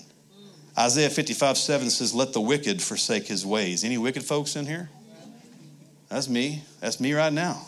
Isaiah 0.79 1.09
55 1.09 1.57
7 1.57 1.89
says, 1.89 2.15
Let 2.15 2.33
the 2.33 2.41
wicked 2.41 2.83
forsake 2.83 3.27
his 3.27 3.47
ways. 3.47 3.85
Any 3.85 3.97
wicked 3.97 4.25
folks 4.25 4.57
in 4.57 4.67
here? 4.67 4.91
That's 6.09 6.29
me. 6.29 6.63
That's 6.81 7.01
me 7.01 7.15
right 7.15 7.33
now. 7.33 7.63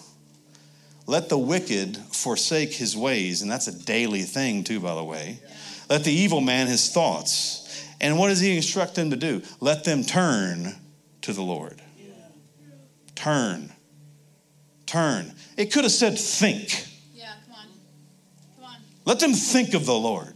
Let 1.09 1.31
the 1.31 1.39
wicked 1.39 1.97
forsake 1.97 2.75
his 2.75 2.95
ways. 2.95 3.41
And 3.41 3.51
that's 3.51 3.67
a 3.67 3.73
daily 3.73 4.23
thing, 4.23 4.63
too, 4.63 4.79
by 4.79 4.95
the 4.95 5.03
way. 5.03 5.41
Let 5.89 6.05
the 6.05 6.13
evil 6.13 6.43
man 6.43 6.67
his 6.67 6.91
thoughts. 6.91 7.83
And 7.99 8.19
what 8.19 8.29
does 8.29 8.41
he 8.41 8.55
instruct 8.55 8.95
them 8.95 9.11
to 9.11 9.17
do? 9.17 9.41
Let 9.59 9.85
them 9.85 10.05
turn 10.05 10.77
to 11.23 11.33
the 11.33 11.41
Lord. 11.41 11.81
Turn. 13.15 13.73
Turn. 14.85 15.33
It 15.57 15.73
could 15.73 15.85
have 15.85 15.93
said 15.93 16.19
think. 16.19 16.87
Yeah, 17.15 17.33
come 17.47 17.57
on. 17.57 17.67
Come 18.57 18.65
on. 18.67 18.77
Let 19.07 19.19
them 19.19 19.33
think 19.33 19.73
of 19.73 19.87
the 19.87 19.95
Lord. 19.95 20.35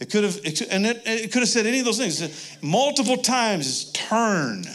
It 0.00 0.10
could 0.10 0.24
have, 0.24 0.38
it, 0.44 0.60
and 0.70 0.84
it, 0.84 1.02
it 1.06 1.32
could 1.32 1.40
have 1.40 1.48
said 1.48 1.66
any 1.66 1.78
of 1.78 1.86
those 1.86 1.98
things. 1.98 2.58
Multiple 2.60 3.16
times 3.16 3.66
is 3.66 3.90
turn. 3.92 4.66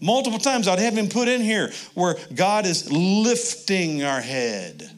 Multiple 0.00 0.38
times 0.38 0.68
I'd 0.68 0.78
have 0.78 0.96
him 0.96 1.08
put 1.08 1.28
in 1.28 1.40
here 1.40 1.72
where 1.94 2.16
God 2.34 2.66
is 2.66 2.90
lifting 2.90 4.02
our 4.02 4.20
head. 4.20 4.90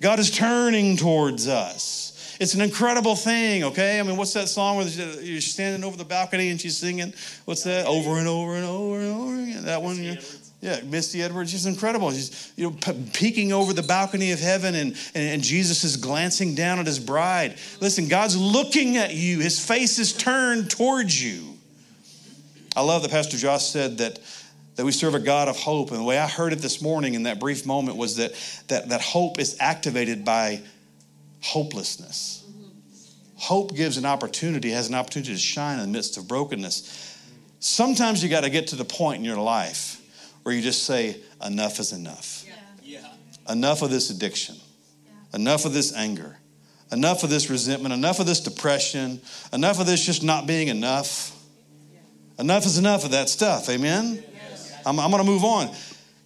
God 0.00 0.18
is 0.18 0.30
turning 0.30 0.96
towards 0.96 1.48
us. 1.48 2.36
It's 2.40 2.54
an 2.54 2.60
incredible 2.60 3.16
thing, 3.16 3.64
okay? 3.64 3.98
I 3.98 4.02
mean, 4.04 4.16
what's 4.16 4.32
that 4.34 4.48
song 4.48 4.76
where 4.76 4.86
uh, 4.86 5.20
you're 5.20 5.40
standing 5.40 5.82
over 5.82 5.96
the 5.96 6.04
balcony 6.04 6.50
and 6.50 6.60
she's 6.60 6.76
singing? 6.76 7.12
What's 7.46 7.64
that? 7.64 7.86
Over 7.86 8.18
and 8.18 8.28
over 8.28 8.54
and 8.54 8.64
over 8.64 9.00
and 9.00 9.12
over 9.12 9.42
again. 9.42 9.64
That 9.64 9.82
one. 9.82 10.18
Yeah, 10.60 10.80
Misty 10.82 11.22
Edwards, 11.22 11.52
she's 11.52 11.66
incredible. 11.66 12.10
She's 12.10 12.52
you 12.56 12.70
know 12.70 12.76
peeking 13.12 13.52
over 13.52 13.72
the 13.72 13.82
balcony 13.82 14.32
of 14.32 14.40
heaven, 14.40 14.74
and, 14.74 14.96
and, 15.14 15.34
and 15.34 15.42
Jesus 15.42 15.84
is 15.84 15.96
glancing 15.96 16.56
down 16.56 16.80
at 16.80 16.86
his 16.86 16.98
bride. 16.98 17.56
Listen, 17.80 18.08
God's 18.08 18.36
looking 18.36 18.96
at 18.96 19.14
you. 19.14 19.38
His 19.38 19.64
face 19.64 20.00
is 20.00 20.12
turned 20.12 20.68
towards 20.68 21.22
you. 21.22 21.56
I 22.74 22.82
love 22.82 23.02
that 23.02 23.10
Pastor 23.12 23.36
Josh 23.36 23.66
said 23.66 23.98
that 23.98 24.18
that 24.78 24.84
we 24.84 24.92
serve 24.92 25.16
a 25.16 25.18
God 25.18 25.48
of 25.48 25.58
hope. 25.58 25.90
And 25.90 25.98
the 25.98 26.04
way 26.04 26.18
I 26.18 26.28
heard 26.28 26.52
it 26.52 26.60
this 26.60 26.80
morning 26.80 27.14
in 27.14 27.24
that 27.24 27.40
brief 27.40 27.66
moment 27.66 27.96
was 27.96 28.14
that 28.14 28.32
that, 28.68 28.90
that 28.90 29.00
hope 29.00 29.40
is 29.40 29.56
activated 29.58 30.24
by 30.24 30.62
hopelessness. 31.40 32.44
Hope 33.34 33.74
gives 33.74 33.96
an 33.96 34.04
opportunity, 34.04 34.70
has 34.70 34.88
an 34.88 34.94
opportunity 34.94 35.32
to 35.32 35.38
shine 35.38 35.80
in 35.80 35.86
the 35.86 35.92
midst 35.92 36.16
of 36.16 36.28
brokenness. 36.28 37.18
Sometimes 37.58 38.22
you 38.22 38.28
got 38.28 38.44
to 38.44 38.50
get 38.50 38.68
to 38.68 38.76
the 38.76 38.84
point 38.84 39.18
in 39.18 39.24
your 39.24 39.40
life 39.40 40.00
where 40.44 40.54
you 40.54 40.62
just 40.62 40.84
say, 40.84 41.16
enough 41.44 41.80
is 41.80 41.90
enough. 41.90 42.44
Yeah. 42.80 43.00
Enough 43.48 43.82
of 43.82 43.90
this 43.90 44.10
addiction. 44.10 44.54
Yeah. 45.04 45.40
Enough 45.40 45.64
of 45.64 45.72
this 45.72 45.92
anger. 45.92 46.38
Enough 46.92 47.24
of 47.24 47.30
this 47.30 47.50
resentment. 47.50 47.92
Enough 47.94 48.20
of 48.20 48.26
this 48.26 48.38
depression. 48.38 49.20
Enough 49.52 49.80
of 49.80 49.86
this 49.86 50.06
just 50.06 50.22
not 50.22 50.46
being 50.46 50.68
enough. 50.68 51.36
Yeah. 51.92 51.98
Enough 52.44 52.64
is 52.64 52.78
enough 52.78 53.04
of 53.04 53.10
that 53.10 53.28
stuff. 53.28 53.68
Amen? 53.68 54.22
I'm, 54.86 54.98
I'm 54.98 55.10
going 55.10 55.24
to 55.24 55.30
move 55.30 55.44
on. 55.44 55.74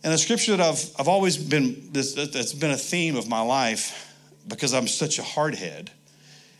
And 0.04 0.12
a 0.12 0.18
scripture 0.18 0.56
that 0.56 0.60
I've, 0.60 0.90
I've 0.98 1.08
always 1.08 1.36
been, 1.36 1.90
that's 1.92 2.52
been 2.52 2.72
a 2.72 2.76
theme 2.76 3.16
of 3.16 3.28
my 3.28 3.40
life 3.40 4.14
because 4.48 4.74
I'm 4.74 4.88
such 4.88 5.18
a 5.18 5.22
hardhead, 5.22 5.88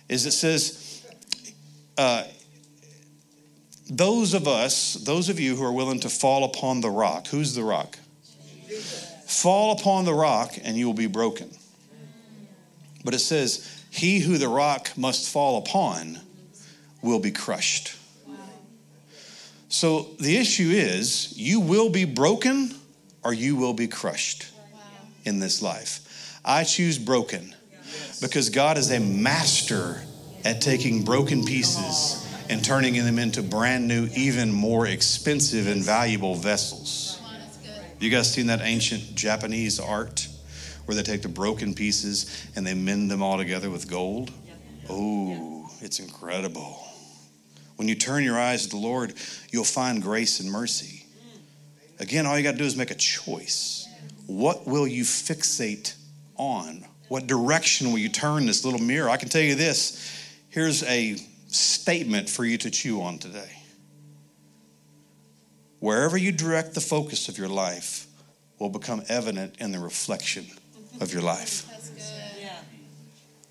is 0.09 0.27
it 0.27 0.33
says, 0.33 1.05
uh, 1.99 2.25
those 3.91 4.35
of 4.35 4.47
us, 4.47 4.95
those 4.95 5.29
of 5.29 5.41
you 5.41 5.57
who 5.57 5.65
are 5.65 5.73
willing 5.73 6.01
to 6.01 6.09
fall 6.09 6.45
upon 6.45 6.81
the 6.81 6.91
rock, 6.91 7.27
who's 7.27 7.55
the 7.55 7.65
rock? 7.65 7.99
Fall 9.27 9.73
upon 9.73 10.05
the 10.05 10.15
rock 10.15 10.55
and 10.63 10.77
you 10.77 10.87
will 10.87 10.95
be 10.95 11.09
broken. 11.09 11.51
But 13.05 13.15
it 13.15 13.19
says, 13.19 13.85
He 13.91 14.21
who 14.21 14.39
the 14.39 14.49
rock 14.49 14.97
must 14.97 15.29
fall 15.29 15.59
upon 15.59 16.21
will 17.03 17.19
be 17.19 17.33
crushed. 17.33 17.97
So 19.73 20.11
the 20.21 20.37
issue 20.37 20.69
is, 20.69 21.33
you 21.35 21.59
will 21.59 21.89
be 21.89 22.05
broken 22.05 22.75
or 23.25 23.33
you 23.33 23.57
will 23.57 23.73
be 23.73 23.89
crushed 23.89 24.53
in 25.25 25.39
this 25.39 25.63
life. 25.63 26.39
I 26.45 26.65
choose 26.65 26.99
broken 26.99 27.55
because 28.21 28.51
God 28.51 28.77
is 28.77 28.91
a 28.91 29.01
master 29.01 30.03
at 30.45 30.61
taking 30.61 31.05
broken 31.05 31.43
pieces 31.43 32.23
and 32.51 32.63
turning 32.63 33.03
them 33.03 33.19
into 33.19 33.43
brand 33.43 33.89
new, 33.89 34.11
even 34.15 34.53
more 34.53 34.87
expensive 34.87 35.67
and 35.67 35.83
valuable 35.83 36.35
vessels. 36.35 37.19
You 37.99 38.11
guys 38.11 38.31
seen 38.31 38.49
that 38.49 38.61
ancient 38.61 39.15
Japanese 39.15 39.81
art 39.81 40.29
where 40.85 40.95
they 40.95 41.03
take 41.03 41.23
the 41.23 41.31
broken 41.31 41.73
pieces 41.73 42.47
and 42.55 42.67
they 42.67 42.75
mend 42.75 43.11
them 43.11 43.23
all 43.23 43.39
together 43.39 43.71
with 43.71 43.89
gold? 43.89 44.33
Oh, 44.91 45.71
it's 45.81 45.99
incredible. 45.99 46.92
When 47.83 47.89
you 47.89 47.97
turn 47.97 48.23
your 48.23 48.39
eyes 48.39 48.63
to 48.63 48.69
the 48.69 48.77
Lord, 48.77 49.13
you'll 49.51 49.65
find 49.65 50.01
grace 50.01 50.39
and 50.39 50.49
mercy. 50.49 51.05
Again, 51.99 52.27
all 52.27 52.39
you 52.39 52.45
got 52.45 52.53
to 52.53 52.59
do 52.59 52.65
is 52.65 52.77
make 52.77 52.93
a 52.93 52.95
choice. 52.95 53.89
What 54.29 54.69
will 54.69 54.87
you 54.87 55.03
fixate 55.03 55.97
on? 56.37 56.85
What 57.09 57.27
direction 57.27 57.91
will 57.91 57.99
you 57.99 58.09
turn 58.09 58.47
this 58.47 58.65
little 58.65 58.79
mirror? 58.79 59.11
I 59.11 59.17
can 59.17 59.29
tell 59.29 59.43
you 59.43 59.57
this 59.57 60.31
here's 60.49 60.85
a 60.85 61.17
statement 61.49 62.31
for 62.31 62.45
you 62.45 62.57
to 62.59 62.71
chew 62.71 63.03
on 63.03 63.19
today. 63.19 63.51
Wherever 65.81 66.17
you 66.17 66.31
direct 66.31 66.75
the 66.75 66.81
focus 66.81 67.29
of 67.29 67.37
your 67.37 67.49
life 67.49 68.07
will 68.61 68.71
become 68.71 69.03
evident 69.09 69.57
in 69.59 69.73
the 69.73 69.81
reflection 69.81 70.47
of 71.01 71.13
your 71.13 71.23
life. 71.23 71.67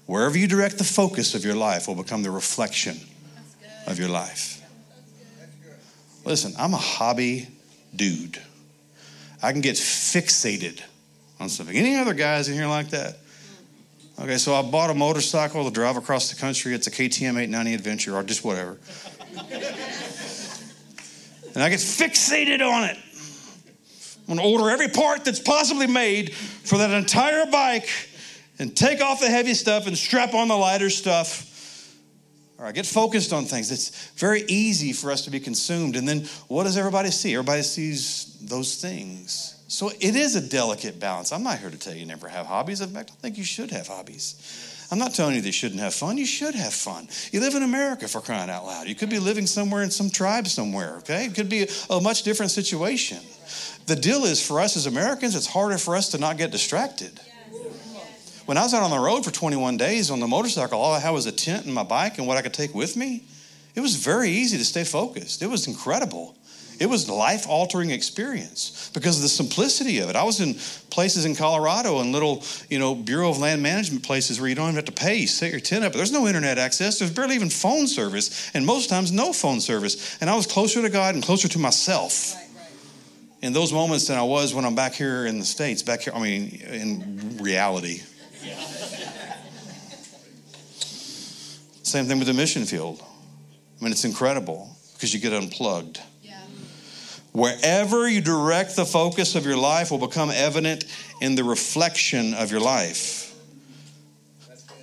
Wherever 0.05 0.37
you 0.37 0.47
direct 0.47 0.77
the 0.77 0.85
focus 0.85 1.35
of 1.35 1.43
your 1.43 1.55
life 1.55 1.89
will 1.89 1.95
become 1.95 2.23
the 2.23 2.31
reflection 2.31 2.97
of 3.87 3.99
your 3.99 4.09
life. 4.09 4.61
Listen, 6.25 6.53
I'm 6.57 6.73
a 6.73 6.77
hobby 6.77 7.47
dude. 7.95 8.39
I 9.41 9.51
can 9.51 9.61
get 9.61 9.75
fixated 9.75 10.81
on 11.39 11.49
something. 11.49 11.75
Any 11.75 11.95
other 11.95 12.13
guys 12.13 12.47
in 12.47 12.53
here 12.53 12.67
like 12.67 12.89
that? 12.91 13.17
Okay, 14.19 14.37
so 14.37 14.53
I 14.53 14.61
bought 14.61 14.91
a 14.91 14.93
motorcycle 14.93 15.63
to 15.65 15.71
drive 15.71 15.97
across 15.97 16.31
the 16.31 16.39
country. 16.39 16.75
It's 16.75 16.85
a 16.85 16.91
KTM 16.91 17.39
890 17.39 17.73
Adventure 17.73 18.15
or 18.15 18.23
just 18.23 18.43
whatever. 18.43 18.77
and 21.55 21.63
I 21.63 21.69
get 21.69 21.79
fixated 21.79 22.61
on 22.61 22.83
it. 22.83 22.97
I'm 24.27 24.37
gonna 24.37 24.47
order 24.47 24.69
every 24.69 24.89
part 24.89 25.25
that's 25.25 25.39
possibly 25.39 25.87
made 25.87 26.33
for 26.35 26.77
that 26.77 26.91
entire 26.91 27.47
bike 27.47 27.89
and 28.59 28.77
take 28.77 29.01
off 29.01 29.19
the 29.19 29.29
heavy 29.29 29.55
stuff 29.55 29.87
and 29.87 29.97
strap 29.97 30.35
on 30.35 30.47
the 30.47 30.55
lighter 30.55 30.91
stuff. 30.91 31.47
I 32.65 32.71
get 32.71 32.85
focused 32.85 33.33
on 33.33 33.45
things. 33.45 33.71
It's 33.71 34.11
very 34.11 34.43
easy 34.47 34.93
for 34.93 35.11
us 35.11 35.23
to 35.25 35.31
be 35.31 35.39
consumed. 35.39 35.95
And 35.95 36.07
then 36.07 36.25
what 36.47 36.63
does 36.63 36.77
everybody 36.77 37.11
see? 37.11 37.33
Everybody 37.33 37.63
sees 37.63 38.37
those 38.41 38.75
things. 38.75 39.63
So 39.67 39.89
it 39.89 40.15
is 40.15 40.35
a 40.35 40.41
delicate 40.41 40.99
balance. 40.99 41.31
I'm 41.31 41.43
not 41.43 41.59
here 41.59 41.69
to 41.69 41.77
tell 41.77 41.93
you 41.93 42.05
never 42.05 42.27
have 42.27 42.45
hobbies. 42.45 42.81
In 42.81 42.89
fact, 42.89 43.11
I 43.11 43.15
think 43.21 43.37
you 43.37 43.43
should 43.43 43.71
have 43.71 43.87
hobbies. 43.87 44.87
I'm 44.91 44.99
not 44.99 45.13
telling 45.13 45.35
you 45.35 45.41
that 45.41 45.47
you 45.47 45.53
shouldn't 45.53 45.79
have 45.79 45.93
fun. 45.93 46.17
You 46.17 46.25
should 46.25 46.53
have 46.53 46.73
fun. 46.73 47.07
You 47.31 47.39
live 47.39 47.55
in 47.55 47.63
America 47.63 48.09
for 48.09 48.19
crying 48.19 48.49
out 48.49 48.65
loud. 48.65 48.87
You 48.87 48.95
could 48.95 49.09
be 49.09 49.19
living 49.19 49.47
somewhere 49.47 49.83
in 49.83 49.89
some 49.89 50.09
tribe 50.09 50.47
somewhere, 50.47 50.97
okay? 50.97 51.25
It 51.25 51.35
could 51.35 51.47
be 51.47 51.69
a 51.89 52.01
much 52.01 52.23
different 52.23 52.51
situation. 52.51 53.19
The 53.85 53.95
deal 53.95 54.25
is 54.25 54.45
for 54.45 54.59
us 54.59 54.75
as 54.75 54.87
Americans, 54.87 55.35
it's 55.35 55.47
harder 55.47 55.77
for 55.77 55.95
us 55.95 56.09
to 56.09 56.17
not 56.17 56.37
get 56.37 56.51
distracted. 56.51 57.17
When 58.45 58.57
I 58.57 58.63
was 58.63 58.73
out 58.73 58.83
on 58.83 58.89
the 58.89 58.99
road 58.99 59.23
for 59.23 59.31
21 59.31 59.77
days 59.77 60.09
on 60.11 60.19
the 60.19 60.27
motorcycle, 60.27 60.79
all 60.79 60.93
I 60.93 60.99
had 60.99 61.11
was 61.11 61.25
a 61.25 61.31
tent 61.31 61.65
and 61.65 61.73
my 61.73 61.83
bike 61.83 62.17
and 62.17 62.27
what 62.27 62.37
I 62.37 62.41
could 62.41 62.53
take 62.53 62.73
with 62.73 62.97
me. 62.97 63.23
It 63.75 63.81
was 63.81 63.95
very 63.95 64.29
easy 64.29 64.57
to 64.57 64.65
stay 64.65 64.83
focused. 64.83 65.41
It 65.41 65.47
was 65.47 65.67
incredible. 65.67 66.35
It 66.81 66.89
was 66.89 67.07
a 67.07 67.13
life 67.13 67.47
altering 67.47 67.91
experience 67.91 68.89
because 68.95 69.17
of 69.17 69.21
the 69.21 69.29
simplicity 69.29 69.99
of 69.99 70.09
it. 70.09 70.15
I 70.15 70.23
was 70.23 70.41
in 70.41 70.55
places 70.89 71.25
in 71.25 71.35
Colorado 71.35 71.99
and 71.99 72.11
little, 72.11 72.43
you 72.71 72.79
know, 72.79 72.95
Bureau 72.95 73.29
of 73.29 73.37
Land 73.37 73.61
Management 73.61 74.03
places 74.03 74.39
where 74.39 74.49
you 74.49 74.55
don't 74.55 74.65
even 74.65 74.77
have 74.77 74.85
to 74.85 74.91
pay. 74.91 75.17
You 75.17 75.27
set 75.27 75.51
your 75.51 75.59
tent 75.59 75.85
up. 75.85 75.93
There's 75.93 76.11
no 76.11 76.27
internet 76.27 76.57
access. 76.57 76.97
There's 76.97 77.13
barely 77.13 77.35
even 77.35 77.51
phone 77.51 77.85
service, 77.85 78.49
and 78.55 78.65
most 78.65 78.89
times 78.89 79.11
no 79.11 79.31
phone 79.31 79.61
service. 79.61 80.17
And 80.21 80.29
I 80.29 80.35
was 80.35 80.47
closer 80.47 80.81
to 80.81 80.89
God 80.89 81.13
and 81.13 81.23
closer 81.23 81.47
to 81.49 81.59
myself 81.59 82.35
in 83.43 83.53
those 83.53 83.71
moments 83.71 84.07
than 84.07 84.17
I 84.17 84.23
was 84.23 84.55
when 84.55 84.65
I'm 84.65 84.75
back 84.75 84.93
here 84.93 85.27
in 85.27 85.37
the 85.37 85.45
States, 85.45 85.83
back 85.83 86.01
here, 86.01 86.13
I 86.15 86.19
mean, 86.19 86.61
in 86.61 87.37
reality. 87.39 88.01
Same 91.83 92.05
thing 92.05 92.19
with 92.19 92.27
the 92.27 92.33
mission 92.33 92.65
field. 92.65 93.01
I 93.01 93.83
mean, 93.83 93.91
it's 93.91 94.05
incredible 94.05 94.69
because 94.93 95.13
you 95.13 95.19
get 95.19 95.33
unplugged. 95.33 95.99
Wherever 97.33 98.09
you 98.09 98.19
direct 98.19 98.75
the 98.75 98.85
focus 98.85 99.35
of 99.35 99.45
your 99.45 99.55
life 99.55 99.89
will 99.89 100.05
become 100.05 100.29
evident 100.29 100.85
in 101.21 101.35
the 101.35 101.43
reflection 101.43 102.33
of 102.33 102.51
your 102.51 102.59
life. 102.59 103.33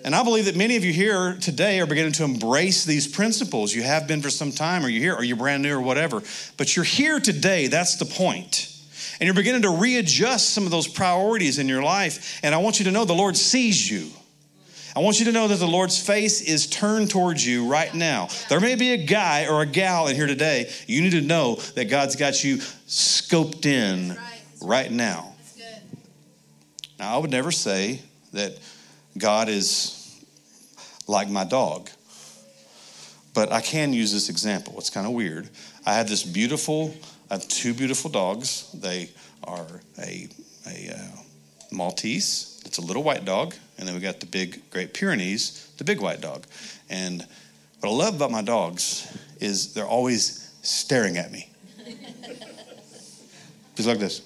And 0.04 0.14
I 0.14 0.22
believe 0.22 0.46
that 0.46 0.56
many 0.56 0.76
of 0.76 0.84
you 0.84 0.92
here 0.92 1.36
today 1.40 1.80
are 1.80 1.86
beginning 1.86 2.12
to 2.12 2.24
embrace 2.24 2.86
these 2.86 3.06
principles. 3.06 3.74
You 3.74 3.82
have 3.82 4.06
been 4.06 4.22
for 4.22 4.30
some 4.30 4.52
time, 4.52 4.84
or 4.84 4.88
you're 4.88 5.02
here, 5.02 5.14
or 5.14 5.24
you're 5.24 5.36
brand 5.36 5.62
new, 5.62 5.76
or 5.76 5.82
whatever. 5.82 6.22
But 6.56 6.74
you're 6.74 6.84
here 6.86 7.20
today. 7.20 7.66
That's 7.66 7.96
the 7.96 8.06
point. 8.06 8.67
And 9.20 9.26
you're 9.26 9.34
beginning 9.34 9.62
to 9.62 9.70
readjust 9.70 10.50
some 10.50 10.64
of 10.64 10.70
those 10.70 10.86
priorities 10.86 11.58
in 11.58 11.68
your 11.68 11.82
life. 11.82 12.40
And 12.42 12.54
I 12.54 12.58
want 12.58 12.78
you 12.78 12.84
to 12.84 12.90
know 12.90 13.04
the 13.04 13.14
Lord 13.14 13.36
sees 13.36 13.90
you. 13.90 14.10
I 14.96 15.00
want 15.00 15.20
you 15.20 15.26
to 15.26 15.32
know 15.32 15.46
that 15.46 15.58
the 15.58 15.66
Lord's 15.66 16.00
face 16.04 16.40
is 16.40 16.66
turned 16.66 17.10
towards 17.10 17.46
you 17.46 17.68
right 17.68 17.92
now. 17.94 18.28
There 18.48 18.58
may 18.58 18.74
be 18.74 18.92
a 18.92 18.96
guy 18.96 19.46
or 19.46 19.62
a 19.62 19.66
gal 19.66 20.08
in 20.08 20.16
here 20.16 20.26
today. 20.26 20.70
You 20.86 21.02
need 21.02 21.12
to 21.12 21.20
know 21.20 21.56
that 21.74 21.84
God's 21.84 22.16
got 22.16 22.42
you 22.42 22.56
scoped 22.56 23.64
in 23.66 24.18
right 24.60 24.90
now. 24.90 25.34
Now, 26.98 27.14
I 27.14 27.18
would 27.18 27.30
never 27.30 27.52
say 27.52 28.00
that 28.32 28.58
God 29.16 29.48
is 29.48 30.24
like 31.06 31.28
my 31.28 31.44
dog, 31.44 31.90
but 33.34 33.52
I 33.52 33.60
can 33.60 33.92
use 33.92 34.12
this 34.12 34.28
example. 34.28 34.74
It's 34.78 34.90
kind 34.90 35.06
of 35.06 35.12
weird. 35.12 35.48
I 35.86 35.94
have 35.94 36.08
this 36.08 36.24
beautiful, 36.24 36.92
I 37.30 37.34
have 37.34 37.48
two 37.48 37.74
beautiful 37.74 38.10
dogs. 38.10 38.70
They 38.72 39.10
are 39.44 39.66
a, 39.98 40.28
a 40.66 40.94
uh, 40.94 41.18
Maltese, 41.70 42.62
it's 42.64 42.78
a 42.78 42.82
little 42.82 43.02
white 43.02 43.24
dog, 43.24 43.54
and 43.76 43.86
then 43.86 43.94
we 43.94 44.00
got 44.00 44.20
the 44.20 44.26
big 44.26 44.70
Great 44.70 44.94
Pyrenees, 44.94 45.70
the 45.76 45.84
big 45.84 46.00
white 46.00 46.20
dog. 46.20 46.46
And 46.88 47.26
what 47.80 47.90
I 47.90 47.92
love 47.92 48.16
about 48.16 48.30
my 48.30 48.42
dogs 48.42 49.06
is 49.40 49.74
they're 49.74 49.86
always 49.86 50.52
staring 50.62 51.18
at 51.18 51.30
me. 51.30 51.50
Just 53.76 53.88
like 53.88 53.98
this. 53.98 54.22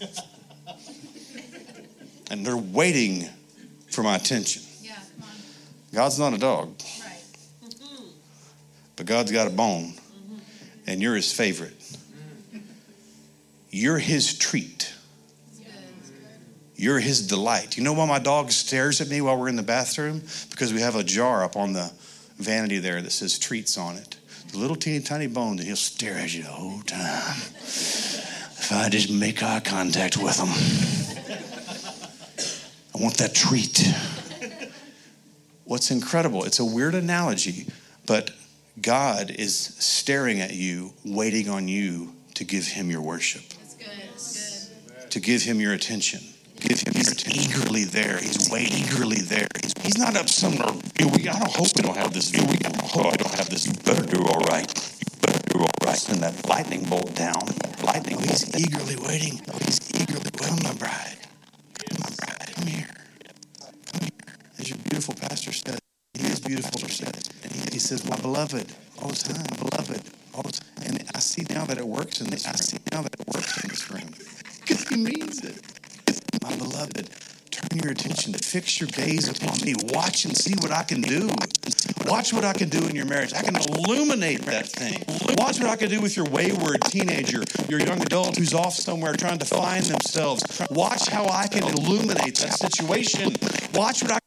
and 2.30 2.44
they're 2.44 2.56
waiting 2.56 3.28
for 3.90 4.02
my 4.02 4.16
attention. 4.16 4.62
Yeah, 4.82 4.94
come 4.94 5.28
on. 5.28 5.94
God's 5.94 6.18
not 6.18 6.32
a 6.32 6.38
dog, 6.38 6.74
Right. 7.00 7.22
but 8.96 9.06
God's 9.06 9.30
got 9.30 9.46
a 9.46 9.50
bone, 9.50 9.94
and 10.86 11.02
you're 11.02 11.16
his 11.16 11.32
favorite. 11.32 11.74
You're 13.70 13.98
his 13.98 14.36
treat. 14.38 14.92
You're 16.76 17.00
his 17.00 17.26
delight. 17.26 17.76
You 17.76 17.84
know 17.84 17.94
why 17.94 18.06
my 18.06 18.18
dog 18.18 18.50
stares 18.50 19.00
at 19.00 19.08
me 19.08 19.20
while 19.20 19.38
we're 19.38 19.48
in 19.48 19.56
the 19.56 19.62
bathroom? 19.62 20.22
Because 20.50 20.72
we 20.72 20.80
have 20.80 20.94
a 20.94 21.02
jar 21.02 21.42
up 21.42 21.56
on 21.56 21.72
the 21.72 21.90
vanity 22.36 22.78
there 22.78 23.00
that 23.00 23.12
says 23.12 23.38
treats 23.38 23.78
on 23.78 23.96
it. 23.96 24.16
The 24.52 24.58
little 24.58 24.76
teeny 24.76 25.00
tiny 25.00 25.26
bone, 25.26 25.58
and 25.58 25.66
he'll 25.66 25.76
stare 25.76 26.14
at 26.14 26.34
you 26.34 26.42
the 26.42 26.50
whole 26.50 26.80
time. 26.82 27.36
If 27.38 28.72
I 28.72 28.88
just 28.88 29.10
make 29.10 29.42
eye 29.42 29.60
contact 29.60 30.16
with 30.16 30.38
him, 30.38 30.48
I 32.94 33.02
want 33.02 33.16
that 33.18 33.34
treat. 33.34 33.86
What's 35.64 35.90
incredible, 35.90 36.44
it's 36.44 36.60
a 36.60 36.64
weird 36.64 36.94
analogy, 36.94 37.66
but 38.06 38.30
God 38.80 39.30
is 39.30 39.56
staring 39.56 40.40
at 40.40 40.52
you, 40.52 40.92
waiting 41.04 41.48
on 41.48 41.66
you 41.66 42.12
to 42.34 42.44
give 42.44 42.66
him 42.66 42.90
your 42.90 43.00
worship, 43.00 43.42
That's 43.48 43.74
good. 43.74 45.00
Good. 45.00 45.10
to 45.10 45.20
give 45.20 45.42
him 45.42 45.60
your 45.60 45.72
attention. 45.72 46.20
Give 46.60 46.78
him 46.80 46.92
your 46.94 47.12
attention. 47.12 47.32
eagerly 47.32 47.84
there. 47.84 48.18
He's 48.18 48.50
waiting 48.50 48.84
eagerly 48.84 49.20
there. 49.22 49.48
He's, 49.62 49.72
he's 49.80 49.98
not 49.98 50.16
up 50.16 50.28
somewhere. 50.28 50.72
We, 51.00 51.28
I 51.28 51.38
don't 51.38 51.52
hope 51.52 51.68
we 51.76 51.82
don't 51.82 51.96
have 51.96 52.12
this 52.12 52.30
view. 52.30 52.44
We 52.50 52.56
don't 52.58 52.76
hope 52.80 53.06
I 53.06 53.16
don't 53.16 53.34
have 53.34 53.48
this. 53.48 53.66
You 53.66 53.72
better 53.84 54.04
do 54.04 54.22
all 54.26 54.40
right. 54.40 54.68
You 54.68 55.20
better 55.22 55.42
do 55.48 55.58
all 55.60 55.70
right. 55.86 55.96
Send 55.96 56.22
that 56.22 56.46
lightning 56.48 56.84
bolt 56.84 57.14
down. 57.14 57.40
Lightning. 57.82 58.18
He's 58.20 58.54
eagerly 58.54 58.96
waiting. 58.96 59.40
He's 59.64 59.80
eagerly 59.94 60.30
waiting. 60.38 60.58
Come, 60.58 60.58
my 60.62 60.74
bride. 60.74 61.16
Come, 61.78 61.98
my 62.00 62.10
bride. 62.26 62.52
Come 62.54 62.66
here. 62.66 62.88
Come 63.92 64.00
here. 64.02 64.36
As 64.58 64.68
your 64.68 64.78
beautiful 64.78 65.14
pastor 65.14 65.52
said, 65.52 65.78
he 66.14 66.26
is 66.26 66.40
beautiful. 66.40 66.80
Pastor 66.80 67.06
and 67.06 67.35
he, 67.76 67.80
says, 67.80 68.08
"My 68.08 68.16
beloved, 68.16 68.72
all 69.02 69.10
the 69.10 69.34
time, 69.34 69.44
beloved, 69.58 70.00
all 70.32 70.42
the 70.42 70.52
time." 70.52 70.66
And 70.86 71.04
I 71.14 71.18
see 71.18 71.44
now 71.50 71.66
that 71.66 71.76
it 71.76 71.86
works 71.86 72.22
in 72.22 72.30
this. 72.30 72.46
I 72.46 72.52
see 72.52 72.78
now 72.90 73.02
that 73.02 73.12
it 73.12 73.26
works 73.34 73.62
in 73.62 73.68
this 73.68 73.90
room 73.90 74.08
because 74.60 74.88
he 74.88 74.96
means 74.96 75.44
it. 75.44 75.60
My 76.42 76.56
beloved, 76.56 77.10
turn 77.50 77.78
your 77.82 77.92
attention 77.92 78.32
to 78.32 78.38
fix 78.38 78.80
your 78.80 78.88
gaze 78.88 79.28
upon 79.28 79.60
me. 79.60 79.74
Watch 79.92 80.24
and 80.24 80.34
see 80.34 80.54
what 80.62 80.72
I 80.72 80.84
can 80.84 81.02
do. 81.02 81.28
Watch 82.06 82.32
what 82.32 82.44
I 82.46 82.54
can 82.54 82.70
do 82.70 82.86
in 82.88 82.96
your 82.96 83.04
marriage. 83.04 83.34
I 83.34 83.42
can 83.42 83.56
illuminate 83.56 84.40
that 84.46 84.68
thing. 84.68 85.04
Watch 85.36 85.60
what 85.60 85.68
I 85.68 85.76
can 85.76 85.90
do 85.90 86.00
with 86.00 86.16
your 86.16 86.26
wayward 86.30 86.80
teenager, 86.82 87.44
your 87.68 87.80
young 87.80 88.00
adult 88.00 88.38
who's 88.38 88.54
off 88.54 88.72
somewhere 88.72 89.12
trying 89.12 89.38
to 89.38 89.46
find 89.46 89.84
themselves. 89.84 90.62
Watch 90.70 91.10
how 91.10 91.28
I 91.28 91.46
can 91.46 91.64
illuminate 91.64 92.36
that 92.36 92.54
situation. 92.54 93.36
Watch 93.74 94.02
what 94.02 94.12
I 94.12 94.18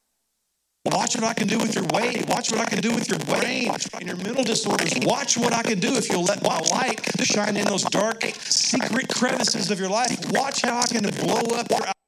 Watch 1.09 1.21
what 1.21 1.31
I 1.31 1.33
can 1.33 1.47
do 1.47 1.57
with 1.57 1.73
your 1.73 1.85
weight. 1.85 2.29
Watch 2.29 2.51
what 2.51 2.61
I 2.61 2.65
can 2.65 2.81
do 2.81 2.93
with 2.93 3.09
your 3.09 3.17
brain 3.17 3.71
and 3.95 4.07
your 4.07 4.17
mental 4.17 4.43
disorders. 4.43 4.93
Watch 5.01 5.39
what 5.39 5.53
I 5.53 5.63
can 5.63 5.79
do 5.79 5.95
if 5.95 6.07
you'll 6.07 6.21
let 6.21 6.43
my 6.43 6.59
light 6.69 7.01
shine 7.23 7.57
in 7.57 7.65
those 7.65 7.83
dark, 7.85 8.23
secret 8.35 9.09
crevices 9.09 9.71
of 9.71 9.79
your 9.79 9.89
life. 9.89 10.31
Watch 10.31 10.61
how 10.61 10.81
I 10.81 10.85
can 10.85 11.09
blow 11.09 11.57
up 11.57 11.67
your 11.71 11.98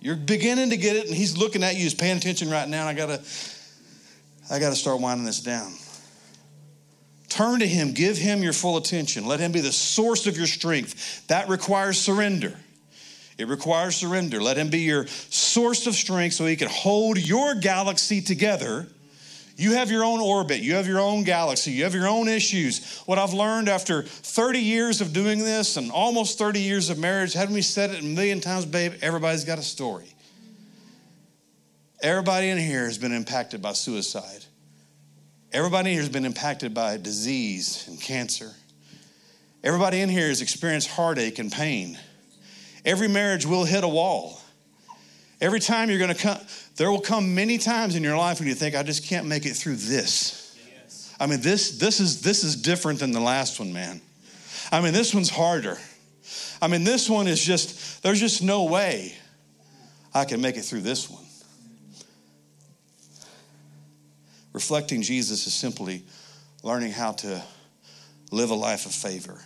You're 0.00 0.16
beginning 0.16 0.70
to 0.70 0.76
get 0.76 0.96
it, 0.96 1.06
and 1.06 1.14
he's 1.14 1.36
looking 1.36 1.62
at 1.62 1.74
you, 1.74 1.82
he's 1.82 1.94
paying 1.94 2.16
attention 2.16 2.50
right 2.50 2.68
now, 2.68 2.86
I 2.86 2.94
gotta 2.94 3.22
I 4.50 4.58
gotta 4.58 4.76
start 4.76 5.00
winding 5.00 5.26
this 5.26 5.40
down. 5.40 5.72
Turn 7.28 7.60
to 7.60 7.66
him, 7.66 7.92
give 7.92 8.18
him 8.18 8.42
your 8.42 8.52
full 8.52 8.76
attention. 8.76 9.24
Let 9.24 9.38
him 9.38 9.52
be 9.52 9.60
the 9.60 9.72
source 9.72 10.26
of 10.26 10.36
your 10.36 10.48
strength. 10.48 11.26
That 11.28 11.48
requires 11.48 11.98
surrender. 11.98 12.58
It 13.38 13.46
requires 13.46 13.96
surrender. 13.96 14.42
Let 14.42 14.58
him 14.58 14.68
be 14.68 14.80
your 14.80 15.06
source 15.06 15.86
of 15.86 15.94
strength 15.94 16.34
so 16.34 16.44
he 16.44 16.56
can 16.56 16.68
hold 16.68 17.16
your 17.18 17.54
galaxy 17.54 18.20
together. 18.20 18.88
You 19.60 19.74
have 19.74 19.90
your 19.90 20.04
own 20.04 20.20
orbit, 20.20 20.60
you 20.60 20.76
have 20.76 20.86
your 20.86 21.00
own 21.00 21.22
galaxy, 21.22 21.72
you 21.72 21.84
have 21.84 21.94
your 21.94 22.08
own 22.08 22.28
issues. 22.28 22.96
What 23.00 23.18
I've 23.18 23.34
learned 23.34 23.68
after 23.68 24.00
30 24.00 24.58
years 24.58 25.02
of 25.02 25.12
doing 25.12 25.40
this 25.40 25.76
and 25.76 25.90
almost 25.92 26.38
30 26.38 26.60
years 26.60 26.88
of 26.88 26.96
marriage, 26.96 27.34
haven't 27.34 27.54
we 27.54 27.60
said 27.60 27.90
it 27.90 28.00
a 28.00 28.04
million 28.06 28.40
times, 28.40 28.64
babe? 28.64 28.94
Everybody's 29.02 29.44
got 29.44 29.58
a 29.58 29.62
story. 29.62 30.14
Everybody 32.02 32.48
in 32.48 32.56
here 32.56 32.86
has 32.86 32.96
been 32.96 33.12
impacted 33.12 33.60
by 33.60 33.74
suicide. 33.74 34.46
Everybody 35.52 35.90
in 35.90 35.96
here 35.96 36.02
has 36.04 36.08
been 36.08 36.24
impacted 36.24 36.72
by 36.72 36.96
disease 36.96 37.84
and 37.86 38.00
cancer. 38.00 38.54
Everybody 39.62 40.00
in 40.00 40.08
here 40.08 40.28
has 40.28 40.40
experienced 40.40 40.88
heartache 40.88 41.38
and 41.38 41.52
pain. 41.52 41.98
Every 42.86 43.08
marriage 43.08 43.44
will 43.44 43.66
hit 43.66 43.84
a 43.84 43.88
wall. 43.88 44.39
Every 45.40 45.60
time 45.60 45.88
you're 45.88 45.98
going 45.98 46.14
to 46.14 46.20
come, 46.20 46.38
there 46.76 46.90
will 46.90 47.00
come 47.00 47.34
many 47.34 47.56
times 47.56 47.96
in 47.96 48.02
your 48.02 48.16
life 48.16 48.40
when 48.40 48.48
you 48.48 48.54
think, 48.54 48.74
I 48.74 48.82
just 48.82 49.06
can't 49.06 49.26
make 49.26 49.46
it 49.46 49.54
through 49.54 49.76
this. 49.76 50.58
I 51.18 51.26
mean, 51.26 51.40
this, 51.40 51.78
this, 51.78 52.00
is, 52.00 52.22
this 52.22 52.44
is 52.44 52.56
different 52.56 52.98
than 52.98 53.12
the 53.12 53.20
last 53.20 53.58
one, 53.58 53.72
man. 53.72 54.00
I 54.72 54.80
mean, 54.80 54.92
this 54.92 55.14
one's 55.14 55.30
harder. 55.30 55.78
I 56.62 56.68
mean, 56.68 56.84
this 56.84 57.08
one 57.08 57.26
is 57.26 57.42
just, 57.42 58.02
there's 58.02 58.20
just 58.20 58.42
no 58.42 58.64
way 58.64 59.14
I 60.14 60.24
can 60.24 60.40
make 60.40 60.56
it 60.56 60.62
through 60.62 60.80
this 60.80 61.08
one. 61.08 61.24
Reflecting 64.52 65.00
Jesus 65.02 65.46
is 65.46 65.54
simply 65.54 66.02
learning 66.62 66.92
how 66.92 67.12
to 67.12 67.42
live 68.30 68.50
a 68.50 68.54
life 68.54 68.84
of 68.86 68.92
favor. 68.92 69.38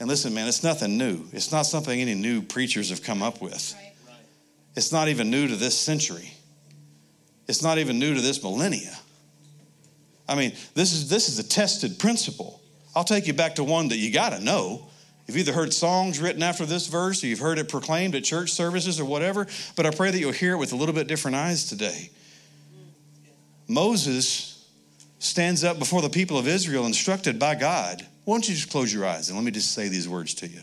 And 0.00 0.08
listen, 0.08 0.32
man, 0.32 0.46
it's 0.46 0.62
nothing 0.62 0.96
new. 0.96 1.24
It's 1.32 1.50
not 1.50 1.62
something 1.62 2.00
any 2.00 2.14
new 2.14 2.42
preachers 2.42 2.90
have 2.90 3.02
come 3.02 3.22
up 3.22 3.40
with. 3.40 3.74
It's 4.76 4.92
not 4.92 5.08
even 5.08 5.30
new 5.30 5.48
to 5.48 5.56
this 5.56 5.76
century. 5.76 6.32
It's 7.48 7.62
not 7.62 7.78
even 7.78 7.98
new 7.98 8.14
to 8.14 8.20
this 8.20 8.42
millennia. 8.42 8.96
I 10.28 10.34
mean, 10.34 10.52
this 10.74 10.92
is 10.92 11.08
this 11.08 11.28
is 11.28 11.38
a 11.38 11.48
tested 11.48 11.98
principle. 11.98 12.60
I'll 12.94 13.04
take 13.04 13.26
you 13.26 13.32
back 13.32 13.54
to 13.56 13.64
one 13.64 13.88
that 13.88 13.96
you 13.96 14.12
got 14.12 14.30
to 14.30 14.40
know. 14.40 14.88
You've 15.26 15.36
either 15.36 15.52
heard 15.52 15.74
songs 15.74 16.20
written 16.20 16.42
after 16.42 16.64
this 16.64 16.86
verse 16.86 17.22
or 17.22 17.26
you've 17.26 17.38
heard 17.38 17.58
it 17.58 17.68
proclaimed 17.68 18.14
at 18.14 18.24
church 18.24 18.50
services 18.50 18.98
or 18.98 19.04
whatever, 19.04 19.46
but 19.76 19.84
I 19.84 19.90
pray 19.90 20.10
that 20.10 20.18
you'll 20.18 20.32
hear 20.32 20.54
it 20.54 20.58
with 20.58 20.72
a 20.72 20.76
little 20.76 20.94
bit 20.94 21.06
different 21.06 21.36
eyes 21.36 21.66
today. 21.66 22.10
Moses 23.68 24.66
stands 25.18 25.64
up 25.64 25.78
before 25.78 26.00
the 26.00 26.08
people 26.08 26.38
of 26.38 26.48
Israel 26.48 26.86
instructed 26.86 27.38
by 27.38 27.54
God. 27.54 28.06
Why 28.24 28.34
don't 28.34 28.48
you 28.48 28.54
just 28.54 28.70
close 28.70 28.92
your 28.92 29.04
eyes 29.06 29.28
and 29.28 29.36
let 29.36 29.44
me 29.44 29.50
just 29.50 29.72
say 29.72 29.88
these 29.88 30.08
words 30.08 30.34
to 30.34 30.46
you? 30.46 30.60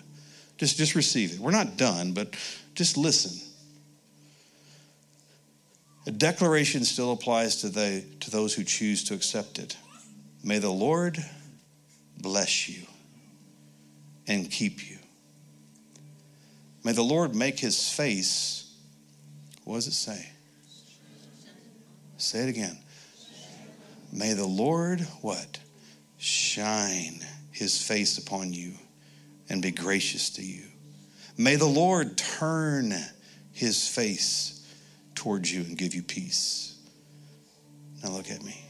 Just, 0.58 0.78
just 0.78 0.96
receive 0.96 1.34
it. 1.34 1.40
We're 1.40 1.52
not 1.52 1.78
done, 1.78 2.14
but 2.14 2.36
just 2.74 2.98
listen. 2.98 3.40
A 6.08 6.12
declaration 6.12 6.84
still 6.86 7.12
applies 7.12 7.58
to, 7.58 7.70
the, 7.70 8.04
to 8.20 8.30
those 8.30 8.54
who 8.54 8.64
choose 8.64 9.04
to 9.06 9.16
accept 9.16 9.58
it. 9.58 9.76
May 10.44 10.60
the 10.60 10.70
Lord 10.70 11.18
bless 12.20 12.70
you 12.70 12.84
and 14.28 14.50
keep 14.50 14.88
you. 14.88 14.98
May 16.84 16.92
the 16.92 17.04
Lord 17.04 17.34
make 17.34 17.60
his 17.60 17.92
face, 17.92 18.72
what 19.64 19.76
does 19.76 19.88
it 19.88 19.94
say? 19.94 20.30
Say 22.18 22.44
it 22.44 22.50
again. 22.50 22.78
May 24.14 24.34
the 24.34 24.46
Lord 24.46 25.02
what? 25.22 25.60
Shine 26.20 27.26
his 27.52 27.82
face 27.82 28.20
upon 28.20 28.54
you 28.54 28.74
and 29.50 29.62
be 29.62 29.72
gracious 29.72 30.30
to 30.32 30.44
you. 30.44 30.64
May 31.38 31.56
the 31.56 31.66
Lord 31.66 32.18
turn 32.18 32.94
his 33.52 33.88
face 33.88 34.55
towards 35.26 35.52
you 35.52 35.62
and 35.62 35.76
give 35.76 35.96
you 35.96 36.04
peace. 36.04 36.78
Now 38.04 38.12
look 38.12 38.30
at 38.30 38.44
me. 38.44 38.64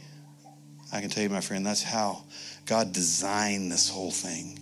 I 0.94 1.02
can 1.02 1.10
tell 1.10 1.22
you, 1.22 1.30
my 1.30 1.42
friend, 1.42 1.66
that's 1.66 1.84
how 1.84 2.24
God 2.66 2.94
designed 2.94 3.70
this 3.70 3.90
whole 3.90 4.10
thing. 4.10 4.58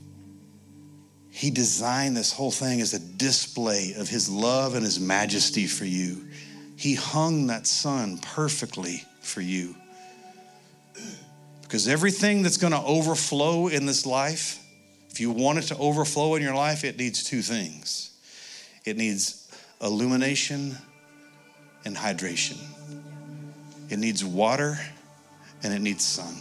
He 1.30 1.52
designed 1.52 2.18
this 2.18 2.34
whole 2.34 2.50
thing 2.50 2.82
as 2.82 2.96
a 2.96 3.00
display 3.00 3.94
of 3.96 4.10
His 4.10 4.28
love 4.28 4.74
and 4.74 4.84
His 4.84 5.00
majesty 5.00 5.68
for 5.68 5.86
you. 5.86 6.26
He 6.78 6.96
hung 6.96 7.46
that 7.48 7.68
sun 7.68 8.18
perfectly 8.18 9.04
for 9.22 9.42
you. 9.42 9.76
Because 11.62 11.88
everything 11.88 12.42
that's 12.42 12.58
going 12.58 12.74
to 12.74 12.82
overflow 12.82 13.68
in 13.68 13.86
this 13.86 14.08
life, 14.08 14.60
if 15.12 15.20
you 15.20 15.30
want 15.30 15.60
it 15.60 15.68
to 15.68 15.78
overflow 15.78 16.34
in 16.34 16.42
your 16.42 16.56
life, 16.56 16.84
it 16.84 16.98
needs 16.98 17.24
two 17.24 17.44
things 17.44 18.10
it 18.84 18.98
needs 18.98 19.48
illumination 19.80 20.76
and 21.86 21.96
hydration, 21.96 22.58
it 23.90 24.00
needs 24.00 24.24
water 24.24 24.78
and 25.64 25.74
it 25.74 25.80
needs 25.80 26.04
sun. 26.04 26.36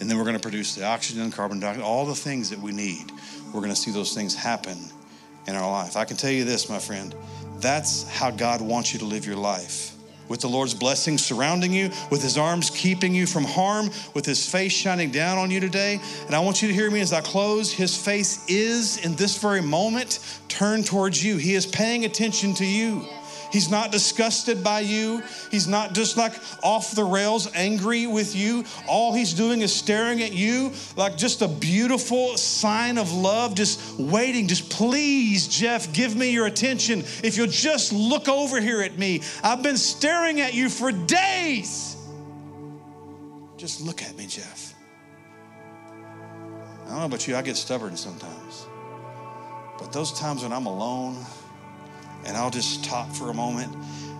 And 0.00 0.10
then 0.10 0.18
we're 0.18 0.24
going 0.24 0.36
to 0.36 0.42
produce 0.42 0.74
the 0.74 0.84
oxygen, 0.84 1.30
carbon 1.30 1.60
dioxide, 1.60 1.84
all 1.84 2.06
the 2.06 2.14
things 2.14 2.50
that 2.50 2.58
we 2.58 2.72
need. 2.72 3.12
We're 3.54 3.60
going 3.60 3.70
to 3.70 3.76
see 3.76 3.92
those 3.92 4.14
things 4.14 4.34
happen 4.34 4.76
in 5.46 5.54
our 5.54 5.70
life. 5.70 5.96
I 5.96 6.04
can 6.04 6.16
tell 6.16 6.30
you 6.30 6.44
this, 6.44 6.68
my 6.68 6.80
friend, 6.80 7.14
that's 7.58 8.08
how 8.08 8.32
God 8.32 8.60
wants 8.60 8.92
you 8.92 8.98
to 8.98 9.04
live 9.04 9.26
your 9.26 9.36
life. 9.36 9.94
With 10.28 10.40
the 10.40 10.48
Lord's 10.48 10.74
blessing 10.74 11.18
surrounding 11.18 11.72
you, 11.72 11.90
with 12.10 12.22
His 12.22 12.38
arms 12.38 12.70
keeping 12.70 13.14
you 13.14 13.26
from 13.26 13.44
harm, 13.44 13.90
with 14.14 14.24
His 14.24 14.48
face 14.48 14.72
shining 14.72 15.10
down 15.10 15.38
on 15.38 15.50
you 15.50 15.60
today. 15.60 16.00
And 16.26 16.34
I 16.34 16.40
want 16.40 16.62
you 16.62 16.68
to 16.68 16.74
hear 16.74 16.90
me 16.90 17.00
as 17.00 17.12
I 17.12 17.20
close. 17.20 17.72
His 17.72 17.96
face 17.96 18.44
is, 18.48 19.04
in 19.04 19.14
this 19.14 19.36
very 19.36 19.60
moment, 19.60 20.18
turned 20.48 20.86
towards 20.86 21.22
you. 21.22 21.36
He 21.36 21.54
is 21.54 21.66
paying 21.66 22.04
attention 22.04 22.54
to 22.54 22.64
you. 22.64 23.04
He's 23.52 23.70
not 23.70 23.92
disgusted 23.92 24.64
by 24.64 24.80
you. 24.80 25.22
He's 25.50 25.68
not 25.68 25.92
just 25.92 26.16
like 26.16 26.32
off 26.62 26.94
the 26.94 27.04
rails, 27.04 27.48
angry 27.54 28.06
with 28.06 28.34
you. 28.34 28.64
All 28.88 29.12
he's 29.12 29.34
doing 29.34 29.60
is 29.60 29.74
staring 29.74 30.22
at 30.22 30.32
you 30.32 30.72
like 30.96 31.16
just 31.16 31.42
a 31.42 31.48
beautiful 31.48 32.36
sign 32.38 32.96
of 32.98 33.12
love, 33.12 33.54
just 33.54 33.98
waiting. 33.98 34.48
Just 34.48 34.70
please, 34.70 35.46
Jeff, 35.48 35.92
give 35.92 36.16
me 36.16 36.30
your 36.30 36.46
attention. 36.46 37.00
If 37.22 37.36
you'll 37.36 37.46
just 37.46 37.92
look 37.92 38.28
over 38.28 38.60
here 38.60 38.80
at 38.80 38.98
me, 38.98 39.22
I've 39.44 39.62
been 39.62 39.76
staring 39.76 40.40
at 40.40 40.54
you 40.54 40.68
for 40.68 40.90
days. 40.90 41.96
Just 43.58 43.80
look 43.80 44.02
at 44.02 44.16
me, 44.16 44.26
Jeff. 44.26 44.74
I 46.84 46.88
don't 46.88 46.98
know 46.98 47.04
about 47.04 47.28
you, 47.28 47.36
I 47.36 47.42
get 47.42 47.56
stubborn 47.56 47.96
sometimes. 47.96 48.66
But 49.78 49.92
those 49.92 50.12
times 50.18 50.42
when 50.42 50.52
I'm 50.52 50.66
alone, 50.66 51.16
and 52.24 52.36
I'll 52.36 52.50
just 52.50 52.84
stop 52.84 53.10
for 53.12 53.30
a 53.30 53.34
moment, 53.34 53.74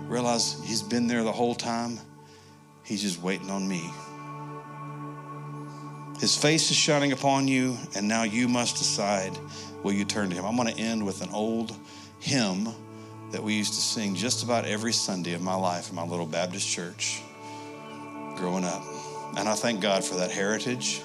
realize 0.04 0.62
He's 0.64 0.82
been 0.82 1.06
there 1.06 1.22
the 1.22 1.32
whole 1.32 1.54
time. 1.54 1.98
He's 2.84 3.02
just 3.02 3.20
waiting 3.22 3.50
on 3.50 3.66
me. 3.66 3.90
His 6.20 6.36
face 6.36 6.70
is 6.70 6.76
shining 6.76 7.12
upon 7.12 7.48
you, 7.48 7.76
and 7.96 8.06
now 8.06 8.22
you 8.22 8.48
must 8.48 8.76
decide 8.76 9.36
will 9.82 9.92
you 9.92 10.04
turn 10.04 10.30
to 10.30 10.36
Him. 10.36 10.44
I'm 10.44 10.56
going 10.56 10.72
to 10.72 10.80
end 10.80 11.04
with 11.04 11.22
an 11.22 11.30
old 11.32 11.74
hymn 12.20 12.68
that 13.32 13.42
we 13.42 13.54
used 13.54 13.74
to 13.74 13.80
sing 13.80 14.14
just 14.14 14.44
about 14.44 14.64
every 14.64 14.92
Sunday 14.92 15.32
of 15.32 15.40
my 15.40 15.54
life 15.54 15.90
in 15.90 15.96
my 15.96 16.04
little 16.06 16.26
Baptist 16.26 16.68
church 16.68 17.22
growing 18.36 18.64
up. 18.64 18.82
And 19.36 19.48
I 19.48 19.54
thank 19.54 19.80
God 19.80 20.04
for 20.04 20.16
that 20.16 20.30
heritage. 20.30 21.02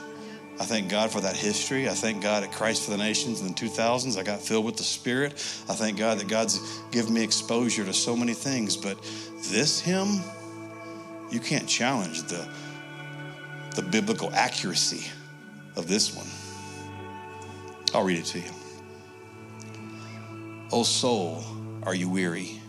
I 0.59 0.65
thank 0.65 0.89
God 0.89 1.11
for 1.11 1.21
that 1.21 1.35
history. 1.35 1.87
I 1.87 1.93
thank 1.93 2.23
God 2.23 2.43
at 2.43 2.51
Christ 2.51 2.85
for 2.85 2.91
the 2.91 2.97
Nations 2.97 3.41
in 3.41 3.47
the 3.47 3.53
2000s. 3.53 4.17
I 4.17 4.23
got 4.23 4.41
filled 4.41 4.65
with 4.65 4.75
the 4.75 4.83
Spirit. 4.83 5.33
I 5.69 5.73
thank 5.73 5.99
God 5.99 6.17
that 6.17 6.27
God's 6.27 6.81
given 6.91 7.13
me 7.13 7.23
exposure 7.23 7.85
to 7.85 7.93
so 7.93 8.15
many 8.15 8.33
things. 8.33 8.75
But 8.75 8.97
this 9.51 9.79
hymn, 9.79 10.19
you 11.29 11.39
can't 11.39 11.67
challenge 11.67 12.23
the, 12.23 12.47
the 13.75 13.83
biblical 13.83 14.31
accuracy 14.33 15.11
of 15.75 15.87
this 15.87 16.15
one. 16.15 16.27
I'll 17.93 18.03
read 18.03 18.17
it 18.17 18.25
to 18.25 18.39
you. 18.39 18.51
O 20.71 20.81
soul, 20.81 21.43
are 21.83 21.93
you 21.93 22.09
weary 22.09 22.59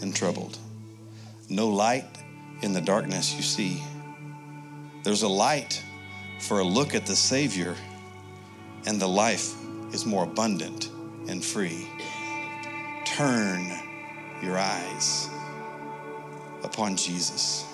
and 0.00 0.14
troubled? 0.14 0.56
No 1.48 1.68
light 1.68 2.06
in 2.62 2.72
the 2.72 2.80
darkness 2.80 3.34
you 3.34 3.42
see. 3.42 3.82
There's 5.02 5.22
a 5.22 5.28
light 5.28 5.82
for 6.40 6.60
a 6.60 6.64
look 6.64 6.94
at 6.94 7.06
the 7.06 7.16
Savior, 7.16 7.74
and 8.86 9.00
the 9.00 9.08
life 9.08 9.54
is 9.92 10.04
more 10.04 10.24
abundant 10.24 10.90
and 11.28 11.44
free. 11.44 11.86
Turn 13.04 13.70
your 14.42 14.58
eyes 14.58 15.28
upon 16.62 16.96
Jesus. 16.96 17.64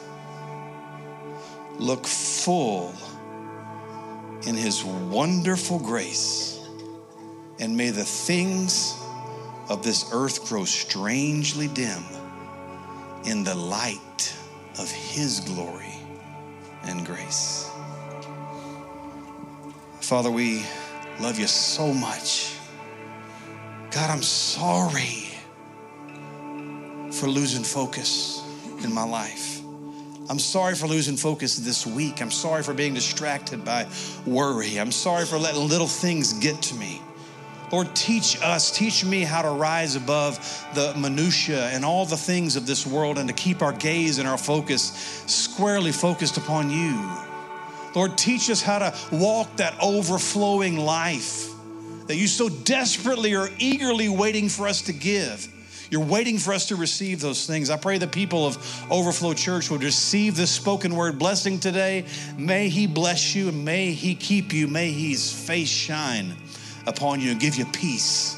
Look 1.78 2.06
full 2.06 2.94
in 4.46 4.54
his 4.54 4.84
wonderful 4.84 5.78
grace, 5.78 6.60
and 7.58 7.76
may 7.76 7.90
the 7.90 8.04
things 8.04 8.94
of 9.68 9.82
this 9.82 10.10
earth 10.12 10.48
grow 10.48 10.64
strangely 10.64 11.68
dim 11.68 12.02
in 13.24 13.44
the 13.44 13.54
light 13.54 14.34
of 14.78 14.90
his 14.90 15.40
glory 15.40 15.94
and 16.84 17.06
grace. 17.06 17.69
Father, 20.10 20.28
we 20.28 20.64
love 21.20 21.38
you 21.38 21.46
so 21.46 21.94
much. 21.94 22.56
God, 23.92 24.10
I'm 24.10 24.24
sorry 24.24 25.28
for 27.12 27.28
losing 27.28 27.62
focus 27.62 28.42
in 28.82 28.92
my 28.92 29.04
life. 29.04 29.60
I'm 30.28 30.40
sorry 30.40 30.74
for 30.74 30.88
losing 30.88 31.16
focus 31.16 31.58
this 31.58 31.86
week. 31.86 32.20
I'm 32.20 32.32
sorry 32.32 32.64
for 32.64 32.74
being 32.74 32.92
distracted 32.92 33.64
by 33.64 33.86
worry. 34.26 34.80
I'm 34.80 34.90
sorry 34.90 35.26
for 35.26 35.38
letting 35.38 35.68
little 35.68 35.86
things 35.86 36.32
get 36.32 36.60
to 36.62 36.74
me. 36.74 37.00
Lord, 37.70 37.94
teach 37.94 38.36
us, 38.42 38.76
teach 38.76 39.04
me 39.04 39.22
how 39.22 39.42
to 39.42 39.50
rise 39.50 39.94
above 39.94 40.38
the 40.74 40.92
minutia 40.98 41.68
and 41.68 41.84
all 41.84 42.04
the 42.04 42.16
things 42.16 42.56
of 42.56 42.66
this 42.66 42.84
world 42.84 43.16
and 43.16 43.28
to 43.28 43.34
keep 43.34 43.62
our 43.62 43.72
gaze 43.72 44.18
and 44.18 44.26
our 44.26 44.38
focus 44.38 45.22
squarely 45.28 45.92
focused 45.92 46.36
upon 46.36 46.68
you. 46.68 47.29
Lord, 47.94 48.16
teach 48.16 48.50
us 48.50 48.62
how 48.62 48.78
to 48.78 48.94
walk 49.12 49.56
that 49.56 49.74
overflowing 49.80 50.76
life 50.76 51.48
that 52.06 52.16
you 52.16 52.26
so 52.26 52.48
desperately 52.48 53.36
are 53.36 53.48
eagerly 53.58 54.08
waiting 54.08 54.48
for 54.48 54.66
us 54.66 54.82
to 54.82 54.92
give. 54.92 55.46
You're 55.90 56.04
waiting 56.04 56.38
for 56.38 56.52
us 56.52 56.66
to 56.66 56.76
receive 56.76 57.20
those 57.20 57.46
things. 57.46 57.68
I 57.68 57.76
pray 57.76 57.98
the 57.98 58.06
people 58.06 58.46
of 58.46 58.86
Overflow 58.90 59.34
Church 59.34 59.70
would 59.70 59.82
receive 59.82 60.36
this 60.36 60.50
spoken 60.50 60.94
word 60.94 61.18
blessing 61.18 61.58
today. 61.58 62.04
May 62.36 62.68
He 62.68 62.86
bless 62.86 63.34
you 63.34 63.48
and 63.48 63.64
may 63.64 63.92
He 63.92 64.14
keep 64.14 64.52
you. 64.52 64.68
May 64.68 64.92
His 64.92 65.32
face 65.32 65.68
shine 65.68 66.36
upon 66.86 67.20
you 67.20 67.32
and 67.32 67.40
give 67.40 67.56
you 67.56 67.64
peace. 67.66 68.36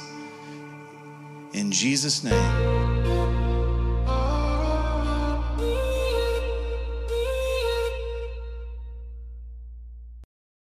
In 1.52 1.70
Jesus' 1.70 2.24
name. 2.24 3.31